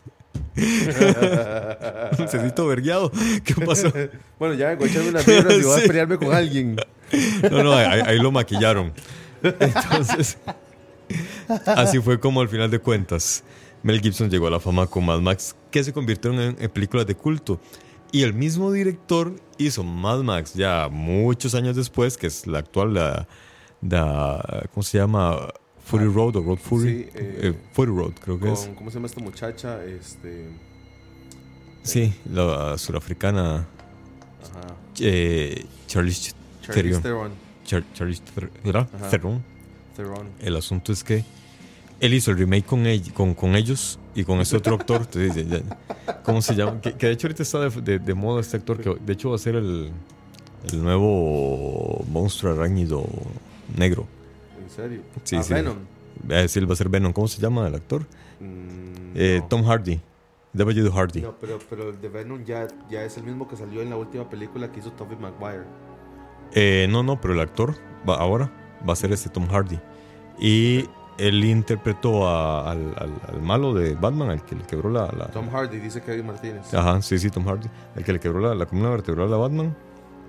Necesito 0.56 2.68
vergueado. 2.68 3.12
¿Qué 3.44 3.54
pasó? 3.66 3.92
Bueno, 4.40 4.54
ya 4.54 4.74
echarme 4.74 5.10
unas 5.10 5.26
vibras 5.26 5.58
y 5.58 5.64
voy 5.64 5.82
a 5.82 5.88
pelearme 5.88 6.18
con 6.18 6.34
alguien. 6.34 6.76
No, 7.50 7.64
no, 7.64 7.74
ahí, 7.74 8.02
ahí 8.06 8.20
lo 8.20 8.32
maquillaron. 8.32 8.94
Entonces, 9.42 10.38
así 11.66 12.00
fue 12.00 12.20
como 12.20 12.42
al 12.42 12.50
final 12.50 12.70
de 12.70 12.80
cuentas, 12.80 13.44
Mel 13.82 14.02
Gibson 14.02 14.30
llegó 14.30 14.48
a 14.48 14.52
la 14.52 14.60
fama 14.60 14.88
con 14.88 15.06
Mad 15.06 15.22
Max, 15.22 15.56
que 15.72 15.84
se 15.84 15.94
convirtieron 15.94 16.40
en, 16.42 16.58
en 16.60 16.70
películas 16.70 17.08
de 17.08 17.16
culto. 17.16 17.60
Y 18.12 18.24
el 18.24 18.34
mismo 18.34 18.72
director 18.72 19.36
hizo 19.58 19.84
Mad 19.84 20.20
Max 20.20 20.54
ya 20.54 20.90
muchos 20.92 21.56
años 21.56 21.76
después, 21.76 22.18
que 22.18 22.28
es 22.28 22.46
la 22.46 22.60
actual, 22.60 22.94
la, 22.94 23.28
la- 23.90 24.68
¿cómo 24.74 24.84
se 24.84 24.98
llama? 24.98 25.38
Fury 25.84 26.06
Road 26.06 26.36
o 26.38 26.42
Road 26.42 26.58
Fury. 26.58 26.90
Sí, 26.90 27.10
eh, 27.14 27.40
Eh, 27.44 27.54
Fury 27.74 27.92
Road, 27.92 28.14
creo 28.24 28.40
que 28.40 28.52
es. 28.52 28.60
Con, 28.62 28.76
¿Cómo 28.76 28.90
se 28.90 28.96
llama 28.96 29.08
esta 29.08 29.22
muchacha? 29.22 29.84
Este. 29.86 30.50
Sí, 31.84 32.14
la 32.34 32.78
surafricana 32.80 33.68
Ajá. 34.42 34.76
eh, 35.00 35.64
Charlize 35.88 36.34
Theron. 36.74 37.02
Theron. 37.02 37.32
Char- 37.66 37.84
Charlize 37.94 38.24
Theron. 38.64 38.88
Theron. 39.12 39.44
Theron. 39.96 40.30
El 40.40 40.56
asunto 40.56 40.92
es 40.92 41.04
que 41.04 41.24
él 42.00 42.14
hizo 42.16 42.32
el 42.32 42.38
remake 42.38 42.66
con, 42.66 42.84
con, 43.14 43.34
con 43.36 43.56
ellos 43.56 44.00
y 44.16 44.24
con 44.24 44.40
este 44.42 44.58
otro 44.58 44.76
actor. 44.76 45.08
¿Cómo 46.24 46.42
se 46.42 46.56
llama? 46.56 46.82
Que, 46.82 46.94
que 46.94 47.06
de 47.08 47.14
hecho 47.14 47.28
ahorita 47.28 47.44
está 47.44 47.60
de, 47.60 47.70
de- 47.82 48.00
de 48.00 48.14
moda 48.16 48.42
este 48.42 48.58
actor, 48.58 48.80
que 48.82 48.96
de 48.96 49.14
hecho 49.14 49.30
va 49.30 49.36
a 49.36 49.40
ser 49.40 49.56
el, 49.56 49.92
el 50.72 50.84
nuevo 50.84 52.04
monstruo 52.10 52.54
arácnido 52.54 53.06
negro. 53.78 54.06
¿En 54.62 54.70
serio? 54.70 55.02
Sí, 55.24 55.42
sí. 55.44 55.54
Venom. 55.54 55.78
A 56.30 56.34
decir, 56.36 56.68
va 56.70 56.74
a 56.74 56.76
ser 56.78 56.90
Venom. 56.90 57.14
¿Cómo 57.14 57.28
se 57.28 57.42
llama 57.42 57.68
el 57.68 57.76
actor? 57.76 58.02
Mm, 58.40 59.14
Eh, 59.16 59.40
no. 59.42 59.48
Tom 59.48 59.64
Hardy. 59.66 60.00
W. 60.54 60.90
Hardy. 60.92 61.22
No, 61.22 61.36
pero, 61.40 61.60
pero 61.70 61.90
el 61.90 62.00
de 62.00 62.08
Venom 62.10 62.44
ya, 62.46 62.68
ya 62.90 63.04
es 63.04 63.18
el 63.18 63.24
mismo 63.24 63.48
que 63.48 63.58
salió 63.58 63.82
en 63.82 63.90
la 63.90 63.98
última 63.98 64.30
película 64.30 64.72
que 64.72 64.80
hizo 64.80 64.92
Tobey 64.92 65.18
Maguire. 65.18 65.64
Eh, 66.54 66.88
no, 66.90 67.04
no, 67.04 67.20
pero 67.20 67.34
el 67.34 67.40
actor 67.42 67.76
va, 68.08 68.16
ahora 68.16 68.52
va 68.88 68.94
a 68.94 68.96
ser 68.96 69.12
este 69.12 69.30
Tom 69.30 69.48
Hardy. 69.48 69.78
Y 70.40 70.86
él 71.18 71.44
interpretó 71.44 72.28
a- 72.28 72.72
al, 72.72 72.94
al- 72.98 73.22
al 73.36 73.42
malo 73.42 73.74
de 73.74 73.96
Batman, 73.96 74.30
al 74.30 74.44
que 74.46 74.56
le 74.56 74.64
quebró 74.66 74.90
la... 74.90 75.08
la- 75.12 75.28
Tom 75.28 75.50
Hardy, 75.50 75.80
dice 75.80 76.02
Kevin 76.02 76.28
Martínez. 76.28 76.74
Ajá, 76.74 77.02
sí, 77.02 77.18
sí, 77.20 77.30
Tom 77.30 77.46
Hardy. 77.48 77.68
El 77.96 78.04
que 78.06 78.14
le 78.14 78.20
quebró 78.20 78.40
la, 78.40 78.56
la 78.56 78.66
columna 78.66 78.90
vertebral 78.92 79.34
a 79.34 79.38
Batman. 79.38 79.76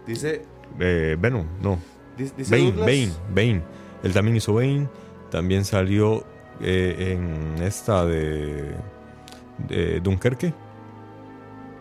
Dice, 0.07 0.45
Eh, 0.81 1.17
Venom, 1.19 1.45
no. 1.63 1.79
Dice, 2.17 2.51
Bane, 2.51 2.73
Douglas- 2.73 2.87
Bane, 2.87 3.13
Bane. 3.35 3.63
Él 4.03 4.13
también 4.13 4.37
hizo 4.37 4.55
Bane. 4.55 4.89
También 5.31 5.65
salió 5.65 6.25
eh, 6.61 7.13
en 7.17 7.63
esta 7.63 8.05
de, 8.07 8.75
de 9.69 10.01
Dunkerque. 10.01 10.53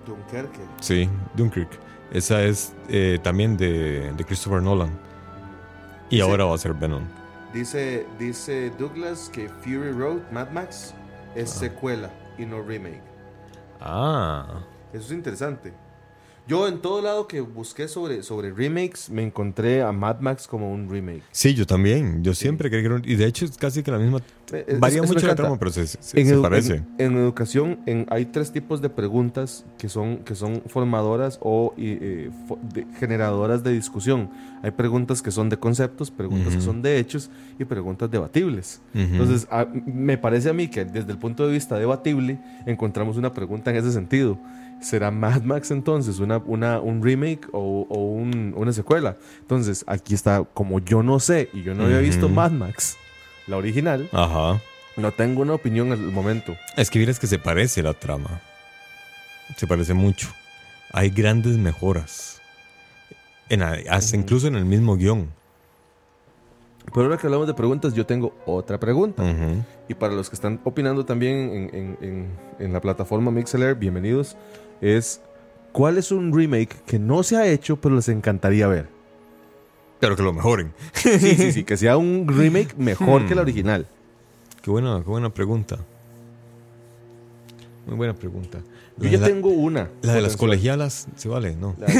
Dunkerque. 0.05 0.59
Sí, 0.81 1.09
Dunkirk. 1.35 1.69
Esa 2.11 2.43
es 2.43 2.73
eh, 2.89 3.19
también 3.23 3.57
de, 3.57 4.13
de 4.13 4.23
Christopher 4.23 4.61
Nolan. 4.61 4.89
Y 6.09 6.19
ahora 6.21 6.45
va 6.45 6.53
a 6.55 6.57
ser 6.57 6.73
Venom. 6.73 7.03
Dice, 7.53 8.05
dice 8.19 8.71
Douglas 8.77 9.29
que 9.33 9.49
Fury 9.49 9.91
Road, 9.91 10.19
Mad 10.31 10.51
Max, 10.51 10.93
es 11.35 11.51
Ah. 11.55 11.59
secuela 11.59 12.09
y 12.37 12.45
no 12.45 12.61
remake. 12.61 13.01
Ah. 13.81 14.59
Eso 14.93 15.05
es 15.05 15.11
interesante. 15.11 15.73
Yo 16.47 16.67
en 16.67 16.77
todo 16.79 17.01
lado 17.01 17.27
que 17.27 17.41
busqué 17.41 17.87
sobre, 17.87 18.21
sobre 18.21 18.51
remakes, 18.53 19.09
me 19.09 19.23
encontré 19.23 19.81
a 19.81 19.91
Mad 19.91 20.19
Max 20.19 20.47
como 20.47 20.71
un 20.71 20.87
remake. 20.87 21.23
Sí, 21.31 21.55
yo 21.55 21.65
también. 21.65 22.23
Yo 22.23 22.35
siempre 22.35 22.69
creí 22.69 22.81
que 22.83 22.85
era 22.85 22.95
un- 22.95 23.03
Y 23.03 23.15
de 23.15 23.25
hecho 23.25 23.45
es 23.45 23.57
casi 23.57 23.81
que 23.81 23.89
la 23.89 23.97
misma... 23.97 24.19
Eh, 24.53 24.63
es- 24.67 24.79
Varía 24.79 25.01
mucho 25.01 25.25
la 25.25 25.33
trama, 25.33 25.57
pero 25.57 25.71
se, 25.71 25.87
se- 25.87 26.19
En, 26.19 26.27
se 26.27 26.37
parece. 26.37 26.75
en- 26.75 26.87
en 26.99 27.17
educación 27.17 27.79
en- 27.87 28.05
hay 28.11 28.25
tres 28.25 28.51
tipos 28.51 28.79
de 28.79 28.89
preguntas 28.89 29.65
que 29.79 29.89
son, 29.89 30.17
que 30.17 30.35
son 30.35 30.61
formadoras 30.67 31.39
o 31.41 31.73
eh, 31.77 32.29
de- 32.73 32.85
generadoras 32.99 33.63
de 33.63 33.71
discusión. 33.71 34.29
Hay 34.61 34.69
preguntas 34.69 35.23
que 35.23 35.31
son 35.31 35.49
de 35.49 35.57
conceptos, 35.57 36.11
preguntas 36.11 36.55
que 36.55 36.61
son 36.61 36.83
de 36.83 36.99
hechos 36.99 37.31
y 37.57 37.65
preguntas 37.65 38.11
debatibles. 38.11 38.81
Entonces, 38.93 39.47
a- 39.49 39.65
me 39.87 40.19
parece 40.19 40.49
a 40.49 40.53
mí 40.53 40.67
que 40.67 40.85
desde 40.85 41.11
el 41.11 41.17
punto 41.17 41.47
de 41.47 41.53
vista 41.53 41.79
debatible 41.79 42.37
encontramos 42.67 43.17
una 43.17 43.33
pregunta 43.33 43.71
en 43.71 43.77
ese 43.77 43.91
sentido. 43.91 44.37
¿Será 44.81 45.09
Mad 45.09 45.41
Max 45.41 45.71
entonces 45.71 46.19
una, 46.19 46.37
una, 46.37 46.79
un 46.79 47.01
remake 47.03 47.47
o, 47.51 47.87
o 47.89 47.99
un- 47.99 48.53
una 48.55 48.71
secuela? 48.71 49.17
Entonces, 49.39 49.83
aquí 49.87 50.13
está, 50.13 50.43
como 50.53 50.79
yo 50.79 51.01
no 51.01 51.19
sé 51.19 51.49
y 51.53 51.63
yo 51.63 51.73
no 51.73 51.85
había 51.85 51.99
visto. 51.99 52.29
Mad 52.29 52.51
Max, 52.51 52.97
la 53.47 53.57
original, 53.57 54.07
Ajá. 54.11 54.61
no 54.97 55.11
tengo 55.11 55.41
una 55.41 55.53
opinión 55.53 55.91
al 55.91 55.99
momento. 55.99 56.55
Es 56.77 56.89
que 56.91 56.99
vieras 56.99 57.17
que 57.19 57.25
se 57.27 57.39
parece 57.39 57.81
la 57.81 57.93
trama. 57.93 58.41
Se 59.57 59.65
parece 59.65 59.93
mucho. 59.93 60.27
Hay 60.91 61.09
grandes 61.09 61.57
mejoras. 61.57 62.41
En, 63.49 63.63
a- 63.63 63.77
hasta 63.89 64.15
incluso 64.15 64.47
en 64.47 64.55
el 64.55 64.65
mismo 64.65 64.97
guion. 64.97 65.29
Pero 66.95 67.07
ahora 67.07 67.17
que 67.17 67.27
hablamos 67.27 67.45
de 67.47 67.53
preguntas, 67.53 67.93
yo 67.93 68.05
tengo 68.05 68.33
otra 68.45 68.79
pregunta. 68.79 69.21
Y 69.89 69.93
para 69.95 70.13
los 70.13 70.29
que 70.29 70.35
están 70.35 70.61
opinando 70.63 71.03
también 71.05 71.35
en, 71.35 71.69
en- 71.75 71.97
en- 72.01 72.27
en 72.59 72.71
la 72.73 72.79
plataforma 72.79 73.31
MixLR, 73.31 73.75
bienvenidos. 73.75 74.37
Es, 74.79 75.19
¿cuál 75.73 75.97
es 75.97 76.11
un 76.13 76.33
remake 76.33 76.73
que 76.85 76.97
no 76.97 77.21
se 77.23 77.35
ha 77.35 77.47
hecho 77.47 77.75
pero 77.81 77.95
les 77.95 78.07
encantaría 78.07 78.67
ver? 78.67 78.87
Pero 79.99 80.15
que 80.15 80.23
lo 80.23 80.31
mejoren. 80.31 80.71
Sí, 80.93 81.19
sí, 81.19 81.51
sí, 81.51 81.63
que 81.65 81.75
sea 81.75 81.97
un 81.97 82.27
remake 82.29 82.75
mejor 82.77 83.23
Hmm. 83.23 83.27
que 83.27 83.35
la 83.35 83.41
original. 83.41 83.85
Qué 84.61 84.71
buena, 84.71 85.01
qué 85.03 85.09
buena 85.09 85.33
pregunta. 85.33 85.77
Muy 87.87 87.97
buena 87.97 88.13
pregunta. 88.15 88.59
Yo 88.97 89.09
ya 89.09 89.19
tengo 89.25 89.49
una. 89.49 89.89
la 90.01 90.13
de 90.13 90.21
las 90.21 90.37
colegialas, 90.37 91.07
¿se 91.17 91.27
vale? 91.27 91.57
No. 91.57 91.75
La- 91.77 91.87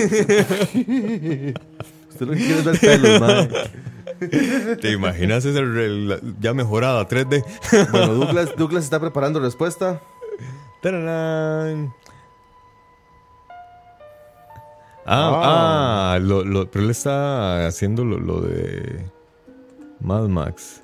Usted 2.16 2.28
lo 2.28 2.32
que 2.32 2.38
quiere 2.40 2.60
es 2.60 2.64
ver 2.64 2.80
pelos, 2.80 3.20
madre. 3.22 3.50
¿Te 4.82 4.92
imaginas 4.92 5.46
esa 5.46 5.62
re- 5.62 6.20
ya 6.40 6.54
mejorada 6.54 7.08
3D? 7.08 7.44
Bueno, 7.92 8.14
Douglas, 8.14 8.56
Douglas 8.58 8.84
está 8.84 9.00
preparando 9.00 9.40
respuesta. 9.40 10.02
¡Tararán! 10.82 11.94
Ah, 15.08 16.14
ah, 16.16 16.20
lo, 16.20 16.44
lo- 16.44 16.70
pero 16.70 16.86
él 16.86 16.92
está 16.92 17.68
haciendo 17.68 18.04
lo, 18.04 18.20
lo 18.20 18.42
de 18.42 19.06
Mad 20.00 20.28
Max. 20.28 20.82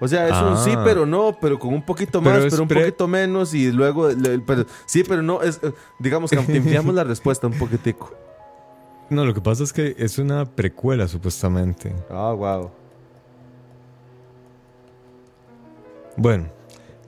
O 0.00 0.08
sea, 0.08 0.26
es 0.26 0.32
un 0.32 0.54
Ah. 0.54 0.62
sí, 0.64 0.72
pero 0.84 1.06
no, 1.06 1.38
pero 1.40 1.58
con 1.58 1.72
un 1.72 1.82
poquito 1.82 2.20
más, 2.20 2.40
Pero 2.50 2.62
un 2.62 2.68
poquito 2.68 3.06
menos 3.08 3.54
y 3.54 3.70
luego, 3.72 4.08
le- 4.08 4.40
pero- 4.40 4.66
sí, 4.84 5.04
pero 5.06 5.22
no, 5.22 5.40
es, 5.42 5.60
eh, 5.62 5.72
digamos 5.98 6.30
que 6.30 6.36
ampliamos 6.38 6.94
la 6.94 7.04
respuesta 7.04 7.46
un 7.46 7.54
poquitico. 7.54 8.12
No, 9.12 9.24
lo 9.26 9.34
que 9.34 9.40
pasa 9.42 9.62
es 9.62 9.72
que 9.72 9.94
es 9.98 10.18
una 10.18 10.44
precuela, 10.46 11.06
supuestamente. 11.06 11.92
Ah, 12.10 12.32
wow. 12.32 12.70
Bueno, 16.16 16.48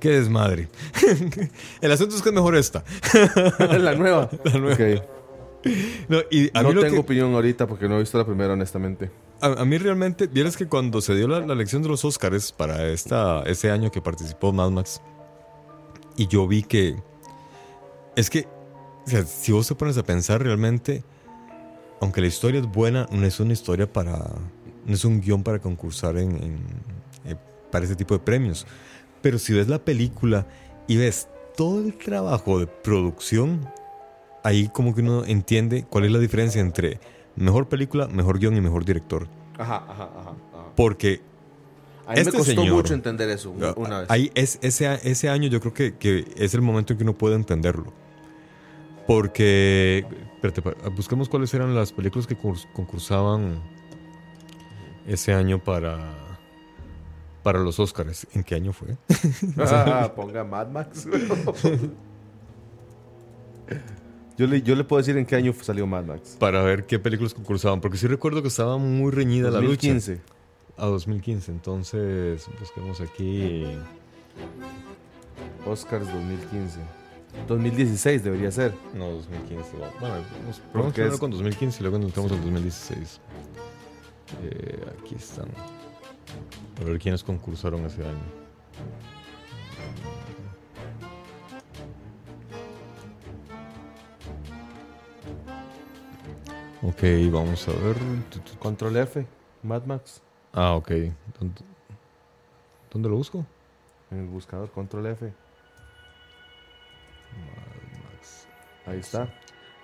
qué 0.00 0.11
desmadre. 0.11 0.68
El 1.80 1.92
asunto 1.92 2.14
es 2.16 2.22
que 2.22 2.28
es 2.28 2.34
mejor 2.34 2.57
esta. 2.57 2.84
la 3.78 3.94
nueva. 3.94 4.28
La 4.44 4.59
nueva. 4.59 4.74
Ok. 4.74 5.02
No, 6.11 6.18
y 6.30 6.50
a 6.57 6.62
no 6.62 6.68
mí 6.68 6.74
lo 6.74 6.80
tengo 6.82 6.94
que- 6.96 7.00
opinión 7.00 7.32
ahorita 7.34 7.66
porque 7.66 7.88
no 7.88 7.96
he 7.96 8.00
visto 8.00 8.18
la 8.18 8.26
primera, 8.26 8.52
honestamente. 8.52 9.11
A, 9.40 9.46
a 9.62 9.64
mí 9.64 9.78
realmente, 9.78 10.26
vieras 10.26 10.59
que 10.59 10.66
cuando 10.68 11.00
se 11.00 11.14
dio 11.14 11.26
la, 11.26 11.40
la 11.40 11.55
elección 11.55 11.82
de 11.82 11.88
los 11.88 12.05
Oscars 12.05 12.52
para 12.52 12.86
esta, 12.88 13.42
ese 13.44 13.70
año 13.70 13.90
que 13.90 14.02
participó 14.02 14.52
Mad 14.52 14.70
Max, 14.70 15.00
y 16.16 16.26
yo 16.28 16.46
vi 16.46 16.62
que. 16.64 16.96
Es 18.14 18.28
que, 18.28 18.46
o 19.07 19.09
sea, 19.11 19.22
si 19.24 19.52
vos 19.52 19.66
te 19.66 19.74
pones 19.74 19.96
a 19.96 20.02
pensar 20.02 20.42
realmente, 20.42 21.02
aunque 22.01 22.20
la 22.20 22.26
historia 22.26 22.61
es 22.61 22.66
buena, 22.66 23.07
no 23.11 23.24
es 23.26 23.40
una 23.40 23.53
historia 23.53 23.90
para. 23.92 24.18
No 24.86 24.92
es 24.95 25.05
un 25.05 25.20
guion 25.20 25.42
para 25.42 25.59
concursar 25.61 26.16
en, 26.18 26.30
en- 26.42 26.66
eh, 27.24 27.36
para 27.70 27.84
ese 27.84 27.97
tipo 27.97 28.14
de 28.14 28.20
premios. 28.20 28.66
Pero 29.22 29.38
si 29.38 29.55
ves 29.55 29.68
la 29.68 29.78
película 29.78 30.47
y 30.86 30.97
ves 30.99 31.28
todo 31.57 31.80
el 31.80 31.97
trabajo 31.97 32.59
de 32.59 32.66
producción, 32.66 33.66
ahí 34.42 34.68
como 34.68 34.95
que 34.95 35.01
uno 35.01 35.24
entiende 35.24 35.84
cuál 35.88 36.05
es 36.05 36.12
la 36.12 36.18
diferencia 36.18 36.61
entre 36.61 37.01
mejor 37.36 37.68
película, 37.68 38.07
mejor 38.09 38.38
guion 38.38 38.57
y 38.57 38.61
mejor 38.61 38.84
director. 38.84 39.26
Ajá, 39.59 39.76
ajá, 39.88 40.11
ajá. 40.20 40.32
Porque 40.76 41.20
A 42.07 42.12
mí 42.12 42.18
Este 42.18 42.32
me 42.32 42.38
costó 42.38 42.53
señor- 42.53 42.74
mucho 42.74 42.92
entender 42.92 43.30
eso 43.30 43.51
una, 43.51 44.01
vez. 44.01 44.11
ahí 44.11 44.30
es, 44.34 44.59
ese, 44.61 44.99
ese 45.09 45.30
año 45.30 45.49
yo 45.49 45.59
creo 45.61 45.72
que, 45.72 45.95
que 45.97 46.26
es 46.36 46.53
el 46.53 46.61
momento 46.61 46.92
en 46.92 46.99
que 46.99 47.03
uno 47.05 47.14
puede 47.14 47.34
entenderlo. 47.36 47.95
Porque, 49.07 50.07
espérate, 50.42 50.62
busquemos 50.90 51.28
cuáles 51.28 51.52
eran 51.55 51.74
las 51.74 51.92
películas 51.92 52.26
que 52.26 52.38
curs- 52.38 52.66
concursaban 52.72 53.61
ese 55.07 55.34
año 55.34 55.62
para, 55.62 55.98
para 57.42 57.59
los 57.59 57.78
Oscars. 57.78 58.26
¿En 58.32 58.42
qué 58.44 58.55
año 58.55 58.72
fue? 58.72 58.96
Ah, 59.59 60.12
ponga 60.16 60.42
Mad 60.44 60.68
Max. 60.68 61.07
yo, 64.36 64.46
le, 64.46 64.62
yo 64.62 64.74
le 64.74 64.84
puedo 64.84 65.00
decir 65.00 65.16
en 65.16 65.26
qué 65.26 65.36
año 65.36 65.52
salió 65.61 65.86
Mad 65.86 66.05
Max. 66.05 66.36
Para 66.40 66.62
ver 66.62 66.86
qué 66.86 66.98
películas 66.98 67.34
concursaban. 67.34 67.80
Porque 67.80 67.96
sí 67.98 68.07
recuerdo 68.07 68.42
que 68.42 68.48
estaba 68.48 68.78
muy 68.78 69.11
reñida 69.12 69.50
la 69.50 69.61
lucha. 69.61 69.88
2015. 69.88 70.20
A 70.76 70.86
2015. 70.86 71.52
Entonces, 71.52 72.48
busquemos 72.59 73.00
aquí. 73.00 73.64
Oscars 75.66 76.07
2015. 76.12 76.80
2016 77.49 78.22
debería 78.24 78.51
ser. 78.51 78.74
No, 78.95 79.11
2015. 79.11 79.76
Bueno, 79.76 79.93
vamos, 80.01 80.26
vamos 80.41 80.62
Porque 80.72 80.93
primero 80.93 81.14
es- 81.14 81.20
con 81.20 81.30
2015 81.30 81.78
y 81.80 81.82
luego 81.82 81.99
nos 81.99 82.14
vamos 82.14 82.32
al 82.32 82.39
2016. 82.39 83.20
Eh, 84.43 84.85
aquí 84.99 85.14
están. 85.16 85.49
A 86.80 86.85
ver 86.85 86.99
quiénes 86.99 87.22
concursaron 87.22 87.85
ese 87.87 88.03
año. 88.05 88.18
Ok, 96.82 97.03
vamos 97.32 97.66
a 97.68 97.72
ver. 97.72 97.97
Control 98.59 98.97
F. 98.99 99.26
Mad 99.62 99.85
Max. 99.85 100.20
Ah, 100.53 100.74
ok. 100.74 100.91
¿Dónde, 101.39 101.62
dónde 102.93 103.09
lo 103.09 103.16
busco? 103.16 103.45
En 104.11 104.18
el 104.20 104.26
buscador, 104.26 104.70
Control 104.70 105.07
F. 105.07 105.32
Ahí 108.87 108.99
está. 108.99 109.28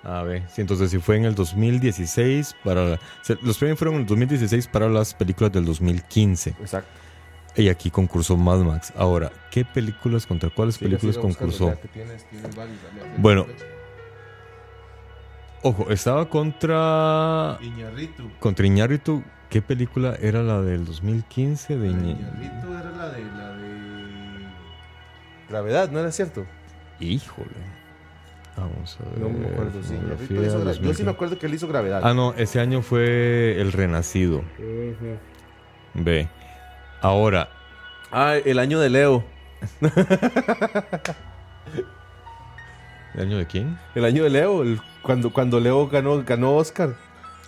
A 0.02 0.22
ver, 0.22 0.48
sí, 0.48 0.60
entonces 0.62 0.90
si 0.90 0.98
fue 0.98 1.16
en 1.16 1.24
el 1.26 1.34
2016 1.34 2.56
para... 2.64 2.98
Los 3.42 3.58
premios 3.58 3.78
fueron 3.78 3.96
en 3.96 4.00
el 4.02 4.06
2016 4.06 4.66
para 4.68 4.88
las 4.88 5.12
películas 5.14 5.52
del 5.52 5.64
2015. 5.66 6.50
Exacto. 6.60 6.88
Y 7.56 7.68
aquí 7.68 7.90
concursó 7.90 8.36
Mad 8.36 8.58
Max. 8.60 8.92
Ahora, 8.96 9.30
¿qué 9.50 9.64
películas 9.64 10.26
contra 10.26 10.48
cuáles 10.50 10.78
películas 10.78 11.18
concursó? 11.18 11.74
Bueno. 13.18 13.46
Ojo, 15.62 15.90
estaba 15.90 16.26
contra 16.28 17.58
Iñarritu. 17.60 18.30
contra 18.38 18.66
Iñárritu. 18.66 19.22
¿Qué 19.50 19.60
película 19.60 20.16
era 20.22 20.42
la 20.42 20.62
del 20.62 20.84
2015 20.86 21.76
de 21.76 21.88
Iña- 21.88 22.12
Iñarritu 22.18 22.72
era 22.72 22.90
la 22.92 23.08
de, 23.10 23.24
la 23.24 23.52
de... 23.56 24.46
Gravedad, 25.50 25.90
¿no 25.90 25.98
era 25.98 26.12
cierto? 26.12 26.46
Híjole. 27.00 27.48
Vamos 28.56 28.98
a 29.00 29.04
ver. 29.10 29.18
No 29.18 29.28
me 29.30 29.46
acuerdo, 29.48 29.82
sí. 29.82 29.94
Hizo 29.94 30.34
gra- 30.34 30.52
Yo 30.52 30.58
2015. 30.64 30.94
sí 30.94 31.02
me 31.04 31.10
acuerdo 31.10 31.38
que 31.38 31.46
él 31.46 31.54
hizo 31.54 31.66
Gravedad. 31.68 32.00
Ah, 32.04 32.12
no, 32.14 32.34
ese 32.34 32.60
año 32.60 32.82
fue 32.82 33.58
El 33.60 33.72
Renacido. 33.72 34.42
Ve. 35.94 36.28
Ahora, 37.00 37.48
Ah, 38.12 38.34
el 38.44 38.58
año 38.58 38.80
de 38.80 38.90
Leo. 38.90 39.24
¿el 43.14 43.20
año 43.20 43.38
de 43.38 43.46
quién? 43.46 43.78
El 43.94 44.04
año 44.04 44.24
de 44.24 44.30
Leo, 44.30 44.62
el- 44.62 44.80
cuando, 45.02 45.32
cuando 45.32 45.60
Leo 45.60 45.86
ganó, 45.88 46.22
ganó 46.24 46.56
Oscar. 46.56 46.94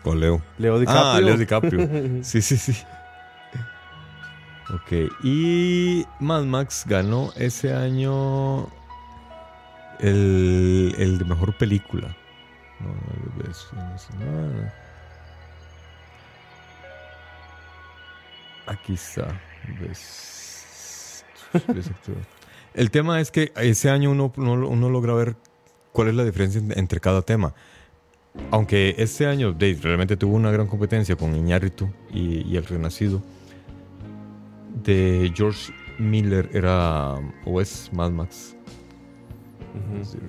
O 0.05 0.15
Leo. 0.15 0.41
Leo 0.59 0.79
DiCaprio. 0.79 1.05
Ah, 1.05 1.21
Leo 1.21 1.37
DiCaprio. 1.37 1.89
Sí, 2.23 2.43
sí, 2.43 2.57
sí. 2.57 2.77
Ok. 4.75 5.11
Y 5.23 6.05
Mad 6.21 6.45
Max 6.45 6.85
ganó 6.87 7.31
ese 7.37 7.75
año 7.75 8.69
el, 10.03 10.95
el 10.99 11.19
de 11.19 11.25
mejor 11.25 11.57
película. 11.57 12.15
No, 12.81 12.89
no, 12.89 13.51
es- 13.51 13.69
es- 13.95 14.11
no. 14.19 14.71
Aquí 18.67 18.95
está. 18.95 19.41
Best- 19.81 21.25
Best 21.69 21.91
Actor. 21.91 22.17
El 22.75 22.91
tema 22.91 23.21
es 23.21 23.31
que 23.31 23.53
ese 23.57 23.91
año 23.91 24.11
uno, 24.11 24.33
uno, 24.37 24.69
uno 24.69 24.89
logra 24.89 25.15
ver 25.15 25.37
cuál 25.93 26.09
es 26.09 26.15
la 26.15 26.25
diferencia 26.25 26.61
en- 26.61 26.77
entre 26.79 27.01
cada 27.01 27.23
tema. 27.23 27.55
Aunque 28.51 28.95
este 28.99 29.27
año 29.27 29.53
Dave 29.53 29.79
realmente 29.83 30.17
tuvo 30.17 30.37
una 30.37 30.51
gran 30.51 30.67
competencia 30.67 31.17
con 31.17 31.35
Iñárritu 31.37 31.91
y, 32.11 32.49
y 32.51 32.57
El 32.57 32.65
Renacido, 32.65 33.23
de 34.83 35.31
George 35.37 35.73
Miller 35.99 36.49
era 36.55 37.17
o 37.45 37.61
es 37.61 37.93
Mad 37.93 38.11
Max. 38.11 38.57
Es 40.01 40.12
decir, 40.12 40.29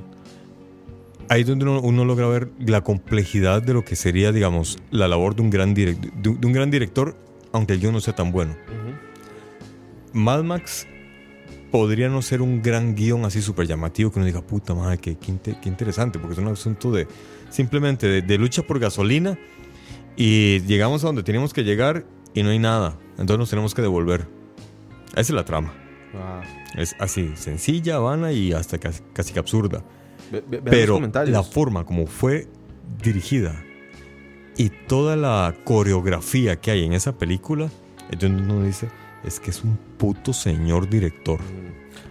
Ahí 1.30 1.42
es 1.42 1.48
donde 1.48 1.66
uno, 1.66 1.80
uno 1.82 2.04
logra 2.06 2.28
ver 2.28 2.50
la 2.60 2.82
complejidad 2.82 3.62
de 3.62 3.74
lo 3.74 3.84
que 3.86 3.96
sería, 3.96 4.32
digamos, 4.32 4.78
la 4.92 5.08
labor 5.08 5.36
de 5.36 5.42
un 5.42 5.50
gran, 5.50 5.74
direc- 5.74 6.00
de, 6.14 6.36
de 6.36 6.48
un 6.48 6.54
gran 6.54 6.70
director, 6.70 7.16
aunque 7.54 7.74
el 7.74 7.80
guion 7.80 7.94
no 7.94 8.02
sea 8.02 8.14
tan 8.14 8.32
bueno. 8.32 8.56
Mad 10.12 10.44
Max 10.44 10.86
podría 11.72 12.10
no 12.10 12.22
ser 12.22 12.42
un 12.42 12.62
gran 12.62 12.94
guion 12.94 13.26
así 13.26 13.42
súper 13.42 13.66
llamativo 13.68 14.12
que 14.12 14.20
uno 14.20 14.26
diga, 14.26 14.42
puta 14.42 14.76
madre, 14.76 14.98
qué, 15.00 15.18
qué 15.18 15.32
inte- 15.32 15.60
qué 15.60 15.70
interesante, 15.70 16.20
porque 16.20 16.34
es 16.34 16.40
un 16.40 16.50
asunto 16.50 16.92
de 16.92 17.08
simplemente 17.50 18.06
de, 18.08 18.22
de 18.22 18.38
lucha 18.38 18.62
por 18.64 18.78
gasolina 18.80 19.40
y 20.16 20.60
llegamos 20.68 21.04
a 21.04 21.08
donde 21.08 21.24
teníamos 21.24 21.54
que 21.54 21.64
llegar 21.64 22.06
y 22.36 22.44
no 22.44 22.50
hay 22.50 22.60
nada. 22.60 22.98
Entonces 23.12 23.38
nos 23.40 23.50
tenemos 23.50 23.74
que 23.74 23.82
devolver. 23.82 24.28
Esa 25.14 25.22
es 25.22 25.30
la 25.32 25.46
trama. 25.46 25.74
Ah. 26.16 26.42
Es 26.76 26.96
así, 27.00 27.32
sencilla, 27.36 28.00
vana 28.00 28.32
y 28.32 28.54
hasta 28.54 28.78
casi, 28.78 29.02
casi 29.14 29.34
que 29.34 29.40
absurda. 29.40 29.84
Ve- 30.32 30.44
ve- 30.48 30.62
Pero 30.64 31.00
la 31.26 31.44
forma 31.44 31.86
como 31.86 32.08
fue 32.08 32.48
dirigida 33.04 33.62
y 34.58 34.70
toda 34.70 35.16
la 35.16 35.56
coreografía 35.64 36.56
que 36.60 36.72
hay 36.72 36.84
en 36.86 36.94
esa 36.94 37.18
película, 37.18 37.70
es 38.12 38.20
donde 38.20 38.44
uno 38.44 38.64
dice, 38.64 38.90
es 39.24 39.40
que 39.40 39.50
es 39.52 39.64
un 39.64 39.78
puto 39.98 40.34
señor 40.34 40.90
director. 40.90 41.40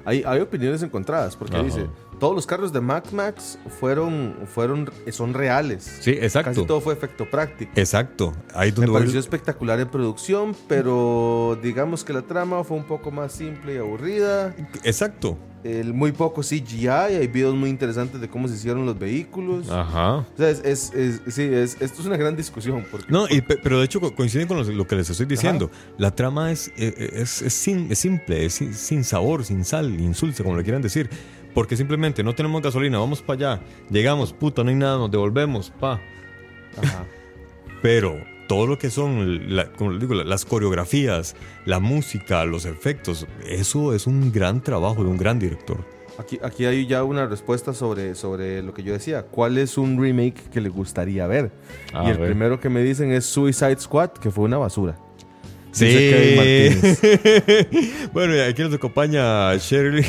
Hay, 0.05 0.22
hay 0.26 0.40
opiniones 0.40 0.82
encontradas, 0.82 1.36
porque 1.36 1.55
Ajá. 1.57 1.64
dice, 1.64 1.86
todos 2.23 2.37
los 2.37 2.47
carros 2.47 2.73
de 2.73 2.81
Mad 2.81 3.03
Max 3.11 3.59
fueron, 3.81 4.37
fueron, 4.47 4.89
son 5.11 5.35
reales. 5.35 5.99
Sí, 6.03 6.12
exacto. 6.12 6.51
Casi 6.53 6.64
todo 6.68 6.81
fue 6.81 6.95
efecto 6.95 7.29
práctico. 7.29 7.73
Exacto. 7.75 8.33
Ahí 8.55 8.68
es 8.68 8.79
Me 8.79 8.87
donde 8.87 9.01
pareció 9.01 9.18
espectacular 9.18 9.81
en 9.81 9.89
producción, 9.89 10.55
pero 10.68 11.59
digamos 11.61 12.05
que 12.05 12.12
la 12.12 12.23
trama 12.23 12.62
fue 12.62 12.77
un 12.77 12.85
poco 12.85 13.11
más 13.11 13.33
simple 13.33 13.75
y 13.75 13.79
aburrida. 13.79 14.55
Exacto. 14.85 15.37
El, 15.64 15.95
muy 15.95 16.11
poco 16.12 16.43
CGI, 16.43 16.87
hay 16.89 17.27
videos 17.27 17.55
muy 17.57 17.70
interesantes 17.70 18.20
de 18.20 18.29
cómo 18.29 18.47
se 18.47 18.55
hicieron 18.55 18.87
los 18.87 18.97
vehículos. 18.99 19.68
Ajá. 19.68 20.16
O 20.18 20.27
sea, 20.37 20.49
es, 20.51 20.61
es- 20.64 20.93
es- 20.95 21.20
sí, 21.35 21.43
es, 21.43 21.77
esto 21.81 22.03
es 22.03 22.07
una 22.07 22.16
gran 22.16 22.37
discusión. 22.37 22.85
Porque, 22.89 23.07
No, 23.12 23.27
y 23.29 23.41
pe- 23.41 23.59
pero 23.62 23.79
de 23.81 23.85
hecho 23.85 24.01
co- 24.01 24.14
coinciden 24.14 24.47
con 24.47 24.64
lo 24.77 24.87
que 24.87 24.95
les 24.97 25.11
estoy 25.11 25.27
diciendo. 25.27 25.70
La 25.99 26.12
trama 26.12 26.53
es, 26.53 26.68
eh, 26.77 27.11
es, 27.14 27.43
es 27.43 27.53
sin- 27.53 27.91
es 27.91 27.99
simple, 27.99 28.45
es 28.47 28.55
sin, 28.55 28.75
sin 28.75 29.03
sabor, 29.05 29.45
sin 29.45 29.64
sal, 29.64 29.99
insulsa, 30.01 30.45
como 30.45 30.57
le 30.57 30.62
quieran 30.62 30.83
decir. 30.83 31.11
Porque 31.55 31.76
simplemente 31.76 32.22
no 32.22 32.34
tenemos 32.34 32.62
gasolina, 32.62 32.98
vamos 32.98 33.20
para 33.22 33.53
allá, 33.55 33.62
llegamos, 33.90 34.32
puta, 34.32 34.62
no 34.64 34.70
hay 34.70 34.76
nada, 34.76 34.96
nos 34.98 35.11
devolvemos, 35.11 35.70
pa. 35.78 36.00
Ajá. 36.82 37.05
Pero 37.82 38.16
todo 38.48 38.66
lo 38.66 38.78
que 38.78 38.90
son, 38.90 39.55
la- 39.57 39.70
como 39.72 39.92
digo, 39.98 40.14
la- 40.14 40.24
las 40.24 40.44
coreografías, 40.44 41.34
la 41.66 41.78
música, 41.80 42.44
los 42.44 42.64
efectos, 42.64 43.26
eso 43.46 43.94
es 43.94 44.07
un 44.07 44.32
gran 44.32 44.62
trabajo 44.62 45.03
de 45.05 45.11
un 45.11 45.16
gran 45.18 45.38
director. 45.38 45.84
Aquí, 46.18 46.38
aquí 46.42 46.66
hay 46.66 46.86
ya 46.86 47.05
una 47.05 47.26
respuesta 47.26 47.72
sobre, 47.72 48.14
sobre 48.14 48.62
lo 48.62 48.74
que 48.74 48.82
yo 48.82 48.92
decía. 48.92 49.22
¿Cuál 49.22 49.57
es 49.57 49.78
un 49.78 50.00
remake 50.00 50.50
que 50.50 50.61
le 50.61 50.68
gustaría 50.68 51.26
ver? 51.26 51.50
A 51.94 52.05
y 52.05 52.11
el 52.11 52.18
ver. 52.18 52.28
primero 52.28 52.61
que 52.61 52.68
me 52.68 52.82
dicen 52.82 53.11
es 53.12 53.24
Suicide 53.24 53.78
Squad, 53.80 54.11
que 54.11 54.30
fue 54.30 54.44
una 54.44 54.59
basura. 54.59 54.98
Sí. 55.73 56.68
Bueno, 58.12 58.37
y 58.37 58.41
aquí 58.41 58.62
nos 58.62 58.75
acompaña 58.75 59.55
Shirley, 59.57 60.05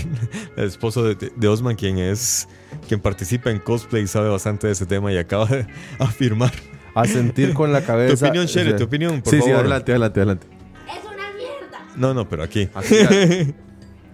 la 0.58 0.66
esposa 0.66 1.02
de, 1.02 1.16
de 1.16 1.48
Osman, 1.48 1.76
quien 1.76 1.98
es 1.98 2.48
quien 2.88 3.00
participa 3.00 3.50
en 3.50 3.60
cosplay 3.60 4.04
y 4.04 4.08
sabe 4.08 4.30
bastante 4.30 4.68
de 4.68 4.74
ese 4.74 4.86
tema 4.86 5.12
y 5.12 5.18
acaba 5.18 5.46
de 5.46 5.66
afirmar. 6.00 6.52
A 6.96 7.06
sentir 7.06 7.56
con 7.56 7.72
la 7.74 7.84
cabeza. 7.84 8.16
Tu 8.18 8.26
opinión, 8.26 8.46
Shirley, 8.46 8.68
O 8.68 8.70
sea, 8.72 8.78
tu 8.78 8.84
opinión, 8.84 9.22
por 9.24 9.34
sí, 9.34 9.42
sí, 9.42 9.50
adelante, 9.50 9.94
adelante, 9.94 10.20
adelante. 10.20 10.48
Es 10.88 11.04
una 11.06 11.32
mierda. 11.32 11.88
No, 11.96 12.14
no, 12.14 12.30
pero 12.30 12.44
aquí. 12.44 12.70
Aquí. 12.76 12.96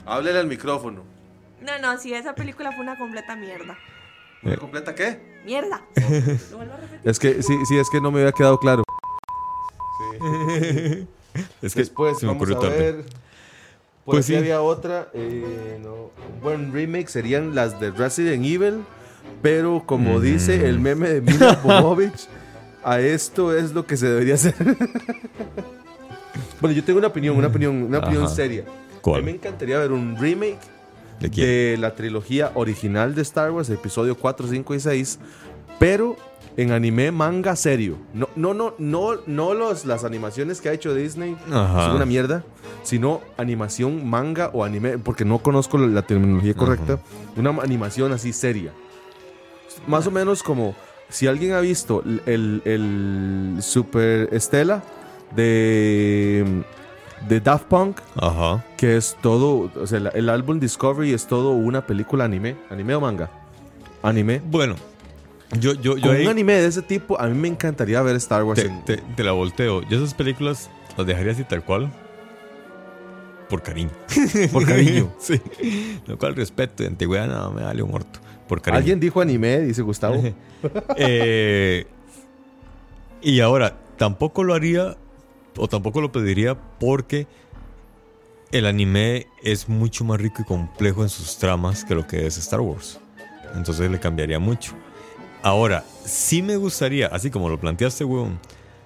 Háblele 0.06 0.40
al 0.40 0.48
micrófono. 0.48 1.04
No, 1.62 1.78
no, 1.80 2.00
sí, 2.00 2.14
esa 2.14 2.36
película 2.36 2.72
fue 2.72 2.82
una 2.82 2.98
completa 2.98 3.36
mierda. 3.36 3.78
¿Me 4.42 4.56
completa 4.56 4.96
qué? 4.96 5.20
Mierda. 5.46 5.82
Lo 6.52 6.58
vuelvo 6.58 6.74
a 6.74 6.78
repetir. 6.78 7.02
Es 7.04 7.20
que 7.20 7.44
sí, 7.44 7.54
sí, 7.68 7.78
es 7.78 7.90
que 7.90 8.00
no 8.00 8.12
me 8.12 8.22
había 8.22 8.32
quedado 8.32 8.58
claro. 8.60 8.84
Es 11.62 11.74
que 11.74 11.82
Después 11.82 12.20
se 12.20 12.26
me 12.26 12.34
vamos 12.34 12.50
a 12.52 12.60
tarde. 12.60 12.78
ver. 12.78 12.96
Por 14.06 14.16
Pues 14.16 14.26
sí. 14.26 14.36
había 14.36 14.62
otra. 14.62 15.10
eh, 15.14 15.80
no, 15.84 16.12
un 16.34 16.42
buen 16.42 16.74
remake 16.74 17.10
serían 17.10 17.54
las 17.56 17.80
de 17.80 17.92
Resident 17.92 18.46
Evil. 18.46 18.84
Pero 19.42 19.84
como 19.86 20.20
Mm. 20.20 20.22
dice 20.22 20.68
el 20.68 20.80
meme 20.80 21.10
de 21.10 21.22
Mila 21.22 21.56
Jovovich, 21.64 22.28
a 22.84 23.00
esto 23.00 23.56
es 23.56 23.74
lo 23.74 23.86
que 23.86 23.98
se 23.98 24.08
debería 24.08 24.34
hacer. 24.36 24.56
bueno, 26.62 26.76
yo 26.76 26.84
tengo 26.84 27.00
una 27.00 27.08
opinión, 27.08 27.38
una 27.38 27.48
opinión, 27.48 27.84
una 27.84 28.00
opinión 28.00 28.26
Ajá. 28.26 28.36
seria. 28.36 28.64
¿Cuál? 29.02 29.18
A 29.18 29.20
mí 29.22 29.26
me 29.32 29.38
encantaría 29.38 29.78
ver 29.80 29.92
un 29.92 30.18
remake 30.18 30.60
¿De 31.20 31.30
de 31.30 31.78
la 31.78 31.96
trilogía 31.96 32.52
original 32.56 33.16
de 33.16 33.22
Star 33.22 33.52
Wars, 33.52 33.70
episodio 33.70 34.18
4, 34.18 34.48
5 34.48 34.76
y 34.76 34.80
6, 34.80 35.20
pero 35.78 36.16
en 36.62 36.72
anime 36.72 37.12
manga 37.12 37.56
serio. 37.56 37.98
No, 38.14 38.28
no, 38.36 38.54
no, 38.54 38.74
no, 38.78 39.12
no 39.28 39.54
los, 39.54 39.86
las 39.86 40.04
animaciones 40.04 40.60
que 40.62 40.70
ha 40.70 40.74
hecho 40.74 40.94
Disney, 40.94 41.38
Ajá. 41.52 41.86
son 41.88 41.96
una 41.98 42.06
mierda, 42.06 42.44
sino 42.84 43.22
animación 43.38 44.08
manga 44.10 44.50
o 44.54 44.64
anime, 44.64 44.98
porque 44.98 45.24
no 45.26 45.40
conozco 45.40 45.78
la, 45.78 46.02
terminología 46.02 46.54
correcta, 46.54 47.00
una 47.38 47.52
animación 47.62 48.12
así 48.12 48.34
seria. 48.34 48.72
Más 49.88 50.06
o 50.08 50.12
menos 50.12 50.44
como 50.44 50.76
si 51.08 51.28
alguien 51.28 51.54
ha 51.54 51.60
visto 51.62 52.04
el, 52.06 52.22
el, 52.26 52.62
el 52.66 53.58
Super 53.62 54.28
Estela 54.34 54.84
de, 55.36 56.64
de 57.28 57.40
Daft 57.40 57.66
Punk, 57.66 58.00
Ajá. 58.16 58.66
que 58.78 58.98
es 58.98 59.16
todo, 59.22 59.72
o 59.82 59.88
sea, 59.88 60.00
la- 60.00 60.10
el 60.10 60.30
álbum 60.30 60.60
Discovery 60.60 61.14
es 61.14 61.26
todo 61.28 61.52
una 61.52 61.86
película 61.86 62.26
anime, 62.26 62.58
anime 62.70 62.96
o 62.96 63.02
manga, 63.02 63.30
anime. 64.04 64.42
Bueno, 64.46 64.76
yo, 65.60 65.74
yo, 65.74 65.98
yo 65.98 66.08
Con 66.08 66.16
ahí 66.16 66.24
un 66.24 66.30
anime 66.30 66.54
de 66.54 66.68
ese 66.68 66.82
tipo, 66.82 67.20
a 67.20 67.28
mí 67.28 67.38
me 67.38 67.48
encantaría 67.48 68.02
ver 68.02 68.16
Star 68.18 68.44
Wars. 68.44 68.60
te, 68.62 68.68
en- 68.68 68.86
te- 68.86 68.98
te 68.98 69.24
la 69.24 69.32
volteo. 69.32 69.82
Yo 69.84 69.98
esas 69.98 70.14
películas 70.14 70.70
las 70.98 71.08
dejaría 71.08 71.32
así 71.32 71.44
tal 71.44 71.64
cual. 71.64 71.92
Por 73.50 73.64
cariño. 73.64 73.90
Por 74.52 74.66
cariño. 74.68 75.12
sí. 75.20 75.42
Lo 76.06 76.18
cual 76.20 76.36
respeto 76.36 76.84
de 76.84 76.88
antigüedad 76.90 77.28
nada 77.28 77.50
me 77.50 77.64
vale 77.64 77.82
un 77.82 77.90
muerto. 77.90 78.20
Por 78.48 78.62
cariño. 78.62 78.78
Alguien 78.78 79.00
dijo 79.00 79.22
anime, 79.22 79.60
dice 79.62 79.82
Gustavo. 79.82 80.22
Eh, 80.98 81.86
y 83.22 83.40
ahora, 83.40 83.78
tampoco 83.98 84.44
lo 84.44 84.54
haría 84.54 84.98
o 85.56 85.68
tampoco 85.70 86.02
lo 86.02 86.12
pediría 86.12 86.56
porque 86.80 87.28
el 88.52 88.66
anime 88.66 89.28
es 89.42 89.70
mucho 89.70 90.04
más 90.04 90.20
rico 90.20 90.42
y 90.42 90.46
complejo 90.46 91.04
en 91.04 91.10
sus 91.10 91.38
tramas 91.38 91.86
que 91.86 91.96
lo 91.96 92.06
que 92.08 92.26
es 92.28 92.38
Star 92.38 92.60
Wars. 92.60 93.00
Entonces 93.56 93.90
le 93.90 94.00
cambiaría 94.00 94.38
mucho. 94.40 94.74
Ahora, 95.42 95.84
sí 96.06 96.42
me 96.42 96.58
gustaría, 96.58 97.08
así 97.08 97.30
como 97.32 97.50
lo 97.50 97.60
planteaste, 97.60 98.04
weón, 98.04 98.40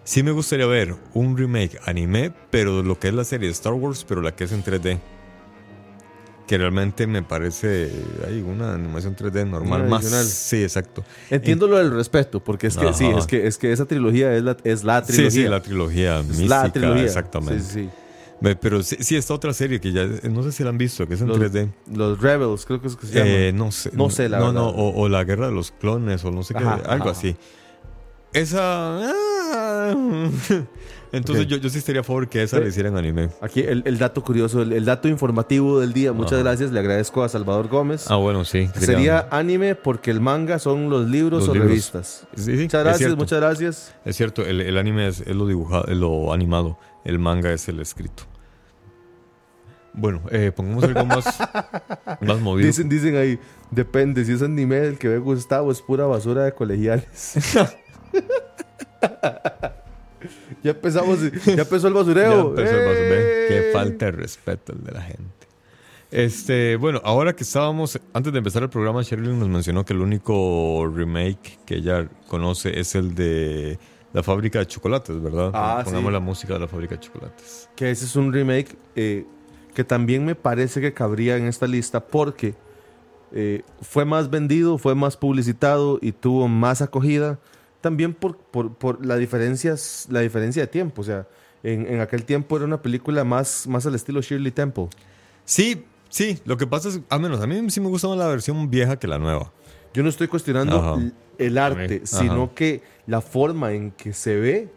sí 0.04 0.22
me 0.24 0.32
gustaría 0.32 0.66
ver 0.68 0.96
un 1.14 1.38
remake 1.38 1.80
anime, 1.86 2.32
pero 2.52 2.78
de 2.78 2.84
lo 2.84 3.00
que 3.00 3.08
es 3.08 3.14
la 3.14 3.24
serie 3.24 3.48
de 3.48 3.54
Star 3.54 3.74
Wars, 3.74 4.06
pero 4.08 4.22
la 4.22 4.36
que 4.36 4.44
es 4.44 4.52
en 4.52 4.64
3D. 4.64 5.00
Que 6.46 6.58
realmente 6.58 7.08
me 7.08 7.24
parece 7.24 7.90
hay 8.28 8.42
una 8.42 8.74
animación 8.76 9.16
3D 9.16 9.48
normal 9.50 9.88
más. 9.88 10.06
Sí, 10.06 10.62
exacto. 10.62 11.04
Entiendo 11.30 11.68
lo 11.68 11.78
del 11.78 11.90
respeto, 11.92 12.44
porque 12.44 12.68
es 12.68 12.76
que 12.76 12.94
sí, 12.94 13.06
es 13.18 13.26
que, 13.26 13.48
es 13.48 13.58
que 13.58 13.72
esa 13.72 13.86
trilogía 13.86 14.36
es 14.36 14.44
la, 14.44 14.58
es 14.66 14.84
la 14.84 15.02
trilogía. 15.02 15.32
Sí, 15.32 15.42
sí, 15.44 15.48
la 15.48 15.62
trilogía 15.62 16.20
Es 16.20 16.28
mística, 16.28 16.64
la 16.64 16.72
trilogía. 16.74 17.04
exactamente. 17.06 17.64
Sí, 17.64 17.70
sí, 17.86 17.90
Pero 18.60 18.84
sí, 18.84 18.98
sí, 19.00 19.16
esta 19.16 19.34
otra 19.34 19.54
serie 19.54 19.80
que 19.80 19.92
ya, 19.94 20.06
no 20.30 20.44
sé 20.44 20.52
si 20.52 20.64
la 20.64 20.70
han 20.70 20.78
visto, 20.78 21.08
que 21.08 21.14
es 21.14 21.22
en 21.22 21.30
Los, 21.30 21.40
3D. 21.40 21.70
los 21.96 22.20
Rebels, 22.22 22.66
creo 22.66 22.82
que 22.82 22.88
es 22.88 22.96
que 22.98 23.08
se 23.08 23.14
llama. 23.14 23.30
Eh, 23.30 23.52
no 23.54 23.72
sé. 23.72 23.92
No 23.94 24.10
sé, 24.10 24.28
la 24.28 24.40
No, 24.40 24.48
verdad. 24.48 24.62
no, 24.62 24.70
o, 24.70 25.02
o 25.04 25.08
la 25.10 25.24
guerra 25.24 25.48
de 25.48 25.54
los 25.54 25.72
clones, 25.72 26.26
o 26.26 26.32
no 26.32 26.44
sé 26.44 26.54
qué, 26.54 26.64
algo 26.66 26.84
ajá. 26.86 27.10
así. 27.12 27.36
Esa. 28.34 28.60
ah, 28.62 29.94
Entonces 31.12 31.46
yo, 31.46 31.58
yo 31.58 31.70
sí 31.70 31.78
estaría 31.78 32.02
a 32.02 32.04
favor 32.04 32.28
que 32.28 32.42
esa 32.42 32.58
Ve- 32.58 32.64
le 32.64 32.70
hicieran 32.72 32.98
anime. 32.98 33.30
Aquí 33.40 33.60
el, 33.62 33.84
el 33.86 34.00
dato 34.00 34.24
curioso, 34.24 34.64
el, 34.64 34.74
el 34.74 34.84
dato 34.84 35.08
informativo 35.08 35.80
del 35.80 35.94
día. 35.94 36.12
Muchas 36.12 36.34
Ajá. 36.34 36.42
gracias, 36.44 36.72
le 36.72 36.80
agradezco 36.80 37.24
a 37.24 37.30
Salvador 37.30 37.68
Gómez. 37.68 38.10
Ah, 38.10 38.16
bueno, 38.16 38.44
sí. 38.46 38.68
Sería 38.80 39.28
anime 39.30 39.76
porque 39.76 40.10
el 40.10 40.20
manga 40.20 40.58
son 40.58 40.90
los 40.90 41.08
libros 41.08 41.42
Los 41.42 41.50
o 41.50 41.54
libros. 41.54 41.70
revistas. 41.70 42.28
Sí, 42.36 42.58
sí, 42.58 42.64
Muchas 42.64 42.84
gracias, 42.84 43.16
muchas 43.16 43.40
gracias. 43.40 43.96
Es 44.06 44.18
cierto, 44.18 44.44
el, 44.44 44.60
el 44.62 44.76
anime 44.78 45.08
es, 45.08 45.20
es 45.22 45.36
lo 45.36 45.46
dibujado, 45.46 45.86
es 45.88 45.96
lo 45.98 46.34
animado. 46.34 46.80
El 47.06 47.20
manga 47.20 47.54
es 47.54 47.68
el 47.70 47.80
escrito. 47.80 48.24
Bueno, 49.94 50.22
eh, 50.32 50.52
pongamos 50.56 50.84
algo 50.84 51.06
más, 51.06 51.40
más 52.22 52.40
movido. 52.40 52.66
Dicen, 52.68 52.90
dicen 52.90 53.16
ahí, 53.16 53.40
Depende, 53.72 54.24
si 54.26 54.34
es 54.34 54.42
anime 54.42 54.78
el 54.80 54.98
que 54.98 55.08
ve 55.08 55.18
Gustavo, 55.18 55.72
es 55.72 55.82
pura 55.82 56.06
basura 56.06 56.44
de 56.44 56.52
colegiales. 56.54 57.34
ya 60.64 60.72
empezamos, 60.72 61.20
ya 61.22 61.62
empezó 61.64 61.88
el 61.88 61.94
Ya 61.94 62.00
basureo. 62.00 62.50
empezó 62.50 62.76
el 62.76 63.10
ve, 63.10 63.46
Qué 63.48 63.70
falta 63.74 64.06
de 64.06 64.12
respeto 64.12 64.74
el 64.74 64.84
de 64.84 64.92
la 64.92 65.02
gente. 65.02 65.48
Este, 66.12 66.76
bueno, 66.76 67.02
ahora 67.04 67.34
que 67.36 67.44
estábamos, 67.44 68.00
antes 68.14 68.32
de 68.32 68.38
empezar 68.38 68.62
el 68.62 68.70
programa, 68.70 69.02
Sherilyn 69.02 69.40
nos 69.40 69.50
mencionó 69.50 69.84
que 69.84 69.94
el 69.94 70.02
único 70.02 70.88
remake 70.96 71.58
que 71.66 71.78
ella 71.78 72.08
conoce 72.28 72.80
es 72.80 72.94
el 72.94 73.16
de 73.16 73.80
La 74.14 74.22
Fábrica 74.22 74.60
de 74.60 74.68
Chocolates, 74.68 75.20
¿verdad? 75.22 75.50
Ah, 75.56 75.82
Pongamos 75.84 76.10
sí. 76.10 76.14
la 76.14 76.20
música 76.20 76.54
de 76.54 76.60
La 76.60 76.68
Fábrica 76.68 76.94
de 76.96 77.02
Chocolates. 77.02 77.68
Que 77.76 77.90
ese 77.90 78.06
es 78.06 78.16
un 78.16 78.32
remake 78.32 78.76
eh, 78.96 79.26
que 79.74 79.84
también 79.84 80.26
me 80.26 80.36
parece 80.36 80.82
que 80.82 80.94
cabría 80.94 81.38
en 81.38 81.48
esta 81.48 81.68
lista 81.68 82.06
porque 82.06 82.56
eh, 83.32 83.64
fue 83.82 84.06
más 84.06 84.30
vendido, 84.30 84.78
fue 84.78 84.96
más 84.96 85.18
publicitado 85.18 85.98
y 86.02 86.12
tuvo 86.12 86.48
más 86.48 86.82
acogida. 86.82 87.40
También 87.82 88.14
por, 88.14 88.38
por, 88.38 88.74
por 88.76 89.06
la, 89.06 89.18
diferencias, 89.18 90.08
la 90.10 90.22
diferencia 90.22 90.62
de 90.64 90.68
tiempo. 90.68 91.02
O 91.02 91.04
sea, 91.04 91.28
en, 91.64 91.86
en 91.88 92.00
aquel 92.02 92.24
tiempo 92.24 92.56
era 92.56 92.66
una 92.66 92.82
película 92.82 93.24
más, 93.24 93.68
más 93.68 93.86
al 93.86 93.96
estilo 93.96 94.22
Shirley 94.22 94.52
Temple. 94.52 94.88
Sí, 95.46 95.84
sí, 96.10 96.40
lo 96.46 96.56
que 96.58 96.68
pasa 96.68 96.90
es, 96.90 97.02
al 97.10 97.20
menos 97.20 97.42
a 97.42 97.48
mí 97.48 97.70
sí 97.70 97.82
me 97.82 97.88
gusta 97.90 98.08
más 98.08 98.18
la 98.18 98.28
versión 98.28 98.70
vieja 98.70 98.98
que 98.98 99.08
la 99.08 99.18
nueva. 99.18 99.52
Yo 99.94 100.02
no 100.04 100.10
estoy 100.10 100.28
cuestionando 100.28 100.78
Ajá. 100.78 101.02
el 101.38 101.58
arte, 101.58 102.02
Ajá. 102.06 102.18
sino 102.22 102.54
que 102.56 102.82
la 103.06 103.20
forma 103.22 103.74
en 103.74 103.92
que 103.92 104.14
se 104.14 104.36
ve, 104.38 104.70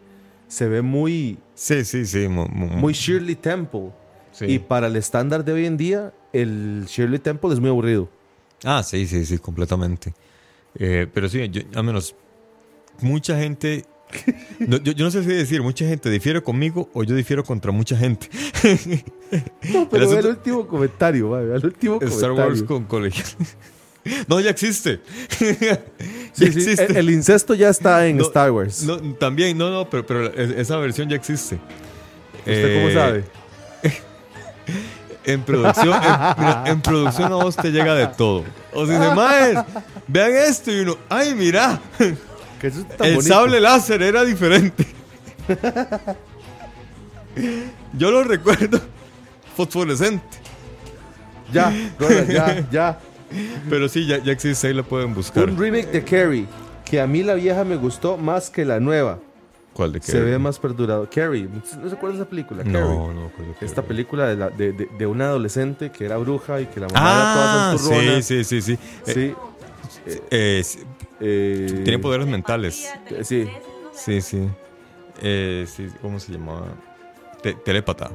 se 0.47 0.67
ve 0.67 0.81
muy, 0.81 1.37
Sí, 1.55 1.85
sí, 1.85 2.05
sí. 2.05 2.27
mu- 2.27 2.47
mu- 2.47 2.67
muy 2.67 2.93
Shirley 2.93 3.35
Temple. 3.35 3.91
Sí. 4.37 4.45
Y 4.45 4.59
para 4.59 4.87
el 4.87 4.95
estándar 4.95 5.43
de 5.45 5.53
hoy 5.53 5.65
en 5.65 5.77
día, 5.77 6.13
el 6.33 6.85
Shirley 6.87 7.19
Temple 7.19 7.53
es 7.53 7.59
muy 7.59 7.69
aburrido. 7.69 8.09
Ah, 8.63 8.83
sí, 8.83 9.05
sí, 9.07 9.25
sí, 9.25 9.37
completamente. 9.37 10.13
Eh, 10.79 11.07
pero 11.13 11.29
sí, 11.29 11.47
yo- 11.49 11.61
al 11.75 11.83
menos 11.83 12.15
mucha 13.01 13.37
gente. 13.39 13.85
no, 14.59 14.77
yo, 14.77 14.93
yo 14.93 15.05
no 15.05 15.11
sé 15.11 15.21
si 15.23 15.29
decir, 15.29 15.61
mucha 15.61 15.85
gente 15.85 16.09
difiere 16.09 16.41
conmigo 16.41 16.89
o 16.93 17.03
yo 17.03 17.13
difiero 17.15 17.43
contra 17.43 17.71
mucha 17.71 17.97
gente. 17.97 18.29
No, 19.73 19.89
pero 19.89 20.03
El 20.03 20.09
ve 20.09 20.13
el 20.13 20.19
asunto- 20.19 20.29
último 20.29 20.67
comentario, 20.67 21.37
el 21.55 21.65
último 21.65 21.95
Star 21.95 22.09
comentario. 22.29 22.45
Wars 22.45 22.63
con 22.63 22.83
colegio. 22.85 23.23
No, 24.29 24.39
ya 24.39 24.51
existe. 24.51 25.01
Sí, 25.37 25.45
Ya 25.59 25.81
sí, 26.33 26.45
existe. 26.45 26.85
el, 26.85 26.95
el 26.97 27.09
incesto 27.09 27.53
ya 27.55 27.67
está 27.69 28.07
en 28.07 28.15
No, 28.17 28.23
Star 28.23 28.51
Wars. 28.51 28.83
No, 28.83 28.97
también, 29.15 29.57
no, 29.57 29.69
no, 29.69 29.89
pero, 29.89 30.05
pero 30.05 30.27
es- 30.33 30.51
esa 30.51 30.77
versión 30.77 31.09
ya 31.09 31.17
existe. 31.17 31.55
¿Usted 32.39 32.75
cómo 32.75 32.89
Eh, 32.89 32.93
sabe? 32.93 33.23
En 35.23 35.41
producción, 35.41 35.89
en, 35.93 36.01
mira, 36.37 36.63
en 36.67 36.81
producción 36.81 37.31
a 37.33 37.35
vos 37.35 37.55
te 37.55 37.71
llega 37.71 37.95
de 37.95 38.07
todo. 38.07 38.45
O 38.73 38.85
sea, 38.85 38.97
dice, 38.99 39.13
maes, 39.15 39.59
vean 40.07 40.31
esto 40.35 40.71
y 40.71 40.79
uno, 40.79 40.97
ay, 41.09 41.35
mira, 41.35 41.81
Que 42.59 42.67
eso 42.67 42.85
el 43.01 43.15
bonito. 43.15 43.21
sable 43.33 43.59
láser 43.59 44.01
era 44.01 44.23
diferente. 44.23 44.87
Yo 47.93 48.11
lo 48.11 48.23
recuerdo 48.23 48.79
fosforescente. 49.55 50.37
Ya, 51.51 51.73
ya, 52.29 52.69
ya. 52.71 52.99
Pero 53.69 53.89
sí, 53.89 54.05
ya, 54.05 54.17
ya 54.19 54.31
existe, 54.31 54.67
ahí 54.67 54.73
la 54.73 54.83
pueden 54.83 55.13
buscar. 55.13 55.49
Un 55.49 55.57
remake 55.57 55.91
de 55.91 56.03
Carrie, 56.03 56.45
que 56.85 56.99
a 57.01 57.07
mí 57.07 57.23
la 57.23 57.33
vieja 57.33 57.63
me 57.63 57.75
gustó 57.75 58.17
más 58.17 58.49
que 58.49 58.65
la 58.65 58.79
nueva. 58.79 59.19
¿Cuál 59.77 59.93
de 59.93 59.99
qué? 59.99 60.11
Se 60.11 60.19
ve 60.19 60.39
más 60.39 60.57
perdurado. 60.57 61.07
Carrie, 61.07 61.43
¿no 61.47 61.61
se 61.63 61.95
acuerdan 61.95 62.17
de 62.17 62.23
esa 62.23 62.29
película? 62.29 62.63
Carrie. 62.63 62.79
No, 62.81 63.13
no, 63.13 63.29
¿cuál 63.35 63.49
de 63.49 63.53
qué? 63.59 63.65
Esta 63.65 63.83
película 63.83 64.25
de, 64.27 64.35
la- 64.35 64.49
de, 64.49 64.73
de- 64.73 64.87
de 64.97 65.05
una 65.05 65.25
adolescente 65.25 65.91
que 65.91 66.03
era 66.05 66.17
bruja 66.17 66.59
y 66.59 66.65
que 66.65 66.79
la 66.79 66.87
mamá 66.87 66.99
Ah, 66.99 67.13
era 67.13 67.33
toda 67.33 67.77
santurrona. 67.77 68.21
sí, 68.23 68.43
sí, 68.43 68.61
sí, 68.61 68.77
sí. 69.05 69.35
Eh, 70.31 70.63
Sí, 70.63 70.79
eh, 70.79 70.85
eh, 71.19 71.81
tiene 71.83 71.99
poderes 71.99 72.25
mentales. 72.25 72.89
sí. 73.21 73.47
Sí, 73.93 74.21
sí. 74.21 74.47
Eh, 75.21 75.65
sí, 75.67 75.87
¿Cómo 76.01 76.19
se 76.19 76.31
llamaba? 76.31 76.67
Te- 77.43 77.53
telépata. 77.53 78.09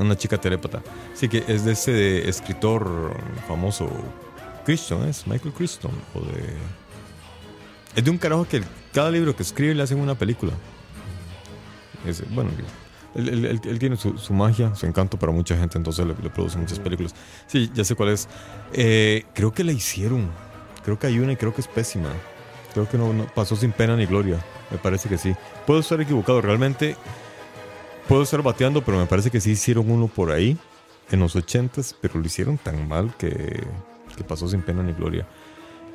Una 0.00 0.16
chica 0.16 0.38
telépata. 0.38 0.80
Sí, 1.12 1.28
que 1.28 1.42
es 1.48 1.64
de 1.64 1.72
ese 1.72 2.28
escritor 2.28 3.14
famoso. 3.48 3.90
Crichton, 4.64 5.08
¿es? 5.08 5.26
Michael 5.26 5.52
Crichton. 5.52 5.90
O 6.14 6.20
de. 6.20 6.54
Es 7.96 8.04
de 8.04 8.10
un 8.10 8.18
carajo 8.18 8.46
que 8.48 8.62
cada 8.92 9.10
libro 9.10 9.34
que 9.36 9.42
escribe 9.42 9.74
le 9.74 9.82
hacen 9.82 9.98
una 9.98 10.14
película. 10.14 10.52
Es- 12.06 12.22
bueno, 12.34 12.50
él, 13.14 13.28
él- 13.28 13.44
él- 13.44 13.60
él 13.64 13.78
tiene 13.78 13.96
su, 13.96 14.18
su 14.18 14.32
magia, 14.32 14.74
su 14.74 14.86
encanto 14.86 15.18
para 15.18 15.32
mucha 15.32 15.56
gente, 15.56 15.78
entonces 15.78 16.04
le, 16.06 16.14
le 16.22 16.30
produce 16.30 16.58
muchas 16.58 16.78
películas. 16.80 17.14
Sí, 17.46 17.70
ya 17.74 17.84
sé 17.84 17.94
cuál 17.94 18.10
es. 18.10 18.28
Eh, 18.72 19.24
creo 19.34 19.52
que 19.52 19.64
la 19.64 19.72
hicieron. 19.72 20.28
Creo 20.84 20.98
que 20.98 21.06
hay 21.06 21.18
una 21.18 21.32
y 21.32 21.36
creo 21.36 21.54
que 21.54 21.60
es 21.60 21.68
pésima. 21.68 22.10
Creo 22.72 22.88
que 22.88 22.98
no, 22.98 23.12
no- 23.12 23.26
pasó 23.26 23.56
sin 23.56 23.72
pena 23.72 23.96
ni 23.96 24.06
gloria. 24.06 24.38
Me 24.70 24.78
parece 24.78 25.08
que 25.08 25.16
sí. 25.18 25.34
Puedo 25.66 25.80
estar 25.80 26.00
equivocado. 26.00 26.40
Realmente 26.40 26.96
puedo 28.08 28.22
estar 28.22 28.42
bateando, 28.42 28.82
pero 28.84 28.98
me 28.98 29.06
parece 29.06 29.30
que 29.30 29.40
sí 29.40 29.52
hicieron 29.52 29.90
uno 29.90 30.08
por 30.08 30.30
ahí 30.32 30.58
en 31.10 31.20
los 31.20 31.36
ochentas, 31.36 31.94
pero 32.00 32.18
lo 32.18 32.26
hicieron 32.26 32.58
tan 32.58 32.88
mal 32.88 33.14
que, 33.16 33.62
que 34.16 34.24
pasó 34.24 34.48
sin 34.48 34.62
pena 34.62 34.82
ni 34.82 34.92
gloria. 34.92 35.26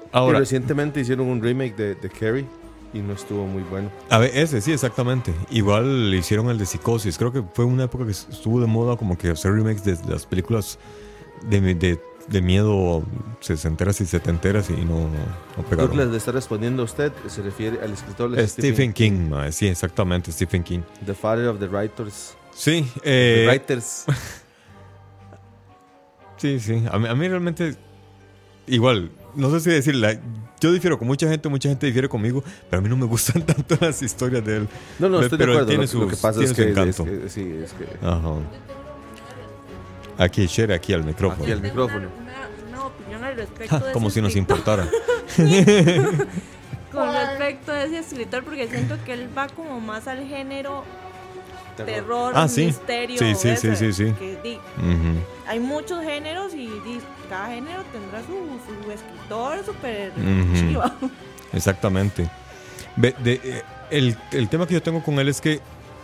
Y 0.05 0.10
Ahora, 0.14 0.39
recientemente 0.39 1.01
hicieron 1.01 1.28
un 1.28 1.41
remake 1.41 1.76
de, 1.76 1.95
de 1.95 2.10
Carrie 2.10 2.45
y 2.93 2.99
no 2.99 3.13
estuvo 3.13 3.45
muy 3.45 3.63
bueno. 3.63 3.91
a 4.09 4.17
ver, 4.17 4.31
ese 4.33 4.61
sí, 4.61 4.71
exactamente. 4.71 5.33
Igual 5.51 6.13
hicieron 6.13 6.49
el 6.49 6.57
de 6.57 6.65
Psicosis. 6.65 7.17
Creo 7.17 7.31
que 7.31 7.43
fue 7.53 7.65
una 7.65 7.85
época 7.85 8.05
que 8.05 8.11
estuvo 8.11 8.59
de 8.59 8.67
moda 8.67 8.97
como 8.97 9.17
que 9.17 9.29
hacer 9.29 9.53
remakes 9.53 9.83
de 9.83 9.97
las 10.07 10.25
películas 10.25 10.79
de, 11.47 11.61
de, 11.75 11.99
de 12.27 12.41
miedo 12.41 13.03
sesenteras 13.39 14.01
y 14.01 14.05
setenteras 14.05 14.69
y 14.69 14.73
no, 14.73 15.09
no, 15.57 15.63
pegaron. 15.63 15.87
Douglas 15.87 16.07
le 16.09 16.17
está 16.17 16.31
respondiendo 16.31 16.81
a 16.83 16.85
usted, 16.85 17.11
se 17.27 17.41
refiere 17.41 17.79
al 17.81 17.93
escritor 17.93 18.37
Eh, 18.37 18.47
Stephen 18.47 18.93
King, 18.93 19.29
mae, 19.29 19.51
sí, 19.51 19.67
exactamente, 19.67 20.31
Stephen 20.31 20.63
King. 20.63 20.81
The 21.05 21.13
Father 21.13 21.47
of 21.47 21.59
the 21.59 21.67
Writers. 21.67 22.35
Sí, 22.53 22.85
The 23.03 23.45
eh, 23.45 23.47
writers. 23.47 24.05
sí, 26.37 26.59
sí. 26.59 26.83
A 26.91 26.99
mí, 26.99 27.07
a 27.07 27.15
mí 27.15 27.27
realmente, 27.27 27.75
igual, 28.70 29.11
no 29.36 29.49
sé 29.51 29.59
si 29.59 29.70
decirla. 29.70 30.20
Yo 30.61 30.74
difiero 30.74 30.97
con 30.99 31.07
mucha 31.07 31.28
gente, 31.30 31.47
mucha 31.47 31.70
gente 31.70 31.86
difiere 31.86 32.09
conmigo, 32.09 32.43
pero 32.70 32.80
a 32.80 32.82
mí 32.82 32.89
no 32.89 32.97
me 32.97 33.05
gustan 33.05 33.41
tanto 33.45 33.78
las 33.80 34.01
historias 34.01 34.43
de 34.43 34.57
él. 34.57 34.67
No, 34.99 35.07
no, 35.09 35.22
estoy 35.22 35.38
de 35.38 35.43
pero 35.43 35.51
acuerdo. 35.53 35.67
tiene 35.67 35.86
Lo, 35.86 35.93
lo 35.93 35.99
sus- 36.01 36.09
que 36.11 36.17
pasa 36.22 36.39
tiene 36.39 36.45
es 36.51 36.53
que, 36.55 36.61
es 36.63 36.67
encanto. 36.70 37.05
que- 37.05 37.30
sí, 37.30 37.55
es 37.63 37.74
que 37.74 38.05
Ajá. 38.05 38.34
Aquí, 40.17 40.45
share 40.47 40.74
aquí 40.74 40.91
al 40.93 41.03
micrófono. 41.05 41.43
Aquí 41.43 41.51
al 41.53 41.61
micrófono. 41.61 42.09
Una, 42.70 42.86
opinión 42.86 43.24
al 43.24 43.36
respecto 43.38 43.80
de 43.80 43.91
Como 43.93 44.07
ese 44.07 44.15
si 44.15 44.22
nos 44.22 44.36
importara. 44.36 44.86
Con 46.91 47.13
respecto 47.13 47.72
a 47.72 47.84
ese 47.84 47.99
escritor, 47.99 48.43
porque 48.43 48.67
siento 48.67 48.95
que 49.05 49.13
él 49.13 49.30
va 49.38 49.47
como 49.47 49.80
más 49.80 50.07
al 50.07 50.26
género 50.28 50.84
terror, 51.86 52.34
Ah, 52.36 52.47
sí. 52.47 52.65
misterio. 52.67 53.17
Sí, 53.19 53.36
sí, 53.36 53.49
ese, 53.49 53.75
sí, 53.75 53.93
sí, 53.93 54.05
sí. 54.07 54.13
que 54.17 54.38
di- 54.43 54.55
Ujú. 54.77 55.19
hay 55.47 55.59
muchos 55.59 56.03
géneros 56.03 56.53
y 56.53 56.67
di, 56.67 56.99
cada 57.30 57.47
género 57.49 57.84
tendrá 57.91 58.19
su, 58.21 58.86
su 58.86 58.91
escritor 58.91 59.63
súper 59.65 60.11
Ujú. 60.11 60.53
chiva. 60.55 60.95
Exactamente. 61.53 62.30
Ve, 62.95 63.15
de- 63.23 63.41
eh, 63.43 63.63
el, 63.91 64.17
el 64.32 64.49
tema 64.49 64.67
que 64.67 64.73
yo 64.75 64.82
tengo 64.84 65.03
con 65.03 65.19
él 65.19 65.27
es 65.30 65.41
que, 65.41 65.59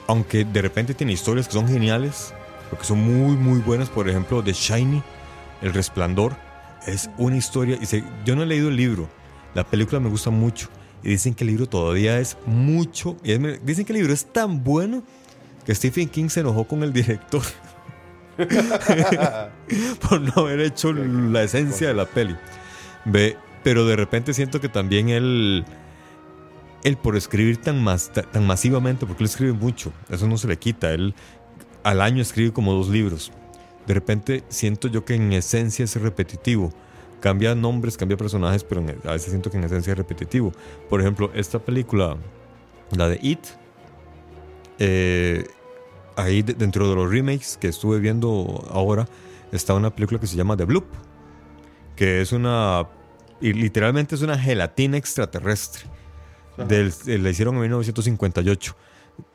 aunque 0.07 0.43
de 0.45 0.61
repente 0.61 0.93
tiene 0.93 1.13
historias 1.13 1.47
que 1.47 1.53
son 1.53 1.67
geniales, 1.67 2.33
porque 2.69 2.85
son 2.85 2.99
muy, 2.99 3.35
muy 3.35 3.59
buenas, 3.59 3.89
por 3.89 4.09
ejemplo, 4.09 4.43
The 4.43 4.53
Shiny, 4.53 5.03
El 5.61 5.73
Resplandor, 5.73 6.35
es 6.87 7.09
una 7.17 7.37
historia. 7.37 7.77
Y 7.81 7.85
se- 7.85 8.03
yo 8.25 8.35
no 8.35 8.43
he 8.43 8.45
leído 8.45 8.69
el 8.69 8.75
libro, 8.75 9.07
la 9.53 9.63
película 9.63 9.99
me 9.99 10.09
gusta 10.09 10.29
mucho. 10.29 10.67
Y 11.03 11.09
dicen 11.09 11.35
que 11.35 11.43
el 11.43 11.51
libro 11.51 11.67
todavía 11.67 12.19
es 12.19 12.35
mucho. 12.47 13.15
y 13.23 13.31
es- 13.33 13.65
dicen 13.65 13.85
que 13.85 13.93
el 13.93 13.99
libro 13.99 14.13
es 14.13 14.25
tan 14.25 14.63
bueno 14.63 15.03
que 15.65 15.73
Stephen 15.75 16.09
King 16.09 16.29
se 16.29 16.41
enojó 16.41 16.65
con 16.65 16.83
el 16.83 16.93
director 16.93 17.41
por 20.09 20.21
no 20.21 20.33
haber 20.43 20.59
hecho 20.61 20.93
la 20.93 21.43
esencia 21.43 21.87
de 21.87 21.93
la 21.93 22.05
peli. 22.05 22.35
Ve, 23.05 23.37
pero 23.63 23.85
de 23.85 23.95
repente 23.95 24.33
siento 24.33 24.59
que 24.61 24.69
también 24.69 25.09
él, 25.09 25.65
él 26.83 26.97
por 26.97 27.15
escribir 27.15 27.57
tan, 27.57 27.83
mas- 27.83 28.11
tan 28.11 28.45
masivamente, 28.45 29.05
porque 29.05 29.23
él 29.23 29.29
escribe 29.29 29.53
mucho, 29.53 29.91
eso 30.09 30.27
no 30.27 30.37
se 30.37 30.47
le 30.47 30.57
quita, 30.57 30.91
él 30.91 31.13
al 31.83 32.01
año 32.01 32.21
escribe 32.21 32.51
como 32.53 32.73
dos 32.73 32.89
libros. 32.89 33.31
De 33.87 33.93
repente 33.93 34.43
siento 34.49 34.87
yo 34.87 35.05
que 35.05 35.15
en 35.15 35.31
esencia 35.33 35.85
es 35.85 35.95
repetitivo. 36.01 36.71
Cambia 37.19 37.55
nombres, 37.55 37.97
cambia 37.97 38.17
personajes, 38.17 38.63
pero 38.63 38.81
en- 38.81 38.97
a 39.05 39.11
veces 39.13 39.29
siento 39.29 39.49
que 39.51 39.57
en 39.57 39.63
esencia 39.63 39.91
es 39.93 39.97
repetitivo. 39.97 40.51
Por 40.89 41.01
ejemplo, 41.01 41.31
esta 41.35 41.59
película, 41.59 42.17
la 42.95 43.07
de 43.09 43.19
It, 43.21 43.39
eh, 44.79 45.45
ahí 46.15 46.41
de- 46.41 46.53
dentro 46.53 46.89
de 46.89 46.95
los 46.95 47.09
remakes 47.09 47.57
que 47.57 47.67
estuve 47.67 47.99
viendo 47.99 48.65
ahora, 48.71 49.07
está 49.51 49.73
una 49.73 49.89
película 49.93 50.19
que 50.19 50.27
se 50.27 50.35
llama 50.35 50.55
The 50.57 50.65
Bloop, 50.65 50.85
que 51.95 52.21
es 52.21 52.31
una, 52.31 52.87
y 53.41 53.53
literalmente 53.53 54.15
es 54.15 54.21
una 54.21 54.37
gelatina 54.37 54.97
extraterrestre. 54.97 55.83
Del, 56.69 56.93
eh, 57.07 57.17
la 57.17 57.29
hicieron 57.29 57.55
en 57.55 57.61
1958. 57.61 58.75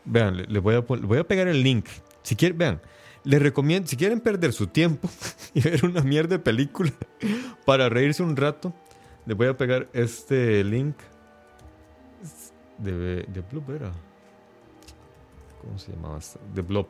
Vean, 0.06 0.36
le, 0.38 0.44
le 0.44 0.58
voy, 0.58 0.74
a, 0.76 0.80
voy 0.80 1.18
a 1.18 1.24
pegar 1.24 1.48
el 1.48 1.62
link. 1.62 1.86
Si 2.22 2.34
quieren, 2.34 2.56
vean, 2.56 2.80
Les 3.24 3.40
recomiendo, 3.42 3.86
si 3.88 3.96
quieren 3.96 4.20
perder 4.20 4.54
su 4.54 4.66
tiempo 4.68 5.08
y 5.54 5.60
ver 5.60 5.84
una 5.84 6.00
mierda 6.02 6.36
de 6.36 6.38
película 6.38 6.90
para 7.66 7.90
reírse 7.90 8.22
un 8.22 8.36
rato, 8.36 8.72
les 9.26 9.36
voy 9.36 9.48
a 9.48 9.56
pegar 9.56 9.88
este 9.92 10.64
link 10.64 10.96
de, 12.78 13.24
de 13.28 13.40
Blob 13.52 13.70
era. 13.70 13.92
¿Cómo 15.60 15.78
se 15.78 15.92
llamaba? 15.92 16.18
esta? 16.18 16.38
De 16.54 16.62
Blob. 16.62 16.86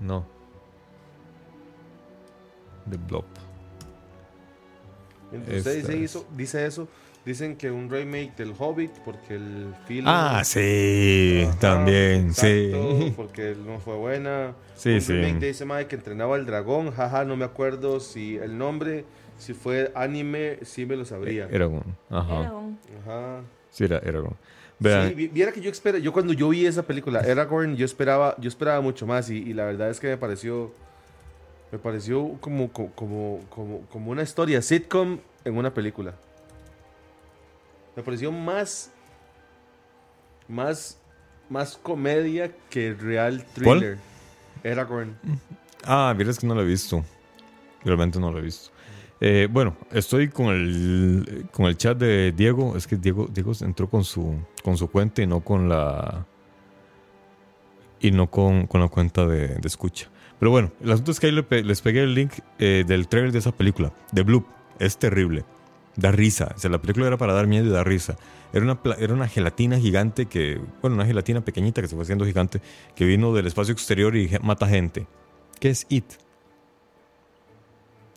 No. 0.00 0.26
De 2.84 2.96
Blob. 2.96 3.24
Usted 5.32 5.52
Esta 5.56 5.70
dice 5.70 6.04
es. 6.04 6.10
eso, 6.10 6.26
dice 6.36 6.66
eso, 6.66 6.88
dicen 7.24 7.56
que 7.56 7.70
un 7.70 7.90
remake 7.90 8.36
del 8.36 8.54
Hobbit 8.56 8.92
porque 9.04 9.34
el 9.34 9.74
film... 9.86 10.04
Ah, 10.06 10.42
sí, 10.44 11.44
Ajá, 11.48 11.58
también, 11.58 12.32
sí. 12.32 12.72
Porque 13.16 13.56
no 13.56 13.80
fue 13.80 13.96
buena. 13.96 14.54
Sí, 14.76 14.90
un 14.94 15.00
sí. 15.00 15.12
remake 15.12 15.40
de 15.40 15.50
ese 15.50 15.64
mae 15.64 15.86
que 15.88 15.96
entrenaba 15.96 16.36
al 16.36 16.46
dragón, 16.46 16.92
jaja, 16.92 17.24
no 17.24 17.36
me 17.36 17.44
acuerdo 17.44 17.98
si 17.98 18.36
el 18.36 18.56
nombre, 18.56 19.04
si 19.36 19.52
fue 19.52 19.90
anime, 19.96 20.58
sí 20.62 20.86
me 20.86 20.96
lo 20.96 21.04
sabría. 21.04 21.48
Eragon. 21.50 21.96
Ajá. 22.08 22.40
Aragorn. 22.40 22.78
Ajá. 23.02 23.40
Sí, 23.70 23.84
era 23.84 23.98
Eragon. 23.98 24.36
Vean, 24.78 25.08
Sí, 25.08 25.14
vi- 25.14 25.28
viera 25.28 25.52
que 25.52 25.60
yo 25.60 25.70
espera, 25.70 25.98
yo 25.98 26.12
cuando 26.12 26.32
yo 26.34 26.50
vi 26.50 26.66
esa 26.66 26.82
película, 26.82 27.20
Aragorn, 27.20 27.76
yo 27.76 27.84
esperaba, 27.86 28.34
yo 28.38 28.48
esperaba 28.48 28.80
mucho 28.82 29.06
más 29.06 29.30
y, 29.30 29.38
y 29.38 29.54
la 29.54 29.64
verdad 29.64 29.88
es 29.90 29.98
que 30.00 30.08
me 30.08 30.16
pareció, 30.18 30.72
me 31.72 31.78
pareció 31.78 32.32
como, 32.40 32.70
co- 32.70 32.90
como, 32.94 33.40
como, 33.48 33.80
como 33.90 34.10
una 34.10 34.22
historia 34.22 34.60
sitcom 34.60 35.18
en 35.44 35.56
una 35.56 35.72
película. 35.72 36.14
Me 37.96 38.02
pareció 38.02 38.30
más, 38.30 38.90
más, 40.48 40.98
más 41.48 41.76
comedia 41.82 42.52
que 42.70 42.92
real 42.94 43.44
¿Cuál? 43.62 43.78
thriller. 43.80 43.98
Aragorn. 44.64 45.16
Ah, 45.84 46.12
vieras 46.16 46.38
que 46.38 46.46
no 46.46 46.54
lo 46.54 46.62
he 46.62 46.66
visto. 46.66 47.04
Realmente 47.84 48.18
no 48.18 48.30
lo 48.32 48.38
he 48.38 48.42
visto. 48.42 48.70
Eh, 49.20 49.48
bueno, 49.50 49.76
estoy 49.92 50.28
con 50.28 50.48
el, 50.48 51.46
con 51.52 51.66
el 51.66 51.76
chat 51.76 51.96
de 51.96 52.32
Diego. 52.32 52.76
Es 52.76 52.86
que 52.86 52.96
Diego, 52.96 53.28
Diego 53.32 53.52
entró 53.60 53.88
con 53.88 54.04
su, 54.04 54.36
con 54.62 54.76
su 54.76 54.88
cuenta 54.88 55.22
y 55.22 55.26
no 55.26 55.40
con 55.40 55.68
la. 55.68 56.26
Y 58.00 58.10
no 58.10 58.30
con, 58.30 58.66
con 58.66 58.80
la 58.80 58.88
cuenta 58.88 59.26
de, 59.26 59.58
escucha. 59.64 60.08
Pero 60.38 60.50
bueno, 60.50 60.70
el 60.82 60.92
asunto 60.92 61.12
es 61.12 61.20
que 61.20 61.28
ahí 61.28 61.62
les 61.62 61.80
pegué 61.80 62.02
el 62.02 62.14
link 62.14 62.32
eh, 62.58 62.84
del 62.86 63.08
trailer 63.08 63.32
de 63.32 63.38
esa 63.38 63.52
película, 63.52 63.92
de 64.12 64.22
Blue. 64.22 64.44
Es 64.78 64.98
terrible. 64.98 65.44
Da 65.96 66.12
risa. 66.12 66.52
O 66.54 66.58
sea, 66.58 66.70
la 66.70 66.78
película 66.78 67.06
era 67.06 67.16
para 67.16 67.32
dar 67.32 67.46
miedo 67.46 67.64
y 67.64 67.70
dar 67.70 67.88
risa. 67.88 68.16
Era 68.52 68.64
una, 68.64 68.78
era 68.98 69.14
una 69.14 69.28
gelatina 69.28 69.78
gigante 69.78 70.26
que. 70.26 70.60
Bueno, 70.82 70.96
una 70.96 71.06
gelatina 71.06 71.40
pequeñita 71.40 71.80
que 71.80 71.88
se 71.88 71.94
fue 71.94 72.02
haciendo 72.02 72.26
gigante. 72.26 72.60
Que 72.94 73.06
vino 73.06 73.32
del 73.32 73.46
espacio 73.46 73.72
exterior 73.72 74.14
y 74.14 74.30
mata 74.42 74.68
gente. 74.68 75.06
¿Qué 75.58 75.70
es 75.70 75.86
It? 75.88 76.04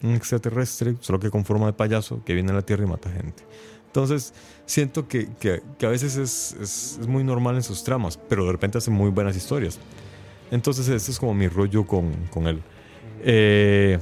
Un 0.03 0.15
extraterrestre, 0.15 0.95
solo 1.01 1.19
que 1.19 1.29
con 1.29 1.43
forma 1.45 1.65
de 1.65 1.73
payaso, 1.73 2.23
que 2.23 2.33
viene 2.33 2.51
a 2.51 2.55
la 2.55 2.61
Tierra 2.61 2.85
y 2.85 2.87
mata 2.87 3.09
gente. 3.11 3.43
Entonces, 3.87 4.33
siento 4.65 5.07
que, 5.07 5.27
que- 5.39 5.61
que 5.77 5.85
a 5.85 5.89
veces 5.89 6.15
es, 6.15 6.55
es- 6.61 6.97
es 7.01 7.07
muy 7.07 7.23
normal 7.23 7.55
en 7.55 7.63
sus 7.63 7.83
tramas, 7.83 8.17
pero 8.29 8.45
de 8.45 8.51
repente 8.51 8.77
hace 8.77 8.91
muy 8.91 9.09
buenas 9.09 9.35
historias. 9.35 9.77
Entonces, 10.51 10.87
ese 10.87 11.11
es 11.11 11.19
como 11.19 11.33
mi 11.33 11.47
rollo 11.47 11.85
con, 11.85 12.13
con 12.31 12.47
él. 12.47 12.61
Eh, 13.21 13.99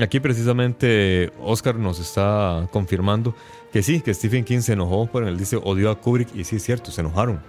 aquí 0.00 0.20
precisamente 0.20 1.32
Oscar 1.42 1.74
nos 1.76 1.98
está 1.98 2.68
confirmando 2.70 3.34
que 3.72 3.82
sí, 3.82 4.00
que 4.00 4.14
Stephen 4.14 4.44
King 4.44 4.60
se 4.60 4.74
enojó, 4.74 5.08
pero 5.12 5.26
él 5.26 5.36
dice 5.36 5.56
odió 5.56 5.90
a 5.90 6.00
Kubrick, 6.00 6.34
y 6.34 6.44
sí 6.44 6.56
es 6.56 6.62
cierto, 6.62 6.90
se 6.92 7.00
enojaron. 7.00 7.40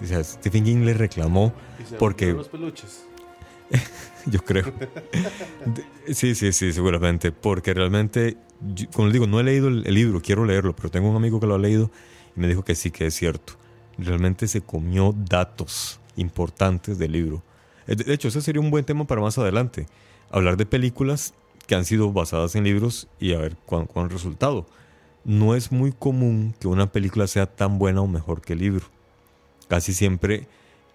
Dice, 0.00 0.22
Stephen 0.22 0.64
King 0.64 0.84
le 0.84 0.92
reclamó 0.94 1.52
Porque- 1.98 2.32
los 2.34 2.48
peluches. 2.48 3.04
yo 4.30 4.44
creo. 4.44 4.72
Sí, 6.08 6.34
sí, 6.34 6.52
sí, 6.52 6.72
seguramente. 6.72 7.32
Porque 7.32 7.74
realmente, 7.74 8.36
como 8.92 9.06
les 9.08 9.12
digo, 9.14 9.26
no 9.26 9.40
he 9.40 9.44
leído 9.44 9.68
el, 9.68 9.86
el 9.86 9.94
libro, 9.94 10.20
quiero 10.20 10.44
leerlo, 10.44 10.74
pero 10.74 10.90
tengo 10.90 11.10
un 11.10 11.16
amigo 11.16 11.40
que 11.40 11.46
lo 11.46 11.54
ha 11.54 11.58
leído 11.58 11.90
y 12.36 12.40
me 12.40 12.48
dijo 12.48 12.64
que 12.64 12.74
sí, 12.74 12.90
que 12.90 13.06
es 13.06 13.14
cierto. 13.14 13.54
Realmente 13.98 14.46
se 14.48 14.60
comió 14.60 15.14
datos 15.16 16.00
importantes 16.16 16.98
del 16.98 17.12
libro. 17.12 17.42
Eh, 17.86 17.96
De 17.96 18.12
hecho, 18.12 18.28
ese 18.28 18.40
sería 18.40 18.60
un 18.60 18.70
buen 18.70 18.84
tema 18.84 19.06
para 19.06 19.20
más 19.20 19.38
adelante. 19.38 19.86
Hablar 20.30 20.56
de 20.56 20.66
películas 20.66 21.34
que 21.66 21.74
han 21.74 21.84
sido 21.84 22.12
basadas 22.12 22.54
en 22.54 22.64
libros 22.64 23.08
y 23.18 23.32
a 23.34 23.38
ver 23.38 23.56
cuán, 23.66 23.86
cuán 23.86 24.10
resultado. 24.10 24.66
No 25.24 25.56
es 25.56 25.72
muy 25.72 25.92
común 25.92 26.54
que 26.60 26.68
una 26.68 26.92
película 26.92 27.26
sea 27.26 27.46
tan 27.46 27.78
buena 27.78 28.00
o 28.00 28.06
mejor 28.06 28.40
que 28.42 28.52
el 28.52 28.60
libro. 28.60 28.86
Casi 29.68 29.92
siempre, 29.92 30.46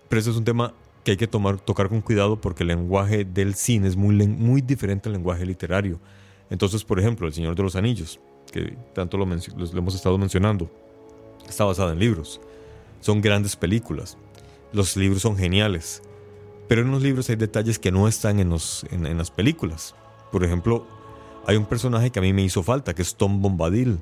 pero 0.07 0.21
eso 0.21 0.31
es 0.31 0.37
un 0.37 0.45
tema 0.45 0.73
que 1.03 1.11
hay 1.11 1.17
que 1.17 1.27
tomar, 1.27 1.59
tocar 1.59 1.89
con 1.89 2.01
cuidado 2.01 2.39
porque 2.39 2.63
el 2.63 2.67
lenguaje 2.67 3.25
del 3.25 3.55
cine 3.55 3.87
es 3.87 3.95
muy, 3.95 4.15
muy 4.27 4.61
diferente 4.61 5.09
al 5.09 5.13
lenguaje 5.13 5.45
literario. 5.45 5.99
Entonces, 6.49 6.83
por 6.83 6.99
ejemplo, 6.99 7.27
El 7.27 7.33
Señor 7.33 7.55
de 7.55 7.63
los 7.63 7.75
Anillos, 7.75 8.19
que 8.51 8.77
tanto 8.93 9.17
lo, 9.17 9.23
hemos 9.23 9.95
estado 9.95 10.17
mencionando, 10.17 10.69
está 11.47 11.65
basada 11.65 11.93
en 11.93 11.99
libros. 11.99 12.39
Son 12.99 13.21
grandes 13.21 13.55
películas. 13.55 14.17
Los 14.73 14.95
libros 14.95 15.21
son 15.21 15.37
geniales. 15.37 16.03
Pero 16.67 16.81
en 16.81 16.91
los 16.91 17.01
libros 17.01 17.29
hay 17.29 17.35
detalles 17.35 17.79
que 17.79 17.91
no 17.91 18.07
están 18.07 18.39
en, 18.39 18.53
en 18.91 19.17
las 19.17 19.31
películas. 19.31 19.95
Por 20.31 20.43
ejemplo, 20.43 20.85
hay 21.47 21.57
un 21.57 21.65
personaje 21.65 22.11
que 22.11 22.19
a 22.19 22.21
mí 22.21 22.31
me 22.31 22.43
hizo 22.43 22.63
falta, 22.63 22.93
que 22.93 23.01
es 23.01 23.15
Tom 23.15 23.41
Bombadil, 23.41 23.99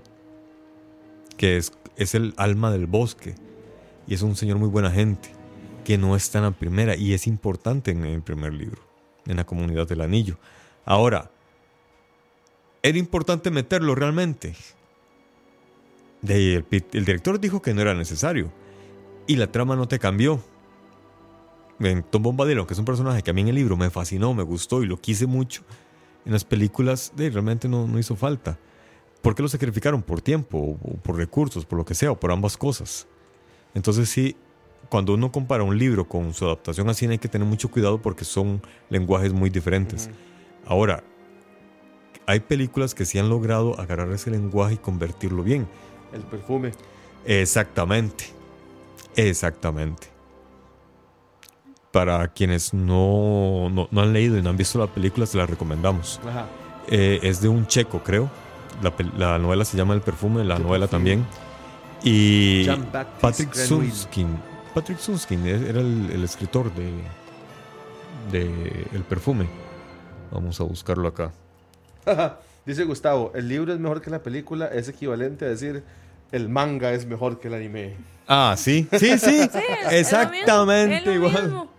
que 1.37 1.57
es, 1.57 1.71
es 1.95 2.13
el 2.13 2.33
alma 2.35 2.71
del 2.71 2.87
bosque. 2.87 3.35
Y 4.05 4.15
es 4.15 4.21
un 4.21 4.35
señor 4.35 4.57
muy 4.57 4.67
buena 4.67 4.91
gente 4.91 5.38
que 5.83 5.97
no 5.97 6.15
está 6.15 6.39
en 6.39 6.45
la 6.45 6.51
primera 6.51 6.95
y 6.95 7.13
es 7.13 7.27
importante 7.27 7.91
en 7.91 8.05
el 8.05 8.21
primer 8.21 8.53
libro, 8.53 8.81
en 9.25 9.37
la 9.37 9.45
comunidad 9.45 9.87
del 9.87 10.01
anillo. 10.01 10.37
Ahora, 10.85 11.31
¿era 12.81 12.97
importante 12.97 13.51
meterlo 13.51 13.95
realmente? 13.95 14.55
De 16.21 16.33
ahí 16.33 16.65
el, 16.91 17.05
director 17.05 17.39
dijo 17.39 17.61
que 17.61 17.73
no 17.73 17.81
era 17.81 17.93
necesario 17.93 18.51
y 19.27 19.35
la 19.35 19.51
trama 19.51 19.75
no 19.75 19.87
te 19.87 19.99
cambió. 19.99 20.43
En 21.79 22.03
Tom 22.03 22.23
Bombadil, 22.23 22.65
que 22.65 22.73
es 22.73 22.79
un 22.79 22.85
personaje 22.85 23.23
que 23.23 23.31
a 23.31 23.33
mí 23.33 23.39
en 23.39 23.47
el 23.47 23.55
libro 23.55 23.77
me 23.77 23.89
fascinó, 23.89 24.33
me 24.33 24.43
gustó 24.43 24.83
y 24.83 24.85
lo 24.85 24.97
quise 24.99 25.27
mucho, 25.27 25.63
en 26.25 26.33
las 26.33 26.43
películas 26.43 27.13
de, 27.15 27.29
realmente 27.29 27.69
no, 27.69 27.87
no 27.87 27.97
hizo 27.97 28.17
falta. 28.17 28.59
¿Por 29.21 29.35
qué 29.35 29.41
lo 29.41 29.47
sacrificaron? 29.47 30.01
Por 30.01 30.21
tiempo, 30.21 30.77
o 30.81 30.97
por 30.97 31.15
recursos, 31.15 31.65
por 31.65 31.77
lo 31.77 31.85
que 31.85 31.95
sea, 31.95 32.11
o 32.11 32.19
por 32.19 32.31
ambas 32.31 32.57
cosas. 32.57 33.07
Entonces 33.73 34.09
sí, 34.09 34.35
cuando 34.89 35.13
uno 35.13 35.31
compara 35.31 35.63
un 35.63 35.77
libro 35.77 36.07
con 36.07 36.33
su 36.33 36.45
adaptación 36.45 36.89
a 36.89 36.93
cine 36.93 37.13
hay 37.13 37.19
que 37.19 37.27
tener 37.27 37.47
mucho 37.47 37.69
cuidado 37.69 38.01
porque 38.01 38.25
son 38.25 38.61
lenguajes 38.89 39.31
muy 39.31 39.49
diferentes. 39.49 40.09
Ahora, 40.65 41.03
hay 42.25 42.39
películas 42.39 42.93
que 42.93 43.05
sí 43.05 43.17
han 43.17 43.29
logrado 43.29 43.79
agarrar 43.79 44.11
ese 44.11 44.31
lenguaje 44.31 44.75
y 44.75 44.77
convertirlo 44.77 45.43
bien. 45.43 45.67
El 46.13 46.21
perfume. 46.21 46.71
Exactamente. 47.25 48.25
Exactamente. 49.15 50.07
Para 51.91 52.27
quienes 52.27 52.73
no, 52.73 53.69
no, 53.69 53.87
no 53.89 54.01
han 54.01 54.13
leído 54.13 54.37
y 54.37 54.41
no 54.41 54.49
han 54.51 54.57
visto 54.57 54.77
la 54.79 54.87
película, 54.87 55.25
se 55.25 55.37
la 55.37 55.45
recomendamos. 55.45 56.19
Ajá. 56.27 56.45
Eh, 56.87 57.19
es 57.21 57.41
de 57.41 57.47
un 57.47 57.67
checo, 57.67 58.01
creo. 58.03 58.29
La, 59.17 59.37
novela 59.37 59.65
se 59.65 59.77
llama 59.77 59.93
El 59.93 60.01
perfume, 60.01 60.43
la 60.43 60.55
El 60.55 60.63
novela 60.63 60.87
perfume. 60.87 61.15
también. 61.15 61.25
Y 62.03 62.67
Patrick 63.21 63.53
Grenouille. 63.53 63.91
Patrick 64.79 64.99
Sunskin 64.99 65.45
era 65.45 65.81
el, 65.81 66.09
el 66.09 66.23
escritor 66.23 66.73
de, 66.73 66.89
de 68.31 68.87
El 68.93 69.03
perfume. 69.03 69.45
Vamos 70.31 70.61
a 70.61 70.63
buscarlo 70.63 71.09
acá. 71.09 71.33
Dice 72.65 72.85
Gustavo, 72.85 73.33
el 73.35 73.49
libro 73.49 73.73
es 73.73 73.79
mejor 73.79 74.01
que 74.01 74.09
la 74.09 74.23
película, 74.23 74.67
es 74.67 74.87
equivalente 74.87 75.43
a 75.43 75.49
decir 75.49 75.83
el 76.31 76.47
manga 76.47 76.93
es 76.93 77.05
mejor 77.05 77.41
que 77.41 77.49
el 77.49 77.55
anime. 77.55 77.97
Ah, 78.25 78.55
sí, 78.57 78.87
sí, 78.97 79.19
sí. 79.19 79.49
Exactamente 79.91 81.13
igual. 81.13 81.33
mismo. 81.33 81.69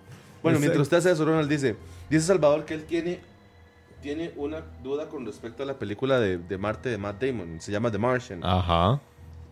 Bueno, 0.42 0.58
Exacto. 0.58 0.60
mientras 0.60 0.82
usted 0.82 0.96
hace 0.98 1.12
eso, 1.12 1.24
Ronald 1.24 1.48
dice, 1.48 1.76
dice 2.10 2.26
Salvador 2.26 2.66
que 2.66 2.74
él 2.74 2.84
tiene, 2.84 3.20
tiene 4.02 4.32
una 4.36 4.60
duda 4.82 5.08
con 5.08 5.24
respecto 5.24 5.62
a 5.62 5.66
la 5.66 5.78
película 5.78 6.20
de, 6.20 6.36
de 6.36 6.58
Marte 6.58 6.90
de 6.90 6.98
Matt 6.98 7.22
Damon, 7.22 7.62
se 7.62 7.72
llama 7.72 7.90
The 7.90 7.96
Martian. 7.96 8.44
Ajá. 8.44 9.00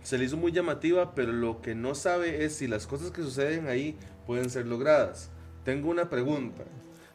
Se 0.02 0.16
le 0.18 0.24
hizo 0.24 0.36
muy 0.36 0.52
llamativa, 0.52 1.14
pero 1.14 1.32
lo 1.32 1.60
que 1.60 1.74
no 1.74 1.94
sabe 1.94 2.44
es 2.44 2.54
si 2.56 2.66
las 2.66 2.86
cosas 2.86 3.10
que 3.10 3.22
suceden 3.22 3.68
ahí 3.68 3.96
pueden 4.26 4.48
ser 4.50 4.66
logradas. 4.66 5.30
Tengo 5.64 5.90
una 5.90 6.08
pregunta. 6.08 6.64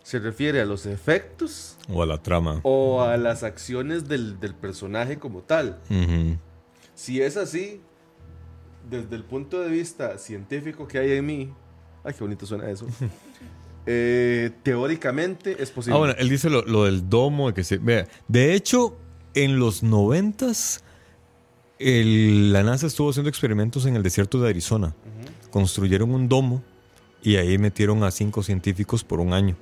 ¿Se 0.03 0.19
refiere 0.19 0.59
a 0.59 0.65
los 0.65 0.85
efectos 0.85 1.77
O 1.89 2.03
a 2.03 2.05
la 2.05 2.17
trama. 2.21 2.59
o 2.63 3.01
a 3.01 3.15
las 3.17 3.43
acciones 3.43 4.07
del, 4.09 4.37
del 4.39 4.53
personaje 4.53 5.17
como 5.17 5.41
tal? 5.43 5.79
Si 6.93 7.21
es 7.21 7.37
así, 7.37 7.79
desde 8.89 9.15
el 9.15 9.23
punto 9.23 9.61
de 9.61 9.69
vista 9.69 10.17
científico 10.17 10.87
que 10.87 10.99
hay 10.99 11.13
en 11.13 11.25
mí, 11.25 11.53
ay, 12.03 12.13
qué 12.13 12.19
bonito 12.19 12.45
suena 12.45 12.69
eso. 12.69 12.85
eh, 13.85 14.51
teóricamente 14.61 15.61
es 15.61 15.71
posible. 15.71 15.95
Ah, 15.95 15.99
bueno, 15.99 16.15
él 16.17 16.29
dice 16.29 16.49
lo, 16.49 16.63
lo 16.63 16.83
del 16.85 17.09
domo, 17.09 17.47
de 17.47 17.53
que 17.53 17.63
se 17.63 17.77
vea. 17.77 18.07
De 18.27 18.53
hecho, 18.53 18.97
en 19.33 19.57
los 19.57 19.83
noventas, 19.83 20.82
el- 21.79 22.53
la 22.53 22.63
NASA 22.63 22.87
estuvo 22.87 23.09
haciendo 23.09 23.29
experimentos 23.29 23.85
en 23.85 23.95
el 23.95 24.03
desierto 24.03 24.39
de 24.41 24.49
Arizona. 24.49 24.93
Construyeron 25.51 26.11
un 26.11 26.27
domo 26.29 26.61
y 27.21 27.35
ahí 27.37 27.57
metieron 27.57 28.03
a 28.03 28.11
cinco 28.11 28.43
científicos 28.43 29.03
por 29.03 29.19
un 29.19 29.33
año. 29.33 29.55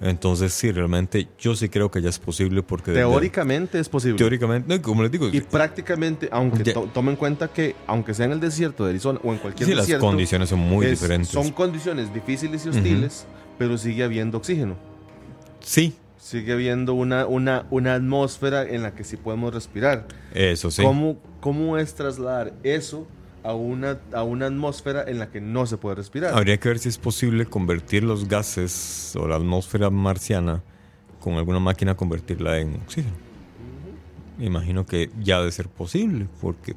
Entonces, 0.00 0.52
sí, 0.52 0.70
realmente 0.70 1.28
yo 1.38 1.54
sí 1.54 1.68
creo 1.70 1.90
que 1.90 2.02
ya 2.02 2.10
es 2.10 2.18
posible 2.18 2.62
porque... 2.62 2.90
desde- 2.90 3.04
Teóricamente 3.08 3.78
es 3.78 3.88
posible. 3.88 4.18
teóricamente, 4.18 4.76
no, 4.76 4.82
como 4.82 5.02
les 5.02 5.10
digo, 5.10 5.28
Y 5.32 5.40
prácticamente, 5.40 6.28
aunque 6.30 6.62
Ya. 6.64 6.74
to- 6.74 6.90
tome 6.92 7.12
en 7.12 7.16
cuenta 7.16 7.48
que, 7.48 7.74
aunque 7.86 8.12
sea 8.12 8.26
en 8.26 8.32
el 8.32 8.40
desierto 8.40 8.84
de 8.84 8.90
Arizona 8.90 9.18
o 9.22 9.32
en 9.32 9.38
cualquier 9.38 9.66
sí, 9.68 9.74
las 9.74 9.84
desierto, 9.84 10.04
condiciones 10.04 10.48
son 10.50 10.58
muy 10.58 10.84
es- 10.86 10.90
diferentes. 11.00 11.30
Son 11.30 11.50
condiciones 11.52 12.12
difíciles 12.12 12.66
y 12.66 12.68
hostiles, 12.70 13.24
pero 13.56 13.78
sigue 13.78 14.02
habiendo 14.04 14.36
oxígeno. 14.36 14.74
Sí, 15.60 15.94
Sigue 16.18 16.52
habiendo 16.52 16.94
una, 16.94 17.26
una, 17.26 17.66
una 17.70 17.94
atmósfera 17.94 18.62
en 18.62 18.82
la 18.82 18.94
que 18.94 19.04
sí 19.04 19.16
podemos 19.16 19.52
respirar. 19.52 20.06
eso 20.32 20.70
sí. 20.70 20.82
¿Cómo, 20.82 21.18
¿Cómo 21.40 21.76
es 21.76 21.94
trasladar 21.94 22.54
eso 22.62 23.06
a 23.42 23.52
una, 23.52 23.98
a 24.12 24.22
una 24.22 24.46
atmósfera 24.46 25.04
en 25.06 25.18
la 25.18 25.30
que 25.30 25.40
no 25.40 25.66
se 25.66 25.76
puede 25.76 25.96
respirar? 25.96 26.34
Habría 26.34 26.58
que 26.58 26.68
ver 26.68 26.78
si 26.78 26.88
es 26.88 26.98
posible 26.98 27.46
convertir 27.46 28.04
los 28.04 28.26
gases 28.28 29.14
o 29.16 29.28
la 29.28 29.36
atmósfera 29.36 29.90
marciana 29.90 30.62
con 31.20 31.34
alguna 31.34 31.58
máquina, 31.58 31.94
convertirla 31.94 32.58
en 32.58 32.74
oxígeno. 32.76 33.16
Imagino 34.38 34.84
que 34.84 35.10
ya 35.20 35.40
de 35.40 35.50
ser 35.52 35.68
posible, 35.68 36.26
porque 36.40 36.74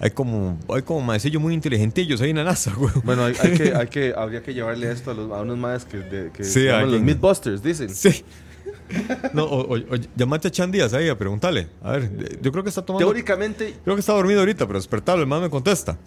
hay 0.00 0.10
como, 0.10 0.58
hay 0.74 0.82
como 0.82 1.00
maecillos 1.00 1.40
muy 1.42 1.54
inteligentillos 1.54 2.20
ahí 2.20 2.30
en 2.30 2.36
la 2.36 2.44
NASA, 2.44 2.72
güey. 2.74 2.92
Bueno, 3.04 3.24
hay, 3.24 3.34
hay 3.40 3.52
que, 3.56 3.74
hay 3.76 3.86
que, 3.88 4.14
habría 4.16 4.42
que 4.42 4.54
llevarle 4.54 4.90
esto 4.90 5.10
a, 5.10 5.14
los, 5.14 5.30
a 5.32 5.40
unos 5.42 5.58
más 5.58 5.84
que, 5.84 5.98
de- 5.98 6.30
que 6.32 6.44
Sí, 6.44 6.64
llaman 6.64 6.92
los 6.92 7.00
Mythbusters, 7.02 7.62
dicen. 7.62 7.90
Sí. 7.94 8.24
No, 9.34 9.44
o, 9.44 9.74
o- 9.74 9.76
o 9.76 9.96
llamate 10.16 10.48
a 10.48 10.50
Chan 10.50 10.70
Díaz 10.70 10.94
ahí 10.94 11.08
a 11.10 11.18
preguntarle. 11.18 11.68
A 11.82 11.92
ver, 11.92 12.38
yo 12.40 12.50
creo 12.52 12.62
que 12.62 12.70
está 12.70 12.80
tomando. 12.82 13.06
Teóricamente, 13.06 13.74
Creo 13.84 13.94
que 13.96 14.00
está 14.00 14.14
dormido 14.14 14.40
ahorita, 14.40 14.66
pero 14.66 14.78
despertable, 14.78 15.22
el 15.22 15.28
man 15.28 15.42
me 15.42 15.50
contesta. 15.50 15.98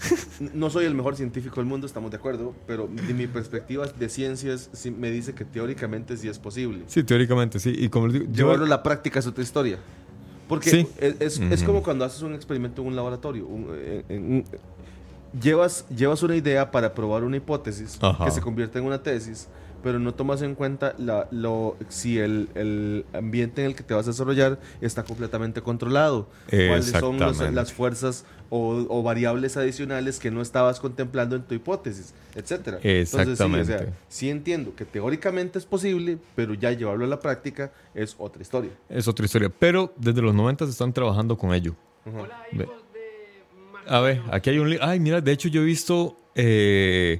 no 0.54 0.70
soy 0.72 0.86
el 0.86 0.96
mejor 0.96 1.16
científico 1.16 1.58
del 1.58 1.66
mundo, 1.66 1.86
estamos 1.86 2.10
de 2.10 2.18
acuerdo, 2.18 2.56
pero 2.66 2.88
de 2.92 3.14
mi 3.14 3.28
perspectiva 3.28 3.86
de 3.88 4.10
ciencias 4.10 4.70
sí 4.74 4.90
me 4.90 5.12
dice 5.12 5.34
que 5.34 5.46
teóricamente 5.46 6.18
sí 6.18 6.28
es 6.28 6.40
posible. 6.40 6.84
Sí, 6.88 7.04
teóricamente 7.04 7.60
sí. 7.60 7.72
Y 7.78 7.90
como 7.90 8.08
digo, 8.10 8.26
yo- 8.26 8.32
Llevarlo 8.32 8.66
a 8.66 8.70
la 8.70 8.82
práctica 8.84 9.20
es 9.20 9.28
otra 9.28 9.44
historia. 9.44 9.78
Porque 10.52 10.70
Sí. 10.70 10.88
es, 11.00 11.40
es- 11.40 11.64
como 11.64 11.82
cuando 11.82 12.04
haces 12.04 12.22
un 12.24 12.36
experimento 12.36 12.82
en 12.82 12.90
un 12.90 12.96
laboratorio. 12.98 13.48
un- 13.48 13.68
en- 13.74 14.04
en 14.10 14.46
llevas, 15.42 15.86
llevas 15.88 16.22
una 16.24 16.36
idea 16.36 16.70
para 16.72 16.94
probar 16.94 17.24
una 17.24 17.38
hipótesis 17.38 17.98
Ajá. 18.02 18.26
que 18.26 18.32
se 18.32 18.42
convierte 18.42 18.78
en 18.80 18.84
una 18.86 19.02
tesis, 19.02 19.48
pero 19.84 20.00
no 20.00 20.14
tomas 20.14 20.42
en 20.42 20.56
cuenta 20.56 20.94
la, 20.98 21.28
lo, 21.32 21.76
si 21.90 22.20
el, 22.20 22.50
el 22.56 23.06
ambiente 23.14 23.62
en 23.62 23.68
el 23.68 23.76
que 23.76 23.84
te 23.84 23.94
vas 23.94 24.06
a 24.08 24.12
desarrollar 24.12 24.60
está 24.82 25.04
completamente 25.04 25.62
controlado. 25.62 26.28
¿Cuáles 26.50 26.86
son 26.88 27.18
los- 27.18 27.32
Exactamente. 27.32 27.52
las 27.56 27.74
fuerzas 27.74 28.26
o, 28.50 28.86
o 28.90 29.02
variables 29.04 29.58
adicionales 29.58 30.20
que 30.20 30.30
no 30.32 30.42
estabas 30.42 30.80
contemplando 30.80 31.36
en 31.36 31.44
tu 31.44 31.56
hipótesis, 31.56 32.14
etcétera? 32.36 32.80
Entonces, 32.84 33.10
sí, 33.10 33.16
o 33.16 33.24
sea, 33.26 33.32
Exactamente. 33.32 33.94
sí 34.10 34.30
entiendo 34.30 34.76
que 34.76 34.86
teóricamente 34.86 35.58
es 35.60 35.66
posible, 35.66 36.18
pero 36.36 36.54
ya 36.54 36.72
llevarlo 36.72 37.06
a 37.06 37.08
la 37.08 37.20
práctica 37.20 37.72
es 37.96 38.16
otra 38.20 38.42
historia. 38.42 38.72
es 38.90 39.08
otra 39.08 39.26
historia. 39.26 39.50
Pero 39.58 39.94
desde 39.98 40.22
los 40.22 40.34
90 40.36 40.66
están 40.66 40.94
trabajando 40.94 41.38
con 41.38 41.54
ello. 41.54 41.76
Ve. 42.54 42.68
A 43.88 44.00
ver, 44.00 44.22
aquí 44.32 44.50
hay 44.52 44.60
un... 44.60 44.78
Ay, 44.82 45.00
mira, 45.00 45.22
de 45.22 45.32
hecho 45.32 45.48
yo 45.50 45.62
he 45.62 45.66
visto 45.66 46.16
eh, 46.36 47.20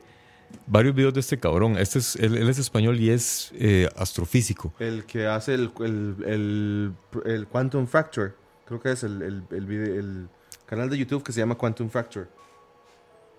varios 0.68 0.96
videos 0.96 1.14
de 1.14 1.20
este 1.20 1.40
cabrón. 1.40 1.78
Este 1.78 2.00
es, 2.00 2.16
él, 2.18 2.38
él 2.38 2.50
es 2.50 2.58
español 2.60 3.00
y 3.00 3.10
es 3.10 3.52
eh, 3.56 3.88
astrofísico. 3.96 4.74
El 4.80 5.06
que 5.06 5.28
hace 5.28 5.54
el, 5.56 5.72
el, 5.80 6.16
el, 6.26 6.94
el 7.26 7.48
Quantum 7.48 7.88
Fracture. 7.88 8.34
Creo 8.66 8.80
que 8.80 8.92
es 8.92 9.04
el, 9.04 9.22
el, 9.22 9.44
el, 9.52 9.66
vide- 9.66 9.98
el 10.00 10.28
canal 10.66 10.90
de 10.90 10.98
YouTube 10.98 11.24
que 11.24 11.32
se 11.32 11.40
llama 11.40 11.56
Quantum 11.56 11.90
Fracture. 11.90 12.28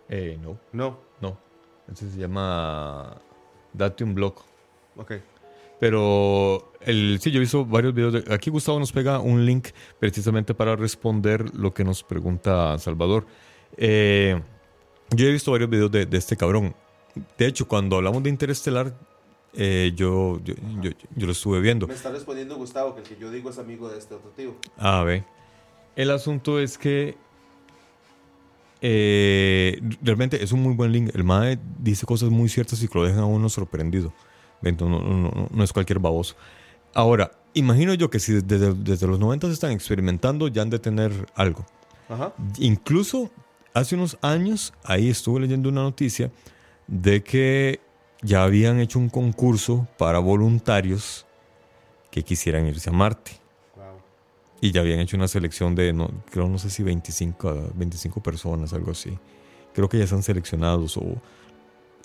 Eh, 0.08 0.38
no, 0.42 0.58
No, 0.72 0.98
no. 1.20 1.38
Este 1.90 2.10
se 2.10 2.18
llama 2.18 3.16
Date 3.72 4.04
un 4.04 4.14
Block. 4.14 4.42
ok. 4.96 5.12
Pero 5.80 6.72
el, 6.82 7.18
sí, 7.20 7.32
yo 7.32 7.38
he 7.38 7.40
visto 7.40 7.64
varios 7.66 7.92
videos. 7.92 8.12
de- 8.12 8.32
aquí 8.32 8.50
Gustavo 8.50 8.78
nos 8.78 8.92
pega 8.92 9.18
un 9.18 9.44
link 9.44 9.68
precisamente 9.98 10.54
para 10.54 10.76
responder 10.76 11.52
lo 11.56 11.74
que 11.74 11.82
nos 11.82 12.04
pregunta 12.04 12.78
Salvador. 12.78 13.26
Eh, 13.76 14.40
yo 15.10 15.26
he 15.26 15.32
visto 15.32 15.50
varios 15.50 15.68
videos 15.70 15.90
de, 15.90 16.06
de 16.06 16.18
este 16.18 16.36
cabrón. 16.36 16.72
De 17.38 17.46
hecho, 17.46 17.66
cuando 17.68 17.96
hablamos 17.96 18.22
de 18.22 18.30
Interestelar, 18.30 18.94
eh, 19.54 19.92
yo, 19.94 20.40
yo, 20.44 20.54
yo, 20.80 20.90
yo 21.14 21.26
lo 21.26 21.32
estuve 21.32 21.60
viendo. 21.60 21.86
Me 21.86 21.94
está 21.94 22.10
respondiendo 22.10 22.56
Gustavo 22.56 22.94
que 22.94 23.02
el 23.02 23.06
que 23.06 23.16
yo 23.18 23.30
digo 23.30 23.50
es 23.50 23.58
amigo 23.58 23.88
de 23.90 23.98
este 23.98 24.14
otro 24.14 24.30
tío. 24.30 24.54
A 24.78 25.02
ver. 25.04 25.24
El 25.94 26.10
asunto 26.10 26.58
es 26.58 26.78
que 26.78 27.16
eh, 28.80 29.80
realmente 30.02 30.42
es 30.42 30.52
un 30.52 30.62
muy 30.62 30.74
buen 30.74 30.92
link. 30.92 31.10
El 31.14 31.24
MAE 31.24 31.58
dice 31.78 32.06
cosas 32.06 32.30
muy 32.30 32.48
ciertas 32.48 32.82
y 32.82 32.88
que 32.88 32.98
lo 32.98 33.04
dejan 33.04 33.20
a 33.20 33.26
uno 33.26 33.48
sorprendido. 33.48 34.12
Entonces, 34.62 35.00
no, 35.00 35.16
no- 35.30 35.48
no- 35.50 35.64
es 35.64 35.72
cualquier 35.72 35.98
baboso. 35.98 36.34
Ahora, 36.94 37.32
imagino 37.54 37.94
yo 37.94 38.10
que 38.10 38.18
si 38.20 38.32
desde, 38.40 38.74
desde 38.74 39.06
los 39.06 39.18
90 39.18 39.46
se 39.48 39.52
están 39.54 39.72
experimentando, 39.72 40.48
ya 40.48 40.62
han 40.62 40.70
de 40.70 40.78
tener 40.78 41.26
algo. 41.34 41.64
Ajá. 42.08 42.32
Incluso 42.58 43.30
hace 43.74 43.94
unos 43.94 44.18
años, 44.22 44.72
ahí 44.84 45.08
estuve 45.08 45.40
leyendo 45.40 45.68
una 45.68 45.82
noticia 45.82 46.30
de 46.86 47.22
que 47.22 47.80
ya 48.22 48.44
habían 48.44 48.78
hecho 48.80 48.98
un 48.98 49.08
concurso 49.08 49.86
para 49.98 50.18
voluntarios 50.18 51.26
que 52.10 52.22
quisieran 52.22 52.66
irse 52.66 52.90
a 52.90 52.92
Marte. 52.92 53.32
Wow. 53.74 53.84
Y 54.60 54.70
ya 54.70 54.80
habían 54.80 55.00
hecho 55.00 55.16
una 55.16 55.28
selección 55.28 55.74
de, 55.74 55.92
no, 55.92 56.10
creo, 56.30 56.48
no 56.48 56.58
sé 56.58 56.70
si 56.70 56.82
25, 56.82 57.48
a 57.48 57.54
25 57.74 58.22
personas, 58.22 58.72
algo 58.72 58.92
así. 58.92 59.18
Creo 59.74 59.88
que 59.88 59.98
ya 59.98 60.04
están 60.04 60.22
seleccionados. 60.22 60.96
O, 60.96 61.16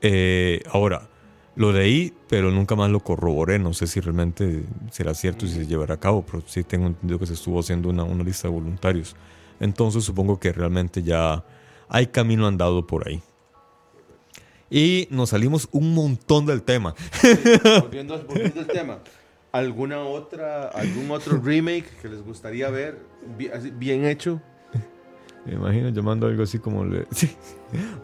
eh, 0.01 0.61
ahora, 0.71 1.09
lo 1.55 1.71
leí, 1.71 2.13
pero 2.29 2.51
nunca 2.51 2.75
más 2.75 2.89
lo 2.89 3.01
corroboré. 3.01 3.59
No 3.59 3.73
sé 3.73 3.87
si 3.87 3.99
realmente 3.99 4.63
será 4.91 5.13
cierto 5.13 5.45
y 5.45 5.49
si 5.49 5.55
se 5.55 5.67
llevará 5.67 5.95
a 5.95 5.99
cabo, 5.99 6.25
pero 6.25 6.41
sí 6.47 6.63
tengo 6.63 6.87
entendido 6.87 7.19
que 7.19 7.25
se 7.25 7.33
estuvo 7.33 7.59
haciendo 7.59 7.89
una, 7.89 8.03
una 8.03 8.23
lista 8.23 8.47
de 8.47 8.53
voluntarios. 8.53 9.15
Entonces 9.59 10.03
supongo 10.03 10.39
que 10.39 10.53
realmente 10.53 11.03
ya 11.03 11.43
hay 11.89 12.07
camino 12.07 12.47
andado 12.47 12.85
por 12.87 13.07
ahí. 13.07 13.21
Y 14.69 15.07
nos 15.11 15.29
salimos 15.29 15.67
un 15.71 15.93
montón 15.93 16.45
del 16.45 16.61
tema. 16.63 16.93
volviendo, 17.81 18.21
volviendo 18.27 18.59
al 18.61 18.67
tema. 18.67 18.99
¿Alguna 19.51 19.99
otra, 20.01 20.67
algún 20.67 21.09
otro 21.11 21.39
remake 21.41 21.85
que 22.01 22.09
les 22.09 22.21
gustaría 22.21 22.69
ver 22.69 22.99
bien 23.37 24.05
hecho? 24.05 24.41
Me 25.45 25.53
imagino 25.53 25.87
llamando 25.89 26.27
algo 26.27 26.43
así 26.43 26.59
como... 26.59 26.83
le- 26.83 27.07
Sí. 27.11 27.33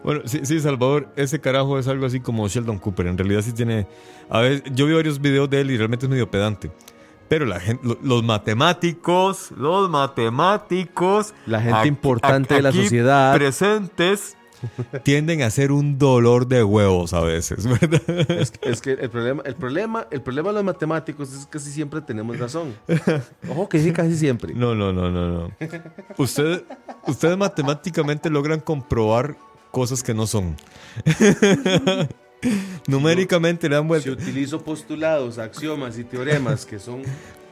Bueno, 0.02 0.22
sí, 0.24 0.40
sí, 0.44 0.58
Salvador, 0.60 1.08
ese 1.16 1.40
carajo 1.40 1.78
es 1.78 1.86
algo 1.88 2.06
así 2.06 2.18
como 2.20 2.48
Sheldon 2.48 2.78
Cooper. 2.78 3.06
En 3.08 3.18
realidad 3.18 3.42
sí 3.42 3.52
tiene... 3.52 3.86
A 4.30 4.40
ver, 4.40 4.62
yo 4.74 4.86
vi 4.86 4.94
varios 4.94 5.20
videos 5.20 5.50
de 5.50 5.60
él 5.60 5.70
y 5.70 5.76
realmente 5.76 6.06
es 6.06 6.10
medio 6.10 6.30
pedante. 6.30 6.70
Pero 7.28 7.44
la 7.44 7.60
gente, 7.60 7.86
lo- 7.86 7.98
los 8.02 8.22
matemáticos, 8.22 9.50
los 9.58 9.90
matemáticos... 9.90 11.34
La 11.46 11.60
gente 11.60 11.78
ac- 11.80 11.86
importante 11.86 12.54
ac- 12.54 12.56
de 12.56 12.62
la 12.62 12.68
aquí 12.70 12.82
sociedad. 12.82 13.34
presentes 13.36 14.36
tienden 15.02 15.42
a 15.42 15.50
ser 15.50 15.72
un 15.72 15.98
dolor 15.98 16.46
de 16.46 16.62
huevos 16.64 17.12
a 17.12 17.20
veces, 17.20 17.66
¿verdad? 17.66 18.02
Es, 18.30 18.52
es 18.62 18.80
que 18.80 18.92
el 18.92 19.10
problema, 19.10 19.42
el 19.44 19.54
problema, 19.54 20.06
el 20.10 20.22
problema 20.22 20.48
de 20.50 20.54
los 20.54 20.64
matemáticos 20.64 21.32
es 21.32 21.46
que 21.46 21.50
casi 21.50 21.70
siempre 21.70 22.00
tenemos 22.00 22.38
razón. 22.38 22.74
Ojo 23.48 23.68
que 23.68 23.80
sí, 23.80 23.92
casi 23.92 24.16
siempre. 24.16 24.54
No, 24.54 24.74
no, 24.74 24.92
no, 24.92 25.10
no, 25.10 25.30
no. 25.30 25.50
Usted, 26.18 26.64
ustedes 27.06 27.36
matemáticamente 27.36 28.30
logran 28.30 28.60
comprobar 28.60 29.36
cosas 29.70 30.02
que 30.02 30.14
no 30.14 30.26
son. 30.26 30.56
Numéricamente 32.86 33.68
le 33.68 33.74
dan 33.76 33.84
Si 33.84 33.88
vuelta. 33.88 34.10
utilizo 34.10 34.62
postulados, 34.62 35.38
axiomas 35.38 35.98
y 35.98 36.04
teoremas 36.04 36.66
que 36.66 36.78
son 36.78 37.02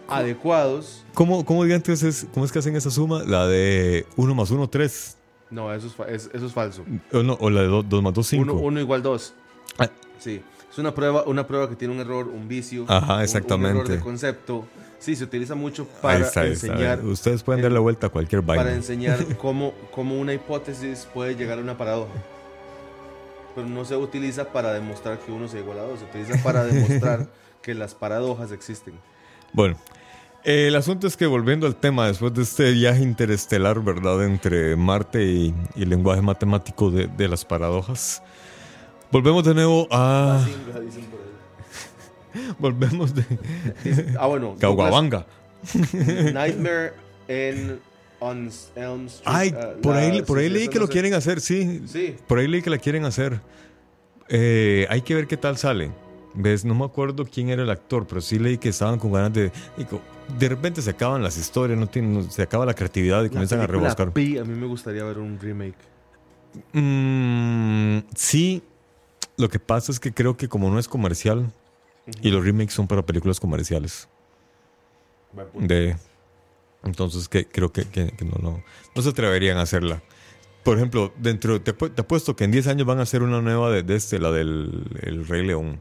adecuados, 0.08 1.04
¿Cómo, 1.14 1.44
cómo, 1.44 1.64
entonces, 1.64 2.26
¿Cómo 2.34 2.44
es 2.44 2.52
que 2.52 2.58
hacen 2.58 2.76
esa 2.76 2.90
suma? 2.90 3.22
La 3.24 3.46
de 3.46 4.06
1 4.16 4.34
más 4.34 4.50
1, 4.50 4.68
3. 4.68 5.16
No, 5.52 5.72
eso 5.72 5.86
es, 5.86 5.94
fa- 5.94 6.08
es- 6.08 6.30
eso 6.32 6.46
es 6.46 6.52
falso. 6.52 6.82
O, 7.12 7.22
no, 7.22 7.34
o 7.40 7.48
la 7.50 7.60
de 7.62 7.68
2, 7.68 8.02
más 8.02 8.12
2, 8.14 8.26
5. 8.26 8.42
Uno, 8.42 8.54
uno 8.54 8.80
igual 8.80 9.02
dos. 9.02 9.34
Ah. 9.78 9.88
Sí. 10.18 10.42
Es 10.70 10.78
una 10.78 10.94
prueba, 10.94 11.24
una 11.26 11.46
prueba 11.46 11.68
que 11.68 11.76
tiene 11.76 11.92
un 11.94 12.00
error, 12.00 12.26
un 12.28 12.48
vicio. 12.48 12.84
Ajá, 12.88 13.12
un- 13.12 13.18
Un, 13.18 13.22
exactamente. 13.24 13.78
error 13.78 13.88
de 13.88 14.00
concepto. 14.00 14.64
Sí, 14.98 15.16
se 15.16 15.24
utiliza 15.24 15.54
mucho 15.54 15.86
para 16.00 16.20
está, 16.20 16.40
ahí 16.42 16.52
está. 16.52 16.68
enseñar, 16.68 17.04
Ustedes 17.04 17.42
pueden 17.42 17.60
darle 17.60 17.78
vuelta 17.80 18.06
a 18.06 18.10
cualquier 18.10 18.42
para 18.42 18.62
vaina. 18.62 18.76
enseñar 18.76 19.18
cómo, 19.36 19.74
cómo 19.90 20.18
una 20.18 20.32
hipótesis 20.32 21.06
puede 21.12 21.34
llegar 21.34 21.58
a 21.58 21.60
una 21.60 21.76
paradoja. 21.76 22.12
Pero 23.54 23.66
no 23.66 23.84
se 23.84 23.96
utiliza 23.96 24.50
para 24.52 24.72
demostrar 24.72 25.18
que 25.18 25.30
uno 25.32 25.48
sea 25.48 25.60
igual 25.60 25.78
a 25.80 25.82
dos. 25.82 25.98
Se 26.00 26.04
utiliza 26.06 26.42
para 26.42 26.64
demostrar 26.64 27.26
que 27.62 27.74
las 27.74 27.94
paradojas 27.94 28.50
existen. 28.52 28.94
Bueno, 29.52 29.76
eh, 30.44 30.68
el 30.68 30.76
asunto 30.76 31.06
es 31.06 31.16
que 31.16 31.26
volviendo 31.26 31.66
al 31.66 31.76
tema, 31.76 32.06
después 32.08 32.34
de 32.34 32.42
este 32.42 32.72
viaje 32.72 33.02
interestelar, 33.02 33.82
¿verdad? 33.82 34.24
Entre 34.24 34.76
Marte 34.76 35.24
y, 35.24 35.54
y 35.76 35.82
el 35.82 35.90
lenguaje 35.90 36.22
matemático 36.22 36.90
de, 36.90 37.06
de 37.06 37.28
las 37.28 37.44
paradojas, 37.44 38.22
volvemos 39.10 39.44
de 39.44 39.54
nuevo 39.54 39.86
a... 39.90 40.44
Volvemos 42.58 43.14
de 43.14 43.24
Ah, 44.18 44.26
bueno. 44.26 44.56
Caguabanga. 44.58 45.26
Nightmare 46.32 46.94
en 47.28 47.78
on 48.20 48.50
Elm 48.74 49.06
Street. 49.06 49.22
Ay, 49.26 49.54
ah, 49.54 49.72
por 49.82 49.96
ahí, 49.96 50.22
por 50.22 50.38
ahí 50.38 50.48
leí 50.48 50.68
que 50.68 50.78
lo 50.78 50.88
quieren 50.88 51.12
hacer, 51.12 51.42
sí. 51.42 51.82
Sí. 51.86 52.16
Por 52.26 52.38
ahí 52.38 52.48
leí 52.48 52.62
que 52.62 52.70
la 52.70 52.78
quieren 52.78 53.04
hacer. 53.04 53.40
eh, 54.28 54.86
hay 54.88 55.02
que 55.02 55.14
ver 55.14 55.26
qué 55.26 55.36
tal 55.36 55.58
sale. 55.58 55.90
¿Ves? 56.34 56.64
No 56.64 56.74
me 56.74 56.84
acuerdo 56.84 57.24
quién 57.26 57.50
era 57.50 57.62
el 57.62 57.70
actor, 57.70 58.06
pero 58.06 58.20
sí 58.20 58.38
leí 58.38 58.56
que 58.58 58.70
estaban 58.70 58.98
con 58.98 59.12
ganas 59.12 59.32
de. 59.34 59.52
de 60.38 60.48
repente 60.48 60.80
se 60.82 60.90
acaban 60.90 61.22
las 61.22 61.36
historias, 61.36 61.78
no 61.78 61.86
tienen, 61.86 62.30
se 62.30 62.42
acaba 62.42 62.64
la 62.64 62.74
creatividad 62.74 63.20
y 63.20 63.24
La 63.24 63.30
comienzan 63.30 63.60
a 63.60 63.66
rebuscar. 63.66 64.12
Pi, 64.12 64.38
a 64.38 64.44
mí 64.44 64.54
me 64.58 64.66
gustaría 64.66 65.04
ver 65.04 65.18
un 65.18 65.38
remake. 65.38 65.74
Mm, 66.72 67.98
sí, 68.14 68.62
lo 69.36 69.48
que 69.48 69.58
pasa 69.58 69.92
es 69.92 70.00
que 70.00 70.12
creo 70.12 70.36
que 70.36 70.48
como 70.48 70.70
no 70.70 70.78
es 70.78 70.88
comercial 70.88 71.52
y 72.20 72.30
los 72.30 72.44
remakes 72.44 72.74
son 72.74 72.86
para 72.86 73.02
películas 73.02 73.38
comerciales, 73.40 74.08
de 75.54 75.96
entonces 76.84 77.28
que 77.28 77.46
creo 77.46 77.72
que, 77.72 77.84
que- 77.84 78.08
que 78.10 78.24
no, 78.24 78.36
no, 78.42 78.62
no 78.94 79.02
se 79.02 79.08
atreverían 79.08 79.56
a 79.58 79.62
hacerla. 79.62 80.02
Por 80.64 80.76
ejemplo, 80.76 81.12
dentro 81.18 81.60
te, 81.60 81.72
te 81.72 82.00
apuesto 82.02 82.36
que 82.36 82.44
en 82.44 82.50
10 82.52 82.66
años 82.68 82.86
van 82.86 82.98
a 83.00 83.02
hacer 83.02 83.22
una 83.22 83.40
nueva 83.40 83.70
de, 83.70 83.82
de 83.82 83.96
este, 83.96 84.18
la 84.18 84.30
del 84.30 84.84
el 85.02 85.26
Rey 85.26 85.44
León. 85.46 85.80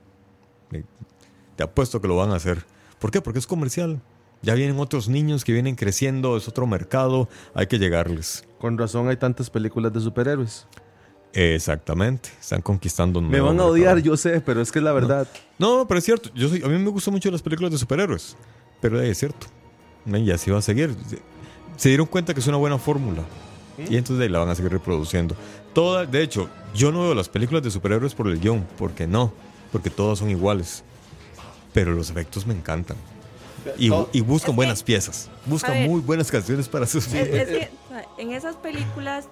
Te 1.56 1.64
apuesto 1.64 2.02
que 2.02 2.08
lo 2.08 2.16
van 2.16 2.32
a 2.32 2.36
hacer. 2.36 2.64
¿Por 3.00 3.12
qué? 3.12 3.22
Porque 3.22 3.40
es 3.40 3.48
comercial. 3.48 4.02
Ya 4.42 4.56
vienen 4.56 4.80
otros 4.80 5.08
niños 5.08 5.44
que 5.46 5.54
vienen 5.54 5.76
creciendo, 5.76 6.36
es 6.36 6.48
otro 6.48 6.66
mercado, 6.66 7.30
hay 7.54 7.68
que 7.68 7.78
llegarles. 7.78 8.44
Con 8.60 8.78
razón 8.78 9.08
hay 9.10 9.18
tantas 9.18 9.50
películas 9.52 9.94
de 9.94 10.00
superhéroes. 10.00 10.66
Exactamente, 11.34 12.30
están 12.40 12.62
conquistando 12.62 13.20
un 13.20 13.30
Me 13.30 13.40
van 13.40 13.50
a 13.50 13.52
mercado. 13.54 13.72
odiar, 13.72 14.00
yo 14.00 14.18
sé, 14.18 14.42
pero 14.42 14.62
es 14.62 14.72
que 14.72 14.80
es 14.80 14.84
la 14.84 14.92
verdad. 14.92 15.28
No, 15.60 15.88
pero 15.88 15.98
es 16.00 16.04
cierto. 16.04 16.30
Yo 16.36 16.50
soy, 16.50 16.62
a 16.64 16.68
mí 16.68 16.78
me 16.78 16.90
gustan 16.90 17.14
mucho 17.14 17.32
las 17.32 17.42
películas 17.42 17.72
de 17.72 17.78
superhéroes. 17.78 18.36
Pero 18.82 19.00
es 19.00 19.18
cierto. 19.18 19.48
Y 20.06 20.32
así 20.32 20.52
va 20.52 20.58
a 20.58 20.62
seguir. 20.62 20.94
Se- 21.78 21.90
dieron 21.90 22.08
cuenta 22.08 22.34
que 22.34 22.40
es 22.42 22.48
una 22.48 22.58
buena 22.58 22.78
fórmula. 22.78 23.24
Y 23.78 23.96
entonces 23.96 24.18
de 24.18 24.24
ahí 24.26 24.30
la 24.30 24.40
van 24.40 24.50
a 24.50 24.56
seguir 24.56 24.72
reproduciendo. 24.72 25.36
Toda, 25.74 26.06
de 26.06 26.22
hecho, 26.22 26.50
yo 26.76 26.92
no 26.92 27.02
veo 27.04 27.14
las 27.16 27.30
películas 27.30 27.64
de 27.64 27.72
superhéroes 27.72 28.14
por 28.14 28.28
el 28.28 28.40
guion. 28.40 28.66
Porque 28.78 29.08
no. 29.08 29.32
Porque 29.72 29.90
todas 29.90 30.20
son 30.20 30.30
iguales. 30.30 30.84
Pero 31.74 31.92
los 31.94 32.10
efectos 32.10 32.46
me 32.46 32.54
encantan. 32.54 32.98
Y, 33.78 33.90
bu- 33.90 34.08
y 34.12 34.22
buscan 34.22 34.50
Es 34.50 34.54
que- 34.54 34.56
buenas 34.56 34.84
piezas. 34.84 35.30
Buscan 35.46 35.74
ver. 35.74 35.90
muy 35.90 36.02
buenas 36.02 36.32
canciones 36.32 36.68
para 36.68 36.86
sus 36.88 37.08
Es, 37.08 37.14
es 37.14 37.48
que 37.48 37.70
o 37.86 37.90
sea, 37.94 38.06
en 38.18 38.32
esas 38.32 38.56
películas 38.56 39.28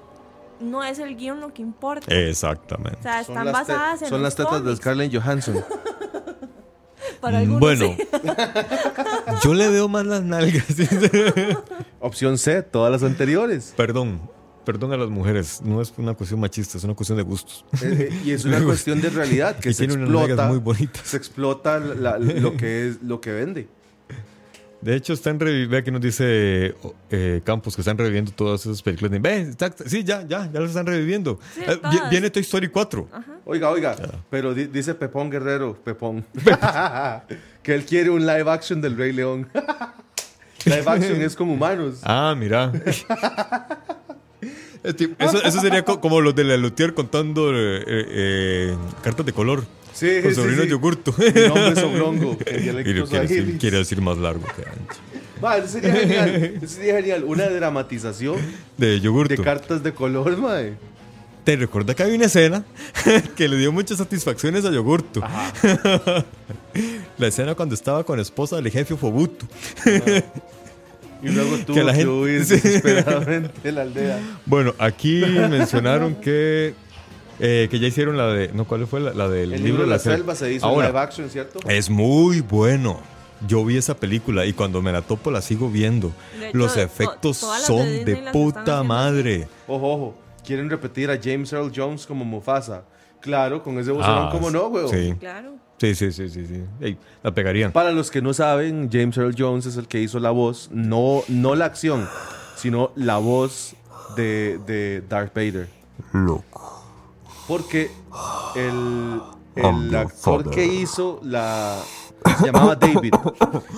no 0.60 0.84
es 0.84 1.00
el 1.00 1.16
guion 1.16 1.40
lo 1.42 1.54
que 1.54 1.62
importa. 1.62 2.14
Exactamente. 2.14 3.00
O 3.00 3.04
sea, 3.04 3.24
Son 3.24 3.36
están 3.38 3.46
las, 3.46 3.66
te- 3.66 3.74
basadas 3.74 4.02
en 4.04 4.10
son 4.10 4.22
las 4.24 4.36
tetas 4.36 4.64
de. 4.64 4.76
Scarlett 4.76 5.14
Johansson. 5.16 5.64
Para 7.22 7.40
algunos 7.40 7.60
Bueno, 7.60 7.96
sí. 7.98 8.08
yo 9.44 9.54
le 9.54 9.68
veo 9.70 9.88
más 9.90 10.06
las 10.06 10.22
nalgas. 10.22 10.66
Opción 12.00 12.38
C, 12.38 12.62
todas 12.62 12.92
las 12.92 13.04
anteriores. 13.04 13.74
Perdón, 13.76 14.22
perdón 14.70 14.94
a 14.94 14.98
las 14.98 15.10
mujeres. 15.10 15.62
No 15.64 15.82
es 15.82 15.92
una 15.98 16.14
cuestión 16.14 16.40
machista, 16.40 16.78
es 16.78 16.84
una 16.84 16.94
cuestión 16.94 17.18
de 17.18 17.24
gustos. 17.24 17.66
Eh, 17.82 18.10
eh, 18.12 18.22
y 18.24 18.32
es 18.34 18.46
una 18.50 18.64
cuestión 18.64 19.02
de 19.02 19.10
realidad 19.10 19.56
que 19.58 19.70
Y 19.72 19.74
se 19.74 19.88
tiene 19.88 20.04
unas 20.04 20.22
explota. 20.22 20.48
muy 20.48 20.60
bonitas. 20.60 21.02
Se 21.08 21.18
explota 21.18 21.80
la- 21.80 22.20
lo 22.20 22.56
que 22.56 22.90
es 22.90 23.02
lo 23.02 23.20
que 23.20 23.32
vende. 23.32 23.68
De 24.82 24.96
hecho, 24.96 25.12
están 25.14 25.40
reviviendo. 25.40 25.72
Vea 25.72 25.84
que 25.84 25.92
nos 25.92 26.02
dice 26.02 26.76
eh, 27.10 27.42
Campos 27.44 27.76
que 27.76 27.82
están 27.82 27.98
reviviendo 27.98 28.32
todas 28.32 28.62
esas 28.66 28.82
películas. 28.84 29.12
de- 29.12 29.20
Ve, 29.20 29.42
está- 29.42 29.74
sí, 29.88 30.04
ya, 30.04 30.22
ya, 30.28 30.50
ya 30.54 30.60
las 30.60 30.70
están 30.70 30.86
reviviendo. 30.86 31.40
Sí, 31.56 31.62
Eh, 31.68 31.80
viene 32.12 32.30
Toy 32.30 32.44
Story 32.44 32.68
4. 32.68 33.10
Oiga, 33.46 33.72
oiga, 33.72 33.96
pero 34.30 34.54
di- 34.54 34.68
dice 34.68 34.94
Pepón 34.94 35.32
Guerrero, 35.32 35.76
Pepón, 35.84 36.24
que 37.64 37.74
él 37.74 37.84
quiere 37.86 38.12
un 38.12 38.22
live 38.26 38.50
action 38.52 38.80
del 38.82 38.96
Rey 38.96 39.12
León. 39.14 39.50
live 40.66 40.84
action 40.86 41.22
es 41.24 41.36
con 41.36 41.50
humanos. 41.50 42.00
Ah, 42.04 42.36
mira. 42.38 42.72
Eso, 44.84 45.44
eso 45.44 45.60
sería 45.62 45.84
co- 45.84 46.00
como 46.00 46.22
los 46.22 46.34
de 46.36 46.44
la 46.46 46.58
Luthier 46.58 46.94
contando 46.94 47.52
eh, 47.52 47.84
eh, 47.86 48.06
eh, 48.10 48.76
cartas 49.04 49.26
de 49.26 49.34
color. 49.34 49.66
Sí, 49.94 50.22
Con 50.22 50.32
sí, 50.32 50.36
sobrino 50.36 50.64
sí. 50.64 50.70
Yogurto. 50.70 51.14
Mi 51.18 51.26
nombre 51.26 52.38
es 52.46 53.60
quiere, 53.60 53.78
decir, 53.80 54.02
más 54.02 54.18
largo 54.18 54.44
que 54.56 54.62
ancho. 54.70 55.00
Ma, 55.42 55.58
eso 55.58 55.68
sería 55.68 55.94
genial. 55.96 56.36
Eso 56.62 56.76
sería 56.76 56.96
genial. 56.98 57.24
Una 57.26 57.50
dramatización 57.50 58.38
De 58.78 59.00
Yogurto. 59.02 59.36
de 59.36 59.42
cartas 59.44 59.84
de 59.84 59.94
color, 59.94 60.38
mae. 60.38 60.74
Te 61.44 61.56
recuerda 61.56 61.96
que 61.96 62.04
había 62.04 62.16
una 62.16 62.26
escena 62.26 62.64
que 63.36 63.48
le 63.48 63.58
dio 63.58 63.72
muchas 63.72 63.98
satisfacciones 63.98 64.64
a 64.66 64.72
Yogurto. 64.72 65.22
la 67.18 67.28
escena 67.28 67.56
cuando 67.56 67.74
estaba 67.76 68.04
con 68.04 68.18
la 68.18 68.22
esposa 68.22 68.58
del 68.58 68.70
jefe 68.72 68.96
Fobuto. 68.96 69.46
Y 71.22 71.30
luego 71.30 71.58
tuvo 71.58 71.74
Que 71.76 71.82
que, 71.82 71.84
la 71.84 71.94
gente- 71.94 72.10
huir 72.10 72.46
sí. 72.46 72.56
desesperadamente 72.56 73.52
de 73.64 73.72
la 73.72 73.82
aldea. 73.82 74.20
Bueno, 74.46 74.74
aquí 74.80 75.22
mencionaron 75.50 76.16
que, 76.16 76.74
eh, 77.40 77.68
que 77.70 77.80
ya 77.80 77.88
hicieron 77.88 78.18
la 78.18 78.28
de. 78.28 78.50
No, 78.54 78.66
¿cuál 78.66 78.88
fue 78.88 79.00
la, 79.00 79.14
la 79.14 79.28
del 79.30 79.54
El 79.54 79.64
libro 79.64 79.84
de 79.84 79.90
la 79.90 80.00
selva? 80.00 80.16
selva 80.18 80.36
se 80.36 80.54
hizo 80.54 80.66
Ahora, 80.66 80.88
live 80.88 81.00
action, 81.00 81.30
¿cierto? 81.30 81.60
Es 81.68 81.90
muy 81.90 82.42
bueno. 82.42 83.00
Yo 83.48 83.64
vi 83.64 83.78
esa 83.78 83.96
película 83.96 84.46
y 84.46 84.52
cuando 84.54 84.82
me 84.82 84.92
la 84.92 85.02
topo 85.02 85.32
la 85.32 85.42
sigo 85.42 85.70
viendo. 85.70 86.12
Hecho, 86.42 86.58
Los 86.58 86.74
to- 86.74 86.82
efectos 86.82 87.42
las 87.44 87.66
son 87.66 87.86
de 87.86 88.04
de, 88.04 88.16
puta 88.34 88.84
madre. 88.84 89.48
Ojo, 89.68 89.94
ojo. 89.94 90.18
Quieren 90.46 90.70
repetir 90.70 91.10
a 91.12 91.18
James 91.22 91.52
Earl 91.54 91.72
Jones 91.76 92.06
como 92.06 92.26
Mufasa. 92.26 92.84
Claro, 93.22 93.62
con 93.64 93.78
ese 93.80 93.92
vocerón, 93.92 94.28
Ah, 94.28 94.30
¿cómo 94.32 94.50
no, 94.52 94.70
güey? 94.70 94.88
Sí, 94.90 95.14
Claro. 95.20 95.56
Sí, 95.80 95.96
sí, 95.96 96.12
sí, 96.12 96.30
sí. 96.30 96.46
sí. 96.46 96.64
Ey, 96.82 96.98
la 97.24 97.34
pegarían. 97.34 97.72
Para 97.72 97.92
los 97.92 98.12
que 98.12 98.22
no 98.22 98.34
saben, 98.34 98.90
James 98.92 99.18
Earl 99.18 99.36
Jones 99.38 99.66
es 99.66 99.78
el 99.78 99.88
que 99.88 100.02
hizo 100.02 100.20
la 100.20 100.32
voz, 100.32 100.70
no, 100.72 101.24
no 101.28 101.56
la 101.56 101.66
acción, 101.66 102.08
sino 102.56 102.92
la 102.96 103.18
voz 103.18 103.76
de, 104.16 104.60
de 104.66 105.04
Darth 105.08 105.34
Vader. 105.34 105.68
Loco. 106.14 106.84
Porque 107.48 107.90
el, 108.56 109.22
el 109.56 109.96
actor 109.96 110.50
que 110.50 110.66
hizo 110.66 111.20
la... 111.24 111.82
Se 112.40 112.46
llamaba 112.48 112.76
David. 112.76 113.14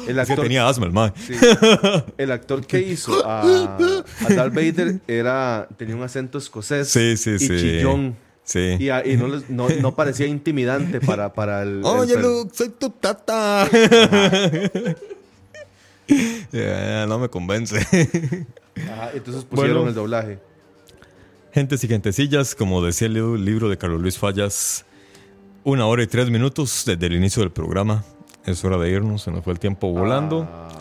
El 0.08 0.18
Es 0.20 0.26
que 0.28 0.34
actor, 0.34 0.46
tenía 0.46 0.68
asma 0.68 0.88
el 0.88 1.22
sí, 1.22 1.34
el 2.18 2.32
actor 2.32 2.66
que 2.66 2.82
hizo 2.82 3.24
a, 3.26 3.42
a 3.42 4.34
Darth 4.34 4.54
Vader 4.54 5.00
era, 5.08 5.68
tenía 5.78 5.96
un 5.96 6.02
acento 6.02 6.40
escocés 6.40 6.90
Sí, 6.90 7.18
sí, 7.18 7.36
y 7.36 7.40
sí. 7.40 7.48
chillón. 7.48 8.16
Sí. 8.52 8.76
Y, 8.80 8.90
a- 8.90 9.06
y 9.08 9.16
no, 9.16 9.28
les- 9.28 9.50
no, 9.50 9.70
no 9.70 9.96
parecía 9.96 10.28
intimidante 10.28 11.00
para, 11.00 11.34
para 11.34 11.62
el... 11.64 11.80
el 11.80 11.86
Oye, 11.86 12.16
per- 12.16 12.24
Luke, 12.24 12.52
soy 12.54 12.70
tu 12.70 12.90
tata. 12.90 13.66
No 17.08 17.20
me 17.20 17.30
convence. 17.30 17.78
Ajá, 17.80 19.12
entonces 19.14 19.44
pusieron 19.46 19.76
Bueno. 19.78 19.90
el 19.90 19.96
doblaje. 19.96 20.40
Gentes 21.54 21.84
y 21.84 21.88
gentecillas, 21.88 22.56
como 22.56 22.84
decía 22.84 23.08
el 23.08 23.14
li- 23.14 23.38
libro 23.46 23.70
de 23.70 23.78
Carlos 23.78 24.02
Luis 24.02 24.18
Fallas, 24.18 24.86
una 25.64 25.86
hora 25.86 26.04
y 26.04 26.08
tres 26.08 26.30
minutos 26.30 26.84
desde 26.86 27.06
el 27.08 27.14
inicio 27.14 27.42
del 27.44 27.52
programa. 27.52 28.04
Es 28.46 28.64
hora 28.66 28.78
de 28.78 28.90
irnos, 28.90 29.22
se 29.24 29.32
nos 29.32 29.44
fue 29.44 29.54
el 29.54 29.60
tiempo 29.60 29.92
volando. 29.94 30.48
Ah. 30.52 30.81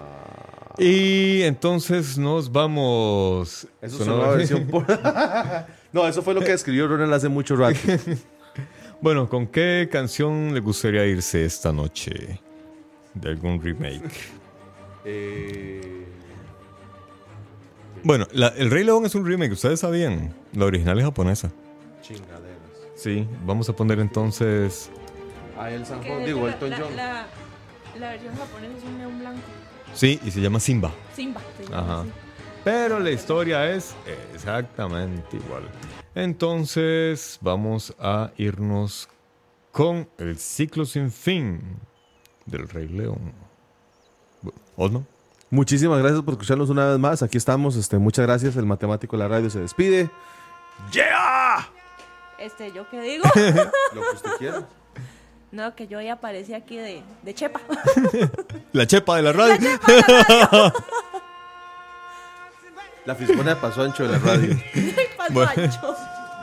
Y 0.79 1.43
entonces 1.43 2.17
nos 2.19 2.51
vamos. 2.53 3.67
Eso 3.83 3.99
Sonó- 3.99 4.05
sonó 4.05 4.23
la 4.23 4.29
versión 4.37 4.67
por... 4.71 4.87
no, 5.93 6.07
eso 6.09 6.23
fue 6.23 6.35
lo 6.35 6.41
que 6.41 6.53
escribió 6.53 6.87
Ronald 6.89 7.13
hace 7.13 7.29
mucho 7.29 7.57
rato. 7.57 7.79
Bueno, 9.03 9.31
¿con 9.31 9.47
qué 9.47 9.89
canción 9.91 10.53
le 10.53 10.61
gustaría 10.61 11.07
irse 11.07 11.43
esta 11.47 11.73
noche? 11.73 12.39
De 13.15 13.31
algún 13.31 13.59
remake. 13.63 14.11
Eh, 15.07 16.05
Bueno, 18.03 18.27
la- 18.33 18.49
El 18.49 18.71
Rey 18.71 18.85
León 18.85 19.07
es 19.07 19.15
un 19.15 19.25
remake, 19.27 19.53
ustedes 19.53 19.81
sabían. 19.81 20.35
La 20.53 20.67
original 20.67 20.99
es 20.99 21.05
japonesa. 21.07 21.51
Chingaderas. 22.03 22.59
Sí, 22.95 23.27
vamos 23.47 23.71
a 23.71 23.73
poner 23.75 24.01
entonces. 24.01 24.91
Ah, 25.59 25.71
el 25.71 25.87
San 25.87 26.03
Juan, 26.03 26.27
digo, 26.27 26.47
Elton 26.47 26.69
la, 26.69 26.77
John. 26.79 26.97
la, 26.97 27.27
la 27.99 28.11
versión 28.11 28.37
japonesa 28.37 28.77
es 28.77 28.85
un 28.85 28.99
león 28.99 29.19
blanco. 29.19 29.41
Sí, 29.95 30.21
y 30.25 30.31
se 30.31 30.41
llama 30.41 30.61
Simba. 30.61 30.91
Simba. 31.15 31.41
se 31.57 31.65
llama 31.65 31.79
Ajá. 31.83 32.01
así. 32.03 32.11
Pero 32.65 33.01
la 33.01 33.11
historia 33.11 33.71
es 33.71 33.95
exactamente 34.35 35.37
igual. 35.37 35.63
Entonces 36.15 37.39
vamos 37.41 37.95
a 37.99 38.33
irnos 38.37 39.09
con 39.73 40.09
el 40.19 40.37
ciclo 40.39 40.85
sin 40.85 41.11
fin 41.11 41.61
del 42.47 42.69
Rey 42.69 42.89
León. 42.89 43.33
Osmo. 44.77 45.07
Muchísimas 45.51 45.99
gracias 45.99 46.23
por 46.23 46.35
escucharnos 46.35 46.71
una 46.71 46.87
vez 46.87 46.99
más. 46.99 47.23
Aquí 47.23 47.39
estamos. 47.39 47.77
Este, 47.77 47.99
muchas 47.99 48.27
gracias. 48.27 48.57
El 48.57 48.67
matemático 48.67 49.17
de 49.17 49.23
la 49.23 49.29
radio 49.29 49.51
se 49.51 49.61
despide. 49.61 50.11
Este, 52.39 52.73
¿yo 52.73 52.89
qué 52.89 53.01
digo? 53.01 53.25
Lo 53.95 54.01
que 54.01 54.17
usted 54.17 54.31
quiera. 54.39 54.69
No, 55.53 55.75
que 55.75 55.87
yo 55.89 56.01
ya 56.01 56.15
aparecí 56.15 56.55
aquí 56.55 56.77
de, 56.77 57.03
de 57.23 57.35
chepa. 57.35 57.61
La 58.73 58.87
chepa 58.87 59.17
de 59.17 59.23
la 59.23 59.33
radio. 59.33 59.69
La 63.07 63.15
fisgona 63.15 63.55
de 63.55 63.57
Paso 63.61 63.83
Ancho 63.83 64.05
de 64.05 64.11
la 64.11 64.19
radio. 64.19 64.57
Paso 65.17 65.33
Bueno. 65.33 65.51
ancho. 65.57 65.97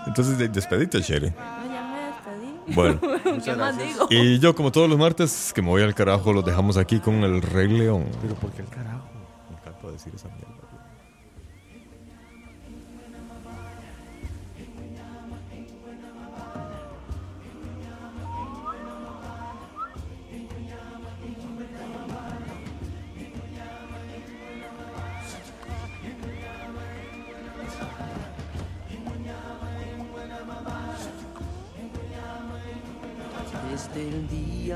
Entonces 0.07 0.37
de- 0.37 0.47
despedite, 0.49 1.01
Shere. 1.01 1.31
No, 1.31 1.73
ya 1.73 1.83
me 1.83 2.01
despedí. 2.07 2.73
Bueno. 2.73 2.99
¿Qué 3.43 3.53
más 3.55 3.77
digo? 3.77 4.07
Y 4.09 4.39
yo, 4.39 4.55
como 4.55 4.71
todos 4.71 4.89
los 4.89 4.97
martes, 4.97 5.51
que 5.53 5.61
me 5.61 5.69
voy 5.69 5.83
al 5.83 5.93
carajo, 5.93 6.33
los 6.33 6.43
dejamos 6.45 6.77
aquí 6.77 6.99
con 6.99 7.15
el 7.23 7.41
Rey 7.41 7.67
León. 7.67 8.05
Pero 8.21 8.35
¿por 8.35 8.51
qué 8.51 8.61
el 8.61 8.69
carajo? 8.69 9.07
Me 9.49 9.57
encanta 9.57 9.87
decir 9.91 10.13
esa 10.15 10.27
mierda. 10.29 10.56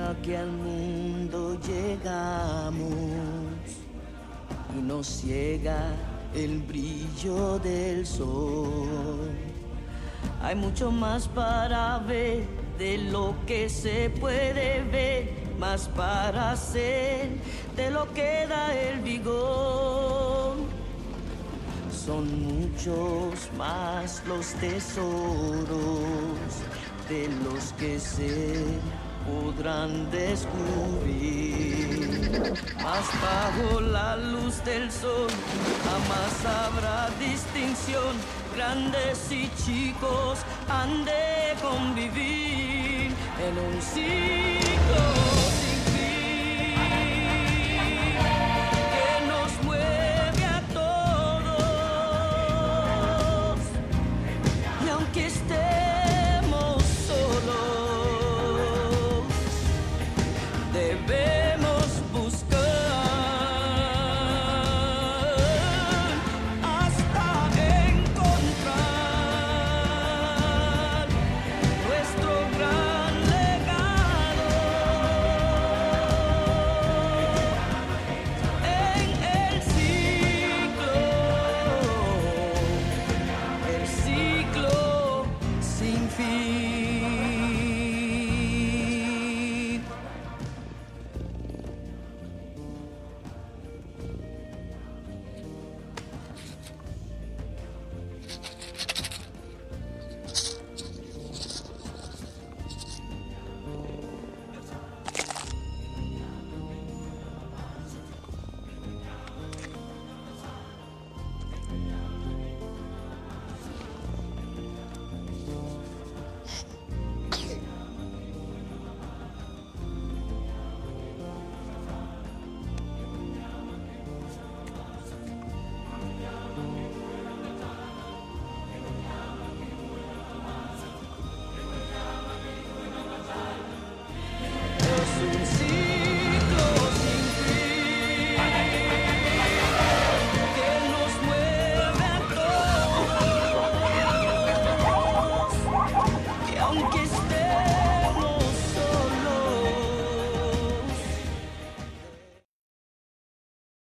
Día 0.02 0.16
que 0.24 0.38
al 0.38 0.52
mundo 0.52 1.58
llegamos 1.62 2.84
y 4.78 4.82
nos 4.82 5.08
ciega 5.08 5.94
el 6.34 6.60
brillo 6.62 7.60
del 7.60 8.06
sol. 8.06 9.32
Hay 10.42 10.56
mucho 10.56 10.92
más 10.92 11.28
para 11.28 12.00
ver 12.00 12.46
de 12.78 12.98
lo 12.98 13.36
que 13.46 13.70
se 13.70 14.10
puede 14.10 14.84
ver, 14.92 15.34
más 15.60 15.88
para 15.90 16.52
hacer 16.52 17.30
de 17.76 17.92
lo 17.92 18.12
que 18.14 18.48
da 18.48 18.74
el 18.74 19.02
vigor. 19.02 20.56
Son 21.92 22.26
muchos 22.44 23.50
más 23.58 24.24
los 24.28 24.48
tesoros 24.56 25.70
de 27.08 27.28
los 27.44 27.74
que 27.74 28.00
se 28.00 28.56
podrán 29.26 30.10
descubrir. 30.12 31.62
Más 32.84 33.06
bajo 33.22 33.82
la 33.82 34.16
luz 34.18 34.64
del 34.64 34.92
sol 34.92 35.30
jamás 35.86 36.46
habrá 36.46 37.10
distinción. 37.20 38.16
Grandes 38.56 39.32
y 39.32 39.50
chicos 39.64 40.40
han 40.68 41.06
de 41.06 41.56
convivir 41.62 43.12
en 43.40 43.58
un 43.58 43.82
sitio 43.82 45.51